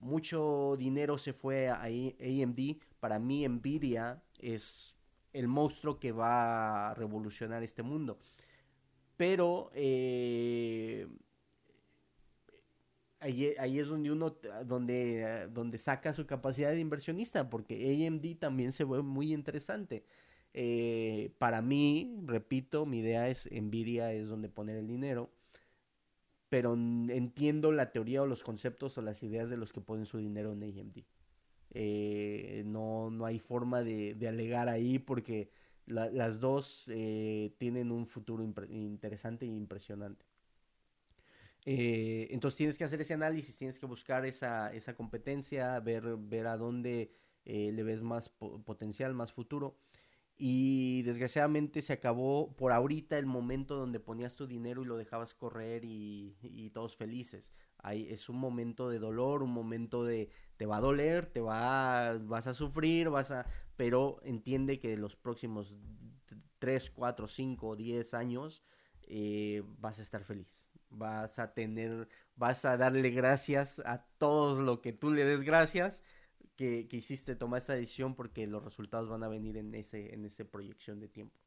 mucho 0.00 0.74
dinero 0.78 1.18
se 1.18 1.32
fue 1.32 1.68
a 1.68 1.82
AMD, 1.82 2.76
para 3.00 3.18
mí 3.18 3.46
Nvidia 3.46 4.22
es 4.38 4.96
el 5.32 5.46
monstruo 5.46 5.98
que 5.98 6.12
va 6.12 6.90
a 6.90 6.94
revolucionar 6.94 7.62
este 7.62 7.82
mundo. 7.82 8.18
Pero 9.16 9.70
eh, 9.74 11.06
ahí, 13.20 13.78
es 13.78 13.88
donde 13.88 14.10
uno 14.10 14.36
donde, 14.64 15.48
donde 15.52 15.78
saca 15.78 16.12
su 16.12 16.26
capacidad 16.26 16.70
de 16.70 16.80
inversionista, 16.80 17.50
porque 17.50 18.06
AMD 18.06 18.38
también 18.38 18.72
se 18.72 18.84
ve 18.84 19.02
muy 19.02 19.32
interesante. 19.32 20.04
Eh, 20.52 21.32
para 21.38 21.62
mí, 21.62 22.18
repito, 22.24 22.86
mi 22.86 22.98
idea 23.00 23.28
es 23.28 23.48
Nvidia 23.52 24.12
es 24.12 24.28
donde 24.28 24.48
poner 24.48 24.78
el 24.78 24.88
dinero, 24.88 25.30
pero 26.50 26.74
entiendo 26.74 27.70
la 27.70 27.92
teoría 27.92 28.22
o 28.22 28.26
los 28.26 28.42
conceptos 28.42 28.98
o 28.98 29.02
las 29.02 29.22
ideas 29.22 29.48
de 29.48 29.56
los 29.56 29.72
que 29.72 29.80
ponen 29.80 30.04
su 30.04 30.18
dinero 30.18 30.52
en 30.52 30.64
AMD. 30.64 31.04
Eh, 31.72 32.64
no, 32.66 33.08
no 33.10 33.24
hay 33.24 33.38
forma 33.38 33.84
de, 33.84 34.16
alegar 34.28 34.68
ahí 34.68 34.98
porque 34.98 35.48
las 35.86 36.40
dos 36.40 36.86
eh, 36.88 37.54
tienen 37.58 37.92
un 37.92 38.06
futuro 38.06 38.42
interesante 38.42 39.46
e 39.46 39.48
impresionante. 39.48 40.26
Eh, 41.66 42.26
entonces 42.30 42.56
tienes 42.56 42.78
que 42.78 42.84
hacer 42.84 43.00
ese 43.00 43.14
análisis, 43.14 43.56
tienes 43.56 43.78
que 43.78 43.86
buscar 43.86 44.26
esa, 44.26 44.74
esa 44.74 44.94
competencia, 44.96 45.78
ver, 45.78 46.16
ver 46.16 46.48
a 46.48 46.56
dónde 46.56 47.12
le 47.44 47.82
ves 47.84 48.02
más 48.02 48.28
potencial, 48.28 49.14
más 49.14 49.32
futuro. 49.32 49.76
Y 50.42 51.02
desgraciadamente 51.02 51.82
se 51.82 51.92
acabó 51.92 52.56
por 52.56 52.72
ahorita 52.72 53.18
el 53.18 53.26
momento 53.26 53.76
donde 53.76 54.00
ponías 54.00 54.36
tu 54.36 54.46
dinero 54.46 54.80
y 54.80 54.86
lo 54.86 54.96
dejabas 54.96 55.34
correr 55.34 55.82
y, 55.84 56.70
todos 56.72 56.96
felices. 56.96 57.52
Ahí 57.76 58.08
es 58.08 58.30
un 58.30 58.38
momento 58.38 58.88
de 58.88 58.98
dolor, 58.98 59.42
un 59.42 59.52
momento 59.52 60.02
de 60.02 60.30
te 60.56 60.64
va 60.64 60.78
a 60.78 60.80
doler, 60.80 61.26
te 61.26 61.42
va 61.42 62.16
vas 62.22 62.46
a 62.46 62.54
sufrir, 62.54 63.10
vas 63.10 63.30
a 63.32 63.44
pero 63.76 64.18
entiende 64.24 64.78
que 64.78 64.96
los 64.96 65.14
próximos 65.14 65.76
3, 66.58 66.90
4, 66.90 67.28
5, 67.28 67.76
10 67.76 68.14
años 68.14 68.62
eh, 69.02 69.62
vas 69.78 69.98
a 69.98 70.02
estar 70.02 70.24
feliz. 70.24 70.70
Vas 70.88 71.38
a 71.38 71.52
tener, 71.52 72.08
vas 72.36 72.64
a 72.64 72.78
darle 72.78 73.10
gracias 73.10 73.82
a 73.84 74.06
todo 74.16 74.62
lo 74.62 74.80
que 74.80 74.94
tú 74.94 75.10
le 75.10 75.26
des 75.26 75.42
gracias 75.42 76.02
que, 76.60 76.96
hiciste 76.96 77.36
tomar 77.36 77.58
esta 77.58 77.74
decisión 77.74 78.14
porque 78.14 78.46
los 78.46 78.62
resultados 78.62 79.08
van 79.08 79.22
a 79.22 79.28
venir 79.28 79.56
en 79.56 79.74
ese 79.74 80.14
en 80.14 80.24
esa 80.26 80.44
proyección 80.44 81.00
de 81.00 81.08
tiempo. 81.08 81.38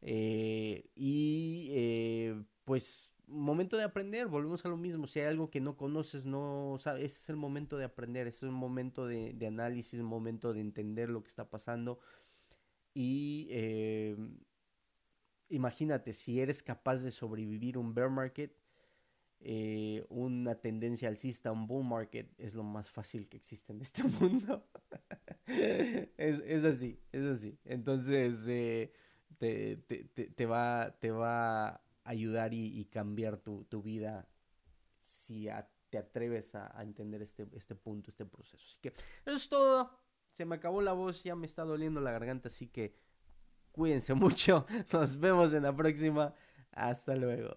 Eh, 0.00 0.90
y 0.94 1.68
eh, 1.72 2.42
pues 2.64 3.12
momento 3.26 3.76
de 3.76 3.84
aprender, 3.84 4.26
volvemos 4.28 4.64
a 4.64 4.68
lo 4.68 4.76
mismo, 4.78 5.06
si 5.06 5.20
hay 5.20 5.26
algo 5.26 5.50
que 5.50 5.60
no 5.60 5.76
conoces, 5.76 6.24
no 6.24 6.78
sabes, 6.80 7.18
es 7.18 7.28
el 7.28 7.36
momento 7.36 7.76
de 7.76 7.84
aprender, 7.84 8.26
es 8.26 8.42
el 8.42 8.50
momento 8.50 9.06
de, 9.06 9.36
análisis, 9.46 10.00
un 10.00 10.06
momento 10.06 10.54
de 10.54 10.60
entender 10.60 11.10
lo 11.10 11.22
que 11.22 11.28
está 11.28 11.50
pasando 11.50 11.98
y 12.94 13.48
eh, 13.50 14.16
imagínate 15.50 16.14
si 16.14 16.40
eres 16.40 16.62
capaz 16.62 17.02
de 17.02 17.10
sobrevivir 17.10 17.76
un 17.76 17.92
bear 17.92 18.08
market, 18.08 18.56
eh, 19.40 20.04
una 20.08 20.56
tendencia 20.56 21.08
alcista, 21.08 21.52
un 21.52 21.66
bull 21.66 21.84
market, 21.84 22.28
es 22.38 22.54
lo 22.54 22.64
más 22.64 22.90
fácil 22.90 23.28
que 23.28 23.36
existe 23.36 23.72
en 23.72 23.80
este 23.80 24.02
mundo. 24.20 24.66
es, 25.46 26.64
así, 26.64 27.00
es 27.12 27.24
así. 27.24 27.58
Entonces, 27.64 28.44
eh, 28.48 28.92
te, 29.38 30.46
va, 30.46 30.96
te 30.98 31.10
va 31.10 31.68
a 31.68 31.82
ayudar 32.04 32.52
y, 32.52 32.84
cambiar 32.86 33.38
tu, 33.38 33.82
vida 33.82 34.28
si 35.00 35.48
te 35.90 35.98
atreves 35.98 36.54
a, 36.54 36.82
entender 36.82 37.22
este, 37.22 37.46
este 37.52 37.74
punto, 37.74 38.10
este 38.10 38.26
proceso. 38.26 38.64
Así 38.66 38.78
que 38.80 38.88
eso 39.24 39.36
es 39.36 39.48
todo. 39.48 39.90
Se 40.32 40.44
me 40.44 40.56
acabó 40.56 40.82
la 40.82 40.92
voz, 40.92 41.22
ya 41.22 41.34
me 41.34 41.46
está 41.46 41.64
doliendo 41.64 42.00
la 42.00 42.10
garganta, 42.10 42.48
así 42.48 42.66
que 42.66 42.94
cuídense 43.72 44.14
mucho. 44.14 44.66
Nos 44.92 45.18
vemos 45.18 45.54
en 45.54 45.62
la 45.62 45.74
próxima. 45.74 46.34
Hasta 46.72 47.14
luego. 47.14 47.54